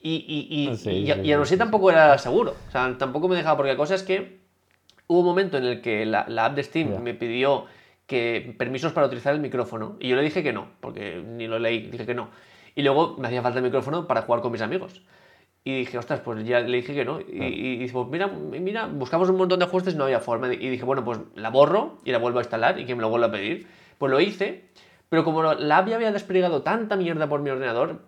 Y, 0.00 0.24
y, 0.28 0.46
y, 0.50 0.90
y, 0.90 1.12
y 1.28 1.32
aún 1.32 1.42
así 1.42 1.56
tampoco 1.56 1.90
era 1.90 2.16
seguro. 2.18 2.54
O 2.68 2.70
sea, 2.70 2.96
tampoco 2.98 3.26
me 3.28 3.36
dejaba, 3.36 3.56
porque 3.56 3.72
la 3.72 3.76
cosa 3.78 3.94
es 3.94 4.02
que 4.02 4.38
hubo 5.06 5.20
un 5.20 5.26
momento 5.26 5.56
en 5.58 5.64
el 5.64 5.80
que 5.80 6.06
la, 6.06 6.26
la 6.28 6.46
app 6.46 6.54
de 6.56 6.62
Steam 6.62 7.02
me 7.02 7.14
pidió 7.14 7.66
que 8.06 8.54
permisos 8.58 8.92
para 8.92 9.06
utilizar 9.06 9.34
el 9.34 9.40
micrófono. 9.40 9.96
Y 10.00 10.08
yo 10.08 10.16
le 10.16 10.22
dije 10.22 10.42
que 10.42 10.52
no, 10.52 10.68
porque 10.80 11.22
ni 11.26 11.46
lo 11.46 11.58
leí, 11.58 11.88
dije 11.88 12.04
que 12.04 12.14
no. 12.14 12.28
Y 12.74 12.82
luego 12.82 13.16
me 13.18 13.28
hacía 13.28 13.40
falta 13.40 13.58
el 13.58 13.64
micrófono 13.64 14.06
para 14.06 14.22
jugar 14.22 14.42
con 14.42 14.52
mis 14.52 14.60
amigos. 14.60 15.02
Y 15.66 15.78
dije, 15.78 15.96
ostras, 15.96 16.20
pues 16.20 16.44
ya 16.44 16.60
le 16.60 16.76
dije 16.76 16.94
que 16.94 17.06
no. 17.06 17.20
Y, 17.20 17.42
y 17.42 17.76
dice, 17.78 17.94
pues 17.94 18.06
mira, 18.08 18.26
mira, 18.26 18.86
buscamos 18.86 19.30
un 19.30 19.36
montón 19.36 19.58
de 19.58 19.64
ajustes 19.64 19.94
y 19.94 19.96
no 19.96 20.04
había 20.04 20.20
forma. 20.20 20.52
Y 20.52 20.68
dije, 20.68 20.84
bueno, 20.84 21.04
pues 21.04 21.18
la 21.34 21.48
borro 21.48 21.98
y 22.04 22.12
la 22.12 22.18
vuelvo 22.18 22.38
a 22.38 22.42
instalar 22.42 22.78
y 22.78 22.84
que 22.84 22.94
me 22.94 23.00
lo 23.00 23.08
vuelva 23.08 23.28
a 23.28 23.30
pedir. 23.30 23.66
Pues 23.96 24.12
lo 24.12 24.20
hice, 24.20 24.64
pero 25.08 25.24
como 25.24 25.42
la 25.54 25.78
app 25.78 25.88
ya 25.88 25.96
había 25.96 26.12
desplegado 26.12 26.62
tanta 26.62 26.96
mierda 26.96 27.28
por 27.28 27.40
mi 27.40 27.48
ordenador, 27.48 28.02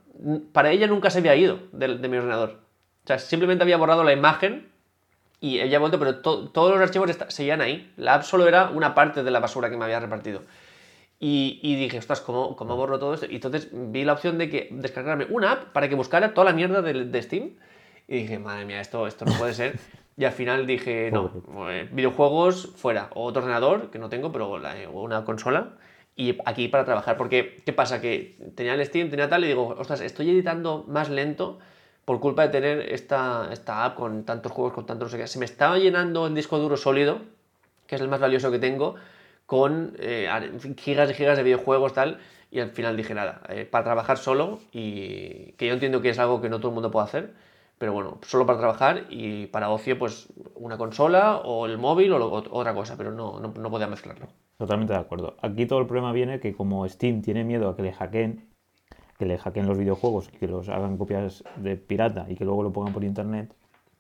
para 0.53 0.71
ella 0.71 0.87
nunca 0.87 1.09
se 1.09 1.21
había 1.21 1.35
ido 1.35 1.61
de, 1.73 1.97
de 1.97 2.09
mi 2.09 2.19
ordenador. 2.19 2.61
O 3.05 3.07
sea, 3.07 3.19
simplemente 3.19 3.63
había 3.63 3.79
borrado 3.79 4.05
la 4.05 4.13
imagen 4.13 4.69
y 5.41 5.61
ella 5.61 5.77
ha 5.77 5.81
vuelto, 5.81 5.99
pero 5.99 6.17
todos 6.19 6.73
los 6.73 6.81
archivos 6.81 7.11
seguían 7.29 7.61
ahí. 7.61 7.93
La 7.97 8.15
app 8.15 8.23
solo 8.23 8.49
era 8.49 8.71
una 8.71 8.95
parte 8.95 9.23
de 9.23 9.31
la 9.31 9.41
basura 9.41 9.71
que 9.71 9.77
me 9.77 9.85
había 9.85 10.01
repartido. 10.01 10.43
Y, 11.19 11.61
y 11.63 11.77
dije, 11.77 11.99
ostras, 11.99 12.21
¿cómo, 12.21 12.57
¿cómo, 12.57 12.77
borro 12.77 12.99
todo 12.99 13.15
esto? 13.15 13.27
Y 13.27 13.37
entonces 13.37 13.69
vi 13.73 14.05
la 14.05 14.13
opción 14.13 14.37
de 14.39 14.51
que 14.51 14.69
descargarme 14.71 15.27
una 15.31 15.53
app 15.53 15.73
para 15.73 15.89
que 15.89 15.95
buscara 15.95 16.35
toda 16.35 16.45
la 16.45 16.53
mierda 16.53 16.83
de, 16.83 17.05
de 17.07 17.23
Steam. 17.23 17.51
Y 18.09 18.19
dije, 18.19 18.39
madre 18.39 18.65
mía, 18.65 18.81
esto, 18.81 19.07
esto 19.07 19.25
no 19.25 19.33
puede 19.33 19.55
ser. 19.55 19.79
Y 20.17 20.25
al 20.25 20.33
final 20.33 20.67
dije, 20.67 21.11
no, 21.13 21.31
eh, 21.71 21.89
videojuegos 21.91 22.73
fuera. 22.77 23.11
O 23.15 23.25
otro 23.25 23.43
ordenador, 23.43 23.91
que 23.91 23.99
no 23.99 24.09
tengo, 24.09 24.33
pero 24.33 24.59
la, 24.59 24.75
una 24.91 25.25
consola. 25.25 25.73
Y 26.17 26.39
aquí 26.45 26.69
para 26.69 26.85
trabajar. 26.85 27.17
Porque, 27.17 27.63
¿qué 27.65 27.73
pasa? 27.73 28.01
Que 28.01 28.39
tenía 28.55 28.75
el 28.75 28.85
Steam, 28.85 29.11
tenía 29.11 29.29
tal, 29.29 29.45
y 29.45 29.49
digo, 29.49 29.75
ostras, 29.79 30.01
estoy 30.01 30.31
editando 30.31 30.85
más 30.89 31.11
lento 31.11 31.59
por 32.05 32.21
culpa 32.21 32.43
de 32.43 32.49
tener 32.49 32.93
esta, 32.93 33.49
esta 33.53 33.85
app 33.85 33.97
con 33.97 34.25
tantos 34.25 34.53
juegos, 34.53 34.73
con 34.73 34.87
tantos 34.87 35.09
no 35.09 35.11
sé 35.11 35.19
qué. 35.19 35.27
Se 35.27 35.39
me 35.39 35.45
estaba 35.45 35.79
llenando 35.79 36.27
el 36.27 36.35
disco 36.35 36.59
duro 36.59 36.77
sólido, 36.77 37.21
que 37.87 37.97
es 37.97 38.01
el 38.01 38.09
más 38.09 38.21
valioso 38.21 38.51
que 38.51 38.61
tengo, 38.61 38.95
con 39.47 39.95
eh, 39.99 40.29
gigas 40.77 41.11
y 41.11 41.15
gigas 41.15 41.37
de 41.37 41.43
videojuegos, 41.43 41.95
tal. 41.95 42.19
Y 42.51 42.61
al 42.61 42.71
final 42.71 42.97
dije 42.97 43.15
nada, 43.15 43.43
eh, 43.49 43.65
para 43.65 43.85
trabajar 43.85 44.19
solo, 44.19 44.61
y 44.73 45.53
que 45.53 45.67
yo 45.67 45.75
entiendo 45.75 46.01
que 46.01 46.11
es 46.11 46.19
algo 46.19 46.41
que 46.41 46.49
no 46.49 46.59
todo 46.59 46.69
el 46.69 46.75
mundo 46.75 46.91
puede 46.91 47.05
hacer, 47.05 47.35
pero 47.79 47.93
bueno, 47.93 48.19
solo 48.23 48.47
para 48.47 48.59
trabajar 48.59 49.05
y 49.11 49.47
para 49.47 49.69
ocio, 49.71 49.99
pues 49.99 50.29
una 50.55 50.79
consola 50.79 51.39
o 51.39 51.67
el 51.67 51.77
móvil 51.77 52.13
o, 52.13 52.19
lo, 52.19 52.33
otra 52.33 52.73
cosa, 52.73 52.97
pero 52.97 53.13
no, 53.13 53.41
no, 53.41 53.53
no 53.53 53.71
podía 53.71 53.87
mezclarlo. 53.87 54.29
Totalmente 54.57 54.95
de 54.95 54.99
acuerdo. 54.99 55.37
Aquí 55.43 55.67
todo 55.67 55.81
el 55.81 55.87
problema 55.87 56.13
viene 56.13 56.41
que 56.41 56.55
como 56.55 56.89
Steam 56.89 57.21
tiene 57.21 57.45
miedo 57.45 57.69
a 57.69 57.77
que 57.77 57.83
le 57.83 57.93
hackeen, 57.93 58.49
que 59.19 59.27
le 59.27 59.39
hackeen 59.39 59.67
los 59.67 59.77
videojuegos 59.77 60.31
y 60.33 60.39
que 60.39 60.47
los 60.47 60.69
hagan 60.69 60.97
copias 60.97 61.45
de 61.57 61.77
pirata 61.77 62.27
y 62.29 62.37
que 62.37 62.45
luego 62.45 62.63
lo 62.63 62.73
pongan 62.73 62.95
por 62.95 63.05
internet, 63.05 63.55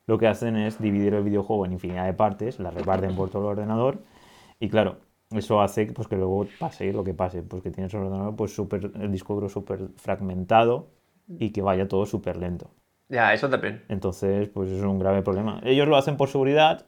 lo 0.06 0.18
que 0.18 0.28
hacen 0.28 0.56
es 0.56 0.80
dividir 0.80 1.14
el 1.14 1.24
videojuego 1.24 1.66
en 1.66 1.72
infinidad 1.72 2.06
de 2.06 2.14
partes, 2.14 2.60
la 2.60 2.70
reparten 2.70 3.14
por 3.16 3.28
todo 3.28 3.42
el 3.42 3.58
ordenador 3.58 3.98
y 4.60 4.70
claro, 4.70 4.96
eso 5.30 5.60
hace 5.60 5.86
pues, 5.86 6.08
que 6.08 6.16
luego 6.16 6.46
pase 6.58 6.92
lo 6.92 7.04
que 7.04 7.14
pase, 7.14 7.42
pues 7.42 7.62
que 7.62 7.70
tienes 7.70 7.92
el 7.94 8.00
ordenador 8.00 8.36
pues 8.36 8.54
super, 8.54 8.90
el 8.94 9.10
disco 9.10 9.34
duro 9.34 9.48
súper 9.48 9.88
fragmentado 9.96 10.88
y 11.28 11.50
que 11.50 11.62
vaya 11.62 11.88
todo 11.88 12.06
súper 12.06 12.36
lento. 12.36 12.70
Ya, 13.08 13.32
eso 13.34 13.48
también. 13.48 13.84
Entonces, 13.88 14.48
pues 14.48 14.70
es 14.70 14.82
un 14.82 14.98
grave 14.98 15.22
problema. 15.22 15.60
Ellos 15.64 15.86
lo 15.86 15.96
hacen 15.96 16.16
por 16.16 16.28
seguridad 16.28 16.86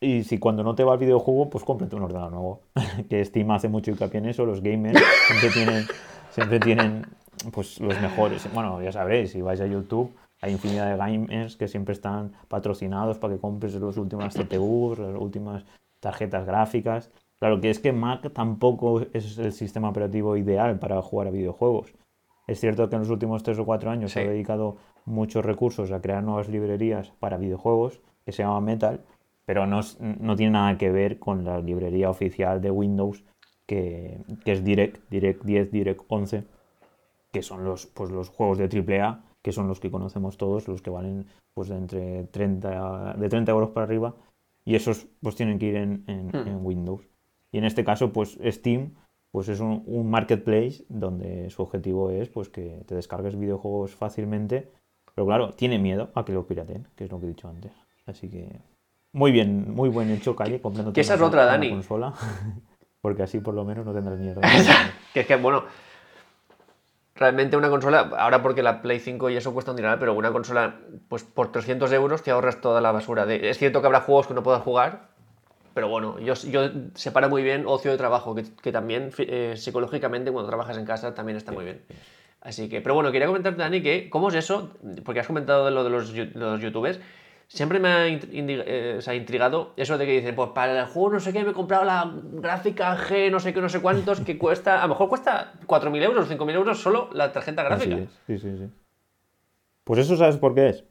y 0.00 0.22
si 0.24 0.38
cuando 0.38 0.62
no 0.62 0.74
te 0.74 0.84
va 0.84 0.94
el 0.94 1.00
videojuego, 1.00 1.50
pues 1.50 1.64
cómprate 1.64 1.96
un 1.96 2.02
ordenador 2.02 2.32
nuevo. 2.32 2.62
que 3.10 3.24
Steam 3.24 3.50
hace 3.50 3.68
mucho 3.68 3.90
hincapié 3.90 4.18
en 4.18 4.26
eso, 4.26 4.44
los 4.44 4.62
gamers 4.62 5.00
siempre 5.26 5.50
tienen, 5.50 5.84
siempre 6.30 6.60
tienen 6.60 7.06
pues 7.52 7.80
los 7.80 8.00
mejores. 8.00 8.52
Bueno, 8.52 8.80
ya 8.82 8.92
sabréis, 8.92 9.32
si 9.32 9.42
vais 9.42 9.60
a 9.60 9.66
YouTube, 9.66 10.12
hay 10.40 10.52
infinidad 10.52 10.90
de 10.90 10.96
gamers 10.96 11.56
que 11.56 11.66
siempre 11.66 11.92
están 11.92 12.32
patrocinados 12.48 13.18
para 13.18 13.34
que 13.34 13.40
compres 13.40 13.74
las 13.74 13.96
últimas 13.96 14.34
CPUs, 14.34 14.98
las 14.98 15.16
últimas 15.18 15.64
tarjetas 16.00 16.46
gráficas. 16.46 17.10
Claro 17.38 17.60
que 17.60 17.70
es 17.70 17.78
que 17.78 17.92
Mac 17.92 18.32
tampoco 18.32 19.00
es 19.12 19.38
el 19.38 19.52
sistema 19.52 19.90
operativo 19.90 20.36
ideal 20.36 20.78
para 20.78 21.00
jugar 21.02 21.28
a 21.28 21.30
videojuegos. 21.30 21.94
Es 22.46 22.60
cierto 22.60 22.88
que 22.88 22.96
en 22.96 23.02
los 23.02 23.10
últimos 23.10 23.42
3 23.42 23.58
o 23.58 23.64
4 23.64 23.90
años 23.90 24.12
se 24.12 24.20
ha 24.20 24.28
dedicado 24.28 24.78
muchos 25.04 25.44
recursos 25.44 25.92
a 25.92 26.00
crear 26.00 26.22
nuevas 26.22 26.48
librerías 26.48 27.12
para 27.20 27.36
videojuegos 27.36 28.00
que 28.24 28.32
se 28.32 28.42
llaman 28.42 28.64
Metal, 28.64 29.04
pero 29.44 29.66
no, 29.66 29.80
no 30.00 30.36
tiene 30.36 30.52
nada 30.52 30.76
que 30.76 30.90
ver 30.90 31.18
con 31.18 31.44
la 31.44 31.60
librería 31.60 32.10
oficial 32.10 32.60
de 32.60 32.70
Windows 32.70 33.24
que, 33.66 34.20
que 34.44 34.52
es 34.52 34.64
Direct, 34.64 35.08
Direct 35.10 35.44
10, 35.44 35.70
Direct 35.70 36.02
11 36.08 36.44
que 37.32 37.42
son 37.42 37.64
los, 37.64 37.86
pues, 37.86 38.10
los 38.10 38.28
juegos 38.30 38.58
de 38.58 38.64
AAA, 38.64 39.22
que 39.42 39.52
son 39.52 39.68
los 39.68 39.80
que 39.80 39.90
conocemos 39.90 40.36
todos, 40.36 40.68
los 40.68 40.82
que 40.82 40.90
valen 40.90 41.26
pues, 41.54 41.68
de 41.68 41.76
entre 41.76 42.24
30, 42.24 43.14
de 43.18 43.28
30 43.28 43.52
euros 43.52 43.70
para 43.70 43.84
arriba, 43.84 44.14
y 44.64 44.74
esos 44.74 45.06
pues 45.22 45.34
tienen 45.34 45.58
que 45.58 45.66
ir 45.66 45.76
en, 45.76 46.04
en, 46.06 46.28
hmm. 46.28 46.64
Windows. 46.64 47.08
Y 47.52 47.58
en 47.58 47.64
este 47.64 47.84
caso, 47.84 48.12
pues 48.12 48.38
Steam 48.44 48.94
pues 49.30 49.48
es 49.48 49.60
un, 49.60 49.82
un, 49.86 50.10
marketplace 50.10 50.84
donde 50.88 51.50
su 51.50 51.62
objetivo 51.62 52.10
es 52.10 52.30
pues 52.30 52.48
que 52.48 52.82
te 52.86 52.94
descargues 52.94 53.38
videojuegos 53.38 53.94
fácilmente, 53.94 54.70
pero 55.14 55.26
claro, 55.26 55.50
tiene 55.52 55.78
miedo 55.78 56.10
a 56.14 56.24
que 56.24 56.32
lo 56.32 56.46
piraten, 56.46 56.88
que 56.96 57.04
es 57.04 57.10
lo 57.10 57.20
que 57.20 57.26
he 57.26 57.28
dicho 57.28 57.46
antes. 57.46 57.72
Así 58.06 58.30
que 58.30 58.62
muy 59.12 59.32
bien, 59.32 59.74
muy 59.74 59.88
buen 59.88 60.10
hecho, 60.10 60.36
Calle, 60.36 60.60
comprando 60.60 60.92
esa 60.94 61.14
es 61.14 61.20
otra, 61.20 61.44
Dani. 61.44 61.70
consola, 61.70 62.12
porque 63.00 63.22
así 63.22 63.40
por 63.40 63.54
lo 63.54 63.64
menos 63.64 63.86
no 63.86 63.92
tendrás 63.92 64.18
miedo. 64.18 64.40
que 65.14 65.20
es 65.20 65.26
que, 65.26 65.36
bueno, 65.36 65.64
realmente 67.14 67.56
una 67.56 67.70
consola, 67.70 68.10
ahora 68.18 68.42
porque 68.42 68.62
la 68.62 68.82
Play 68.82 69.00
5 69.00 69.30
y 69.30 69.36
eso 69.36 69.52
cuesta 69.54 69.72
un 69.72 69.76
dineral, 69.76 69.98
pero 69.98 70.14
una 70.14 70.30
consola, 70.30 70.80
pues 71.08 71.24
por 71.24 71.50
300 71.50 71.90
euros 71.92 72.22
te 72.22 72.30
ahorras 72.30 72.60
toda 72.60 72.80
la 72.80 72.92
basura. 72.92 73.24
De, 73.24 73.48
es 73.48 73.58
cierto 73.58 73.80
que 73.80 73.86
habrá 73.86 74.02
juegos 74.02 74.26
que 74.26 74.34
no 74.34 74.42
puedas 74.42 74.62
jugar, 74.62 75.08
pero 75.74 75.88
bueno, 75.88 76.18
yo, 76.18 76.34
yo 76.34 76.70
separo 76.94 77.28
muy 77.28 77.42
bien 77.42 77.64
ocio 77.66 77.90
de 77.90 77.96
trabajo, 77.96 78.34
que, 78.34 78.44
que 78.62 78.72
también 78.72 79.10
eh, 79.18 79.54
psicológicamente 79.56 80.30
cuando 80.30 80.48
trabajas 80.48 80.76
en 80.78 80.84
casa 80.84 81.14
también 81.14 81.36
está 81.36 81.52
muy 81.52 81.64
bien. 81.64 81.82
Así 82.40 82.68
que, 82.68 82.80
pero 82.80 82.94
bueno, 82.94 83.10
quería 83.10 83.26
comentarte, 83.26 83.60
Dani, 83.60 83.82
que 83.82 84.08
cómo 84.10 84.28
es 84.28 84.34
eso, 84.34 84.70
porque 85.04 85.20
has 85.20 85.26
comentado 85.26 85.64
de 85.64 85.70
lo 85.72 85.84
de 85.84 85.90
los, 85.90 86.14
los 86.34 86.60
youtubers, 86.60 87.00
siempre 87.48 87.80
me 87.80 87.88
ha 87.88 88.06
eh, 88.06 89.16
intrigado 89.16 89.72
eso 89.76 89.98
de 89.98 90.06
que 90.06 90.12
dicen, 90.12 90.34
pues 90.34 90.50
para 90.50 90.78
el 90.78 90.86
juego 90.86 91.10
no 91.14 91.20
sé 91.20 91.32
qué 91.32 91.42
me 91.42 91.50
he 91.50 91.54
comprado 91.54 91.84
la 91.84 92.12
gráfica 92.14 92.96
G, 92.96 93.30
no 93.30 93.40
sé 93.40 93.52
qué, 93.52 93.60
no 93.60 93.68
sé 93.68 93.80
cuántos, 93.80 94.20
que 94.20 94.38
cuesta, 94.38 94.78
a 94.78 94.82
lo 94.82 94.90
mejor 94.90 95.08
cuesta 95.08 95.54
4.000 95.66 96.02
euros, 96.02 96.28
5.000 96.28 96.54
euros 96.54 96.80
solo 96.80 97.10
la 97.12 97.32
tarjeta 97.32 97.64
gráfica. 97.64 97.96
Sí, 98.26 98.38
sí, 98.38 98.56
sí. 98.56 98.70
Pues 99.84 100.00
eso 100.00 100.16
sabes 100.16 100.36
por 100.36 100.54
qué 100.54 100.68
es. 100.68 100.84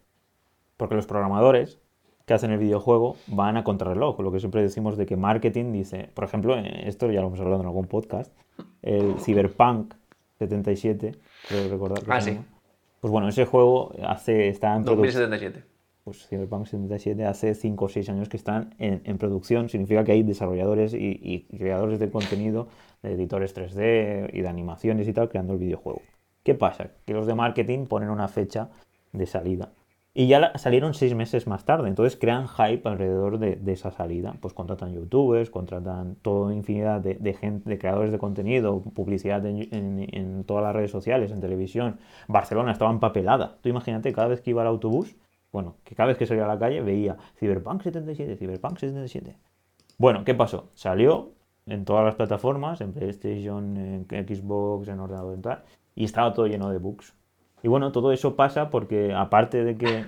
Porque 0.75 0.95
los 0.95 1.07
programadores 1.07 1.79
que 2.27 2.35
hacen 2.35 2.51
el 2.51 2.59
videojuego 2.59 3.15
van 3.25 3.57
a 3.57 3.63
contrarreloj, 3.63 4.19
lo 4.19 4.31
que 4.31 4.39
siempre 4.39 4.61
decimos 4.61 4.97
de 4.97 5.07
que 5.07 5.17
marketing 5.17 5.71
dice, 5.71 6.11
por 6.13 6.25
ejemplo, 6.25 6.55
eh, 6.55 6.87
esto 6.87 7.09
ya 7.09 7.21
lo 7.21 7.27
hemos 7.27 7.39
hablado 7.39 7.61
en 7.61 7.67
algún 7.67 7.87
podcast, 7.87 8.31
el 8.83 9.15
Cyberpunk 9.19 9.95
77, 10.37 11.15
creo 11.47 11.69
recordar. 11.69 12.03
Que 12.03 12.11
ah, 12.11 12.21
sí. 12.21 12.37
Pues 13.01 13.11
bueno, 13.11 13.27
ese 13.27 13.45
juego 13.45 13.93
hace, 14.05 14.49
está 14.49 14.75
en 14.75 14.83
2077 14.83 15.63
pues 16.07 16.25
Cyberpunk 16.29 16.67
77 16.67 17.25
hace 17.25 17.53
5 17.53 17.83
o 17.83 17.89
6 17.89 18.07
años 18.07 18.29
que 18.29 18.37
están 18.37 18.73
en, 18.79 19.17
producción, 19.17 19.67
significa 19.67 20.05
que 20.05 20.13
hay 20.13 20.23
desarrolladores 20.23 20.93
y, 20.93 21.45
creadores 21.57 21.99
de 21.99 22.09
contenido 22.09 22.69
de 23.03 23.11
editores 23.11 23.53
3D 23.53 24.29
y 24.31 24.39
de 24.39 24.47
animaciones 24.47 25.05
y 25.09 25.11
tal, 25.11 25.27
creando 25.27 25.51
el 25.51 25.59
videojuego. 25.59 26.01
¿Qué 26.43 26.55
pasa? 26.55 26.91
Que 27.05 27.11
los 27.11 27.27
de 27.27 27.35
marketing 27.35 27.87
ponen 27.87 28.09
una 28.09 28.29
fecha 28.29 28.69
de 29.11 29.25
salida. 29.25 29.73
Y 30.19 30.25
ya 30.25 30.57
salieron 30.57 30.95
seis 30.95 31.13
meses 31.13 31.45
más 31.45 31.63
tarde, 31.63 31.87
entonces 31.89 32.17
crean 32.19 32.47
hype 32.47 32.89
alrededor 32.89 33.37
de, 33.37 33.71
esa 33.71 33.91
salida. 33.91 34.33
Pues 34.41 34.51
contratan 34.55 34.91
youtubers, 34.91 35.51
contratan 35.51 36.15
toda 36.23 36.55
infinidad 36.55 37.01
de, 37.01 37.33
gente, 37.35 37.69
de 37.69 37.77
creadores 37.77 38.11
de 38.11 38.17
contenido, 38.17 38.81
publicidad 38.81 39.45
en, 39.45 40.43
todas 40.47 40.63
las 40.63 40.75
redes 40.75 40.89
sociales, 40.89 41.31
en 41.31 41.39
televisión. 41.39 41.99
Barcelona 42.27 42.71
estaba 42.71 42.89
empapelada. 42.89 43.59
Tú 43.61 43.69
imagínate, 43.69 44.11
cada 44.11 44.27
vez 44.27 44.41
que 44.41 44.49
iba 44.49 44.63
al 44.63 44.69
autobús, 44.69 45.15
bueno, 45.51 45.75
que 45.83 45.93
cada 45.93 46.07
vez 46.07 46.17
que 46.17 46.25
salía 46.25 46.45
a 46.45 46.47
la 46.47 46.57
calle 46.57 46.81
veía 46.81 47.15
Cyberpunk 47.39 47.83
77, 47.83 48.37
Cyberpunk 48.37 48.79
77. 48.79 49.37
Bueno, 49.99 50.25
¿qué 50.25 50.33
pasó? 50.33 50.71
Salió 50.73 51.33
en 51.67 51.85
todas 51.85 52.03
las 52.03 52.15
plataformas, 52.15 52.81
en 52.81 52.91
PlayStation, 52.91 53.77
en 53.77 54.07
Xbox, 54.09 54.87
en 54.87 54.99
ordenador 54.99 55.37
y 55.37 55.41
tal, 55.43 55.63
y 55.93 56.05
estaba 56.05 56.33
todo 56.33 56.47
lleno 56.47 56.71
de 56.71 56.79
bugs. 56.79 57.13
Y 57.63 57.67
bueno, 57.67 57.91
todo 57.91 58.11
eso 58.11 58.35
pasa 58.35 58.69
porque 58.69 59.13
aparte 59.13 59.63
de 59.63 59.77
que 59.77 60.05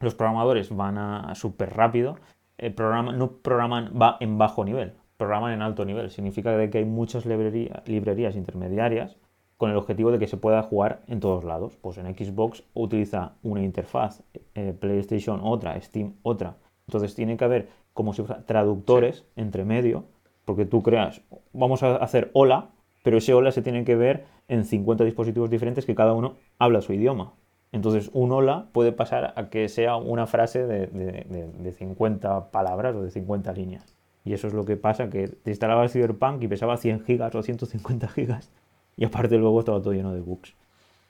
los 0.00 0.14
programadores 0.14 0.74
van 0.74 0.98
a 0.98 1.34
súper 1.34 1.74
rápido, 1.74 2.16
el 2.58 2.74
programa, 2.74 3.12
no 3.12 3.32
programan 3.32 3.92
va 4.00 4.16
en 4.20 4.38
bajo 4.38 4.64
nivel, 4.64 4.94
programan 5.16 5.52
en 5.52 5.62
alto 5.62 5.84
nivel. 5.84 6.10
Significa 6.10 6.70
que 6.70 6.78
hay 6.78 6.84
muchas 6.84 7.26
librerías 7.26 8.36
intermediarias 8.36 9.16
con 9.56 9.70
el 9.70 9.76
objetivo 9.76 10.10
de 10.10 10.18
que 10.18 10.26
se 10.26 10.38
pueda 10.38 10.62
jugar 10.62 11.02
en 11.06 11.20
todos 11.20 11.44
lados. 11.44 11.76
Pues 11.82 11.98
en 11.98 12.06
Xbox 12.14 12.64
utiliza 12.72 13.32
una 13.42 13.62
interfaz, 13.62 14.22
eh, 14.54 14.74
PlayStation 14.78 15.40
otra, 15.42 15.78
Steam 15.82 16.14
otra. 16.22 16.56
Entonces 16.86 17.14
tiene 17.14 17.36
que 17.36 17.44
haber 17.44 17.68
como 17.92 18.14
si 18.14 18.22
fuera 18.22 18.44
traductores 18.46 19.24
entre 19.36 19.64
medio, 19.64 20.04
porque 20.44 20.64
tú 20.64 20.82
creas, 20.82 21.20
vamos 21.52 21.82
a 21.82 21.96
hacer 21.96 22.30
hola, 22.32 22.70
pero 23.02 23.18
ese 23.18 23.34
hola 23.34 23.52
se 23.52 23.62
tiene 23.62 23.84
que 23.84 23.96
ver 23.96 24.24
en 24.50 24.64
50 24.64 25.04
dispositivos 25.04 25.48
diferentes 25.48 25.86
que 25.86 25.94
cada 25.94 26.12
uno 26.12 26.34
habla 26.58 26.82
su 26.82 26.92
idioma. 26.92 27.32
Entonces, 27.72 28.10
un 28.12 28.32
hola 28.32 28.66
puede 28.72 28.90
pasar 28.90 29.32
a 29.36 29.48
que 29.48 29.68
sea 29.68 29.94
una 29.96 30.26
frase 30.26 30.66
de, 30.66 30.88
de, 30.88 31.72
50 31.72 32.50
palabras 32.50 32.96
o 32.96 33.02
de 33.02 33.12
50 33.12 33.52
líneas. 33.52 33.94
Y 34.24 34.32
eso 34.32 34.48
es 34.48 34.52
lo 34.52 34.64
que 34.64 34.76
pasa, 34.76 35.08
que 35.08 35.28
te 35.28 35.50
instalabas 35.50 35.92
Cyberpunk 35.92 36.42
y 36.42 36.48
pesaba 36.48 36.76
100 36.76 37.04
gigas 37.04 37.32
o 37.36 37.42
150 37.42 38.08
gigas. 38.08 38.50
Y 38.96 39.04
aparte 39.04 39.38
luego 39.38 39.60
estaba 39.60 39.80
todo 39.80 39.92
lleno 39.92 40.12
de 40.12 40.20
bugs. 40.20 40.54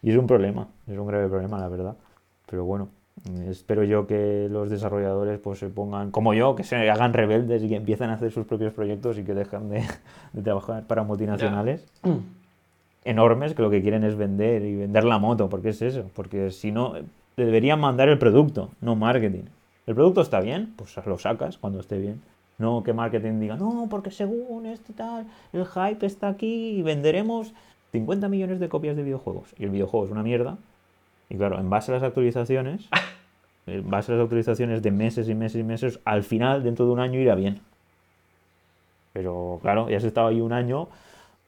Y 0.03 0.11
es 0.11 0.16
un 0.16 0.26
problema, 0.26 0.68
es 0.86 0.99
un 0.99 1.07
grave 1.07 1.28
problema, 1.28 1.59
la 1.59 1.68
verdad. 1.68 1.97
Pero 2.47 2.66
bueno, 2.66 2.88
espero 3.49 3.84
yo 3.84 4.07
que 4.07 4.49
los 4.51 4.68
desarrolladores 4.68 5.38
pues 5.38 5.59
se 5.59 5.68
pongan, 5.70 6.11
como 6.11 6.34
yo, 6.34 6.55
que 6.57 6.64
se 6.64 6.76
hagan 6.91 7.14
rebeldes 7.14 7.62
y 7.62 7.68
que 7.68 7.76
empiecen 7.76 8.11
a 8.11 8.14
hacer 8.14 8.30
sus 8.32 8.45
propios 8.45 8.74
proyectos 8.74 9.16
y 9.18 9.24
que 9.24 9.32
dejen 9.32 9.70
de, 9.70 9.82
trabajar 10.45 10.86
para 10.86 11.05
multinacionales 11.05 11.86
enormes 13.05 13.55
que 13.55 13.62
lo 13.62 13.70
que 13.70 13.82
quieren 13.82 14.05
es 14.05 14.16
vender 14.16 14.62
y 14.62 14.76
vender 14.76 15.05
la 15.05 15.18
moto, 15.18 15.48
porque 15.48 15.70
es 15.70 15.82
eso, 15.82 16.11
porque 16.14 16.51
si 16.51 16.72
no, 16.72 16.94
deberían 17.36 17.80
mandar 17.80 18.09
el 18.09 18.18
producto, 18.18 18.70
no 18.80 18.96
marketing. 18.96 19.44
El 19.86 19.94
producto 19.94 20.20
está 20.20 20.40
bien, 20.40 20.72
pues 20.76 20.94
lo 21.05 21.18
sacas 21.18 21.59
cuando 21.59 21.80
esté 21.80 21.98
bien. 21.98 22.20
No 22.59 22.82
que 22.82 22.92
marketing 22.92 23.40
diga, 23.40 23.57
no, 23.57 23.86
porque 23.88 24.11
según 24.11 24.66
este 24.66 24.92
tal, 24.92 25.26
el 25.53 25.64
hype 25.66 26.05
está 26.05 26.28
aquí 26.28 26.78
y 26.78 26.82
venderemos 26.82 27.55
50 27.92 28.28
millones 28.28 28.61
de 28.61 28.68
copias 28.68 28.96
de 28.96 29.03
videojuegos. 29.03 29.55
Y 29.59 29.64
el 29.64 29.70
videojuego 29.70 30.05
es 30.05 30.12
una 30.12 30.22
mierda. 30.22 30.59
Y 31.30 31.36
claro, 31.36 31.59
en 31.59 31.70
base 31.70 31.90
a 31.90 31.94
las 31.94 32.03
actualizaciones, 32.03 32.88
en 33.66 33.88
base 33.88 34.12
a 34.12 34.16
las 34.16 34.24
actualizaciones 34.24 34.82
de 34.82 34.90
meses 34.90 35.28
y 35.28 35.34
meses 35.34 35.61
y 35.61 35.64
meses, 35.64 36.01
al 36.05 36.22
final, 36.22 36.62
dentro 36.62 36.84
de 36.84 36.92
un 36.92 37.01
año, 37.01 37.18
irá 37.18 37.34
bien. 37.34 37.61
Pero 39.14 39.59
claro, 39.62 39.88
ya 39.88 39.98
se 39.98 40.07
estaba 40.07 40.28
ahí 40.28 40.40
un 40.40 40.53
año 40.53 40.88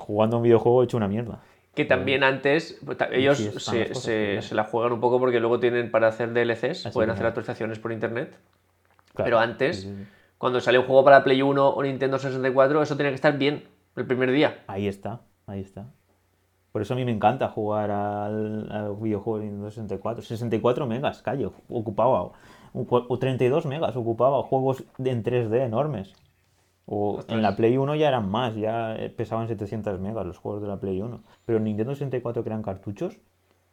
jugando 0.02 0.36
un 0.36 0.42
videojuego 0.42 0.82
hecho 0.82 0.96
una 0.96 1.08
mierda. 1.08 1.40
Que 1.74 1.86
también 1.86 2.22
antes, 2.22 2.78
pues, 2.84 2.98
ellos 3.12 3.38
se, 3.38 4.54
la 4.54 4.64
juegan 4.64 4.92
un 4.92 5.00
poco 5.00 5.18
porque 5.18 5.40
luego 5.40 5.58
tienen 5.58 5.90
para 5.90 6.08
hacer 6.08 6.34
DLCs, 6.34 6.90
pueden 6.92 7.10
hacer 7.10 7.24
actualizaciones 7.24 7.78
por 7.78 7.92
internet. 7.92 8.36
Pero 9.16 9.38
antes, 9.38 9.88
cuando 10.36 10.60
salió 10.60 10.80
un 10.80 10.86
juego 10.86 11.04
para 11.04 11.24
Play 11.24 11.40
1 11.40 11.68
o 11.68 11.82
Nintendo 11.82 12.18
64, 12.18 12.82
eso 12.82 12.96
tenía 12.96 13.10
que 13.10 13.16
estar 13.16 13.38
bien 13.38 13.64
el 13.96 14.06
primer 14.06 14.30
día. 14.32 14.64
Ahí 14.66 14.86
está, 14.86 15.20
ahí 15.46 15.60
está. 15.60 15.86
Por 16.72 16.80
eso 16.80 16.94
a 16.94 16.96
mí 16.96 17.04
me 17.04 17.12
encanta 17.12 17.48
jugar 17.48 17.90
al, 17.90 18.96
videojuego 19.00 19.38
de 19.38 19.44
Nintendo 19.44 19.70
64. 19.70 20.22
64 20.22 20.86
megas, 20.86 21.22
callo, 21.22 21.52
ocupaba. 21.68 22.32
O 22.74 23.18
32 23.18 23.66
megas, 23.66 23.96
ocupaba 23.96 24.42
juegos 24.42 24.84
en 24.98 25.22
3D 25.22 25.66
enormes. 25.66 26.14
O 26.86 27.20
en 27.28 27.42
la 27.42 27.56
Play 27.56 27.76
1 27.76 27.94
ya 27.94 28.08
eran 28.08 28.28
más, 28.30 28.54
ya 28.54 28.96
pesaban 29.16 29.48
700 29.48 30.00
megas 30.00 30.26
los 30.26 30.38
juegos 30.38 30.62
de 30.62 30.68
la 30.68 30.80
Play 30.80 31.00
1. 31.00 31.22
Pero 31.44 31.58
en 31.58 31.64
Nintendo 31.64 31.94
64 31.94 32.42
que 32.42 32.48
eran 32.48 32.62
cartuchos, 32.62 33.18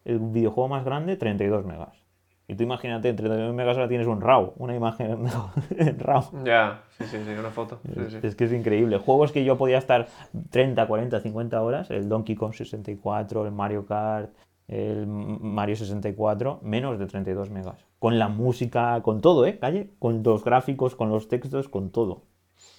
el 0.06 0.20
videojuego 0.20 0.68
más 0.68 0.86
grande 0.86 1.18
32 1.18 1.66
megas. 1.66 2.04
Y 2.48 2.56
tú 2.56 2.64
imagínate, 2.64 3.10
en 3.10 3.16
32 3.16 3.54
megas 3.54 3.78
ahora 3.78 3.88
tienes 3.88 4.08
un 4.08 4.22
RAW, 4.22 4.54
una 4.58 4.76
imagen 4.76 5.28
en 5.78 6.00
RAW. 6.00 6.44
Ya, 6.44 6.82
sí, 6.98 7.04
sí, 7.06 7.18
sí, 7.24 7.32
una 7.38 7.52
foto. 7.52 7.80
Es 8.24 8.36
que 8.36 8.46
es 8.46 8.54
increíble. 8.54 8.98
Juegos 8.98 9.32
que 9.32 9.46
yo 9.46 9.56
podía 9.56 9.78
estar 9.78 10.08
30, 10.50 10.88
40, 10.88 11.20
50 11.20 11.62
horas, 11.62 11.92
el 11.92 12.10
Donkey 12.10 12.36
Kong 12.36 12.54
64, 12.54 13.46
el 13.46 13.52
Mario 13.52 13.86
Kart, 13.86 14.32
el 14.68 15.06
Mario 15.06 15.76
64, 15.76 16.60
menos 16.64 16.98
de 16.98 17.06
32 17.06 17.52
megas. 17.52 17.86
Con 18.00 18.18
la 18.18 18.30
música, 18.30 19.00
con 19.04 19.22
todo, 19.22 19.46
¿eh? 19.46 19.60
Calle, 19.60 19.92
con 20.00 20.24
los 20.24 20.44
gráficos, 20.44 20.96
con 20.96 21.10
los 21.10 21.28
textos, 21.28 21.70
con 21.70 21.92
todo. 21.92 22.24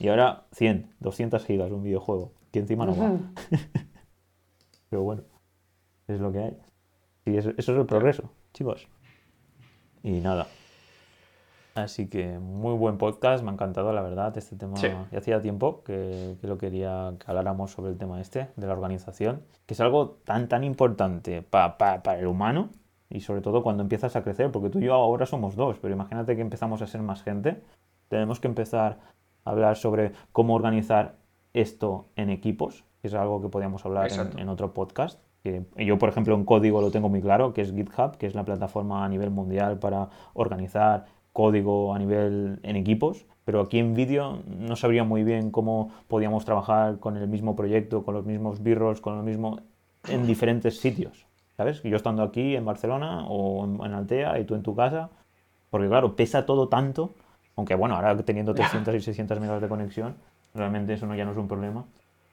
Y 0.00 0.08
ahora 0.08 0.46
100, 0.52 0.94
200 1.00 1.44
gigas 1.44 1.70
un 1.70 1.82
videojuego, 1.82 2.32
que 2.50 2.58
encima 2.58 2.86
no 2.86 2.96
va. 2.96 3.18
Pero 4.88 5.02
bueno, 5.02 5.22
es 6.08 6.18
lo 6.20 6.32
que 6.32 6.38
hay. 6.38 6.58
Y 7.26 7.36
eso, 7.36 7.52
es 7.54 7.68
el 7.68 7.84
progreso, 7.84 8.32
chicos. 8.54 8.88
Y 10.02 10.12
nada. 10.20 10.46
Así 11.74 12.08
que 12.08 12.38
muy 12.38 12.74
buen 12.78 12.96
podcast, 12.96 13.44
me 13.44 13.50
ha 13.50 13.52
encantado 13.52 13.92
la 13.92 14.00
verdad 14.00 14.36
este 14.38 14.56
tema. 14.56 14.74
Ya 14.78 15.06
hacía 15.14 15.42
tiempo 15.42 15.84
que, 15.84 16.36
lo 16.40 16.56
quería 16.56 17.12
que 17.18 17.30
habláramos 17.30 17.70
sobre 17.70 17.92
el 17.92 17.98
tema 17.98 18.22
este, 18.22 18.48
de 18.56 18.66
la 18.66 18.72
organización, 18.72 19.42
que 19.66 19.74
es 19.74 19.80
algo 19.80 20.18
tan 20.24 20.48
tan 20.48 20.64
importante 20.64 21.42
para 21.42 22.18
el 22.18 22.26
humano 22.26 22.70
y 23.10 23.20
sobre 23.20 23.42
todo 23.42 23.62
cuando 23.62 23.82
empiezas 23.82 24.16
a 24.16 24.22
crecer, 24.22 24.50
porque 24.50 24.70
tú 24.70 24.78
y 24.78 24.84
yo 24.84 24.94
ahora 24.94 25.26
somos 25.26 25.56
dos, 25.56 25.78
pero 25.78 25.92
imagínate 25.92 26.36
que 26.36 26.42
empezamos 26.42 26.80
a 26.80 26.86
ser 26.86 27.02
más 27.02 27.22
gente, 27.22 27.62
tenemos 28.08 28.40
que 28.40 28.48
empezar 28.48 28.98
hablar 29.44 29.76
sobre 29.76 30.12
cómo 30.32 30.54
organizar 30.54 31.16
esto 31.52 32.06
en 32.16 32.30
equipos, 32.30 32.84
que 33.00 33.08
es 33.08 33.14
algo 33.14 33.40
que 33.42 33.48
podíamos 33.48 33.84
hablar 33.84 34.10
en, 34.36 34.48
otro 34.48 34.72
podcast. 34.72 35.20
Que 35.42 35.64
yo, 35.76 35.98
por 35.98 36.08
ejemplo, 36.08 36.34
en 36.34 36.44
código 36.44 36.80
lo 36.80 36.90
tengo 36.90 37.08
muy 37.08 37.22
claro, 37.22 37.54
que 37.54 37.62
es 37.62 37.72
GitHub, 37.72 38.16
que 38.18 38.26
es 38.26 38.34
la 38.34 38.44
plataforma 38.44 39.04
a 39.04 39.08
nivel 39.08 39.30
mundial 39.30 39.78
para 39.78 40.10
organizar 40.34 41.06
código 41.32 41.94
a 41.94 41.98
nivel 41.98 42.60
en 42.62 42.76
equipos, 42.76 43.24
pero 43.44 43.60
aquí 43.60 43.78
en 43.78 43.94
vídeo 43.94 44.42
no 44.46 44.76
sabría 44.76 45.04
muy 45.04 45.24
bien 45.24 45.50
cómo 45.50 45.92
podíamos 46.08 46.44
trabajar 46.44 46.98
con 46.98 47.16
el 47.16 47.26
mismo 47.28 47.56
proyecto, 47.56 48.04
con 48.04 48.14
los 48.14 48.26
mismos 48.26 48.62
birros, 48.62 49.00
con 49.00 49.16
lo 49.16 49.22
mismo 49.22 49.60
en 50.08 50.26
diferentes 50.26 50.80
sitios. 50.80 51.26
¿Sabes? 51.56 51.82
Yo 51.82 51.96
estando 51.96 52.22
aquí 52.22 52.56
en 52.56 52.64
Barcelona 52.64 53.26
o 53.28 53.64
en 53.64 53.92
Altea 53.92 54.38
y 54.38 54.44
tú 54.44 54.54
en 54.54 54.62
tu 54.62 54.74
casa, 54.74 55.10
porque 55.68 55.88
claro, 55.88 56.16
pesa 56.16 56.46
todo 56.46 56.68
tanto 56.68 57.10
aunque 57.56 57.74
bueno, 57.74 57.96
ahora 57.96 58.16
teniendo 58.18 58.54
300 58.54 58.94
y 58.94 59.00
600 59.00 59.40
megas 59.40 59.60
de 59.60 59.68
conexión, 59.68 60.14
realmente 60.54 60.94
eso 60.94 61.06
no, 61.06 61.14
ya 61.14 61.24
no 61.24 61.32
es 61.32 61.38
un 61.38 61.48
problema. 61.48 61.84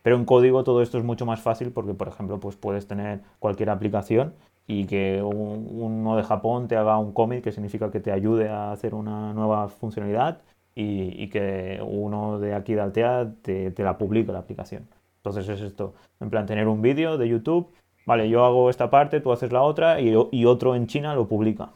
Pero 0.04 0.16
en 0.16 0.26
código 0.26 0.64
todo 0.64 0.82
esto 0.82 0.98
es 0.98 1.04
mucho 1.04 1.26
más 1.26 1.42
fácil 1.42 1.72
porque, 1.72 1.94
por 1.94 2.08
ejemplo, 2.08 2.40
pues 2.40 2.56
puedes 2.56 2.88
tener 2.88 3.20
cualquier 3.40 3.70
aplicación 3.70 4.34
y 4.66 4.86
que 4.86 5.22
uno 5.22 6.16
de 6.18 6.24
Japón 6.24 6.68
te 6.68 6.76
haga 6.76 6.98
un 6.98 7.14
commit 7.14 7.44
que 7.44 7.52
significa 7.52 7.90
que 7.92 8.00
te 8.00 8.12
ayude 8.12 8.50
a 8.50 8.72
hacer 8.72 8.94
una 8.94 9.34
nueva 9.34 9.70
funcionalidad 9.70 10.42
y, 10.76 11.28
que 11.30 11.82
uno 11.84 12.40
de 12.40 12.54
aquí 12.54 12.76
de 12.76 12.82
Altea 12.82 13.34
te, 13.42 13.74
la 13.78 13.98
publique 13.98 14.32
la 14.32 14.40
aplicación. 14.40 14.88
Entonces 15.18 15.50
es 15.50 15.62
esto, 15.62 15.94
en 16.20 16.30
plan 16.30 16.46
tener 16.46 16.68
un 16.68 16.82
vídeo 16.82 17.18
de 17.18 17.28
YouTube, 17.28 17.68
vale, 18.06 18.30
yo 18.30 18.46
hago 18.46 18.70
esta 18.70 18.90
parte, 18.90 19.20
tú 19.20 19.32
haces 19.32 19.52
la 19.52 19.64
otra 19.64 20.00
y, 20.00 20.14
y 20.32 20.46
otro 20.46 20.76
en 20.76 20.88
China 20.88 21.16
lo 21.16 21.28
publica. 21.28 21.72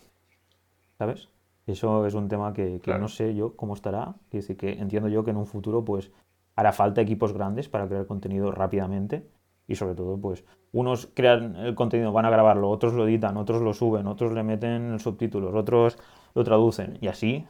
¿Sabes? 1.00 1.31
Eso 1.68 2.06
es 2.06 2.14
un 2.14 2.28
tema 2.28 2.54
que, 2.54 2.82
no 3.00 3.08
sé 3.08 3.36
yo 3.36 3.56
cómo 3.56 3.74
estará. 3.74 4.16
decir 4.32 4.58
que 4.58 4.74
entiendo 4.74 5.10
yo 5.10 5.24
que 5.24 5.32
en 5.32 5.38
un 5.38 5.46
futuro 5.46 5.86
pues 5.86 6.12
hará 6.56 6.74
falta 6.74 7.02
equipos 7.02 7.34
grandes 7.34 7.70
para 7.70 7.88
crear 7.88 8.06
contenido 8.08 8.52
rápidamente 8.52 9.30
y 9.68 9.76
sobre 9.76 9.96
todo 9.96 10.20
pues 10.20 10.44
unos 10.74 11.10
crean 11.14 11.56
el 11.56 11.76
contenido, 11.76 12.12
van 12.12 12.26
a 12.26 12.30
grabarlo, 12.30 12.70
otros 12.70 12.94
lo 12.94 13.08
editan, 13.08 13.38
otros 13.38 13.62
lo 13.62 13.74
suben, 13.74 14.08
otros 14.08 14.34
le 14.34 14.44
meten 14.44 15.00
subtítulos, 15.00 15.54
otros 15.54 15.98
lo 16.34 16.44
traducen 16.44 16.98
y 17.02 17.08
así. 17.08 17.46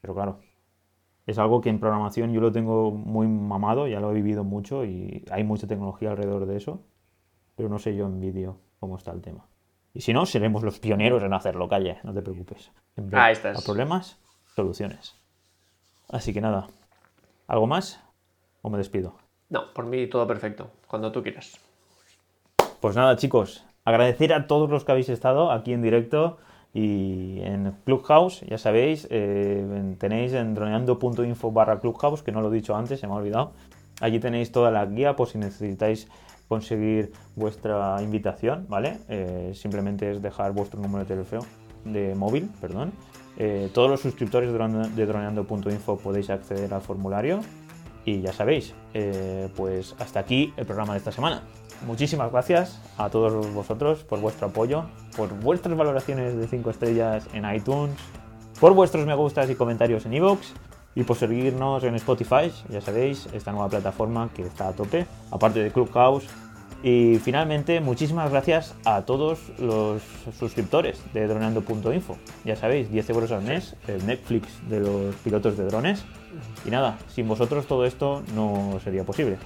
Pero 0.00 0.14
claro, 0.14 0.38
es 1.26 1.38
algo 1.38 1.60
que 1.60 1.70
en 1.70 1.80
programación 1.80 2.32
yo 2.32 2.40
lo 2.40 2.52
tengo 2.52 2.90
muy 2.90 3.26
mamado, 3.26 3.86
ya 3.86 4.00
lo 4.00 4.10
he 4.10 4.14
vivido 4.14 4.44
mucho 4.44 4.84
y 4.84 5.24
hay 5.30 5.44
mucha 5.44 5.66
tecnología 5.66 6.10
alrededor 6.10 6.46
de 6.46 6.56
eso, 6.56 6.80
pero 7.54 7.68
no 7.68 7.78
sé 7.78 7.96
yo 7.96 8.06
en 8.06 8.20
vídeo 8.20 8.58
cómo 8.78 8.96
está 8.96 9.12
el 9.12 9.20
tema. 9.20 9.46
Y 9.94 10.02
si 10.02 10.12
no, 10.12 10.26
seremos 10.26 10.62
los 10.62 10.78
pioneros 10.78 11.22
en 11.22 11.32
hacerlo, 11.32 11.68
calle, 11.68 11.98
no 12.02 12.12
te 12.12 12.22
preocupes. 12.22 12.70
Ahí 13.12 13.32
estás. 13.32 13.58
A 13.58 13.64
problemas, 13.64 14.18
soluciones. 14.54 15.16
Así 16.08 16.32
que 16.32 16.40
nada. 16.40 16.68
¿Algo 17.46 17.66
más? 17.66 18.00
¿O 18.62 18.70
me 18.70 18.78
despido? 18.78 19.14
No, 19.48 19.72
por 19.72 19.86
mí 19.86 20.06
todo 20.06 20.26
perfecto, 20.26 20.70
cuando 20.86 21.10
tú 21.10 21.22
quieras. 21.22 21.58
Pues 22.80 22.94
nada, 22.94 23.16
chicos, 23.16 23.64
agradecer 23.84 24.32
a 24.32 24.46
todos 24.46 24.68
los 24.70 24.84
que 24.84 24.92
habéis 24.92 25.08
estado 25.08 25.50
aquí 25.50 25.72
en 25.72 25.82
directo 25.82 26.38
y 26.74 27.40
en 27.40 27.74
Clubhouse, 27.84 28.42
ya 28.42 28.58
sabéis, 28.58 29.08
eh, 29.10 29.96
tenéis 29.98 30.34
en 30.34 30.54
droneando.info 30.54 31.50
barra 31.50 31.80
Clubhouse, 31.80 32.22
que 32.22 32.30
no 32.30 32.42
lo 32.42 32.52
he 32.52 32.54
dicho 32.54 32.76
antes, 32.76 33.00
se 33.00 33.06
me 33.06 33.14
ha 33.14 33.16
olvidado. 33.16 33.52
Allí 34.00 34.20
tenéis 34.20 34.52
toda 34.52 34.70
la 34.70 34.84
guía 34.86 35.16
por 35.16 35.28
si 35.28 35.38
necesitáis 35.38 36.08
conseguir 36.48 37.12
vuestra 37.36 38.00
invitación, 38.02 38.66
¿vale? 38.68 38.98
Eh, 39.08 39.52
simplemente 39.54 40.10
es 40.10 40.22
dejar 40.22 40.52
vuestro 40.52 40.80
número 40.80 41.04
de 41.04 41.14
teléfono, 41.14 41.42
de 41.84 42.14
móvil, 42.14 42.50
perdón. 42.60 42.92
Eh, 43.36 43.70
todos 43.72 43.90
los 43.90 44.00
suscriptores 44.00 44.50
de 44.50 45.06
droneando.info 45.06 45.98
podéis 45.98 46.30
acceder 46.30 46.72
al 46.74 46.80
formulario 46.80 47.40
y 48.04 48.20
ya 48.22 48.32
sabéis, 48.32 48.74
pues 49.54 49.94
hasta 49.98 50.20
aquí 50.20 50.52
el 50.56 50.64
programa 50.64 50.94
de 50.94 50.98
esta 50.98 51.12
semana. 51.12 51.42
Muchísimas 51.86 52.32
gracias 52.32 52.80
a 52.96 53.10
todos 53.10 53.52
vosotros 53.52 54.02
por 54.02 54.20
vuestro 54.20 54.48
apoyo, 54.48 54.86
por 55.16 55.32
vuestras 55.40 55.76
valoraciones 55.76 56.36
de 56.36 56.48
5 56.48 56.70
estrellas 56.70 57.28
en 57.34 57.44
iTunes, 57.54 57.94
por 58.58 58.74
vuestros 58.74 59.06
me 59.06 59.14
gustas 59.14 59.48
y 59.50 59.54
comentarios 59.54 60.04
en 60.06 60.14
iVoox 60.14 60.40
y 60.94 61.04
por 61.04 61.16
seguirnos 61.16 61.84
en 61.84 61.94
Spotify, 61.94 62.52
ya 62.68 62.80
sabéis, 62.80 63.28
esta 63.32 63.52
nueva 63.52 63.68
plataforma 63.68 64.30
que 64.34 64.42
está 64.42 64.68
a 64.68 64.72
tope, 64.72 65.06
aparte 65.30 65.62
de 65.62 65.70
Clubhouse. 65.70 66.26
Y 66.82 67.18
finalmente, 67.18 67.80
muchísimas 67.80 68.30
gracias 68.30 68.74
a 68.84 69.02
todos 69.02 69.40
los 69.58 70.00
suscriptores 70.38 71.02
de 71.12 71.26
droneando.info. 71.26 72.16
Ya 72.44 72.54
sabéis, 72.54 72.90
10 72.90 73.10
euros 73.10 73.32
al 73.32 73.42
mes, 73.42 73.74
el 73.88 74.06
Netflix 74.06 74.48
de 74.68 74.80
los 74.80 75.14
pilotos 75.16 75.56
de 75.56 75.64
drones. 75.64 76.04
Y 76.64 76.70
nada, 76.70 76.98
sin 77.08 77.26
vosotros 77.26 77.66
todo 77.66 77.84
esto 77.84 78.22
no 78.34 78.78
sería 78.84 79.02
posible. 79.02 79.38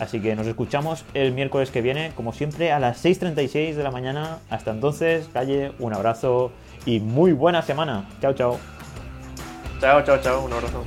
Así 0.00 0.20
que 0.20 0.34
nos 0.34 0.46
escuchamos 0.46 1.04
el 1.14 1.32
miércoles 1.32 1.70
que 1.70 1.80
viene, 1.80 2.12
como 2.16 2.32
siempre, 2.32 2.72
a 2.72 2.80
las 2.80 3.04
6.36 3.04 3.74
de 3.74 3.82
la 3.82 3.92
mañana. 3.92 4.38
Hasta 4.50 4.72
entonces, 4.72 5.28
calle, 5.32 5.72
un 5.78 5.94
abrazo 5.94 6.50
y 6.84 6.98
muy 6.98 7.32
buena 7.32 7.62
semana. 7.62 8.08
Chao, 8.20 8.32
chao. 8.34 8.73
Chao, 9.80 10.02
chao, 10.02 10.18
chao, 10.20 10.44
un 10.44 10.52
abrazo. 10.52 10.84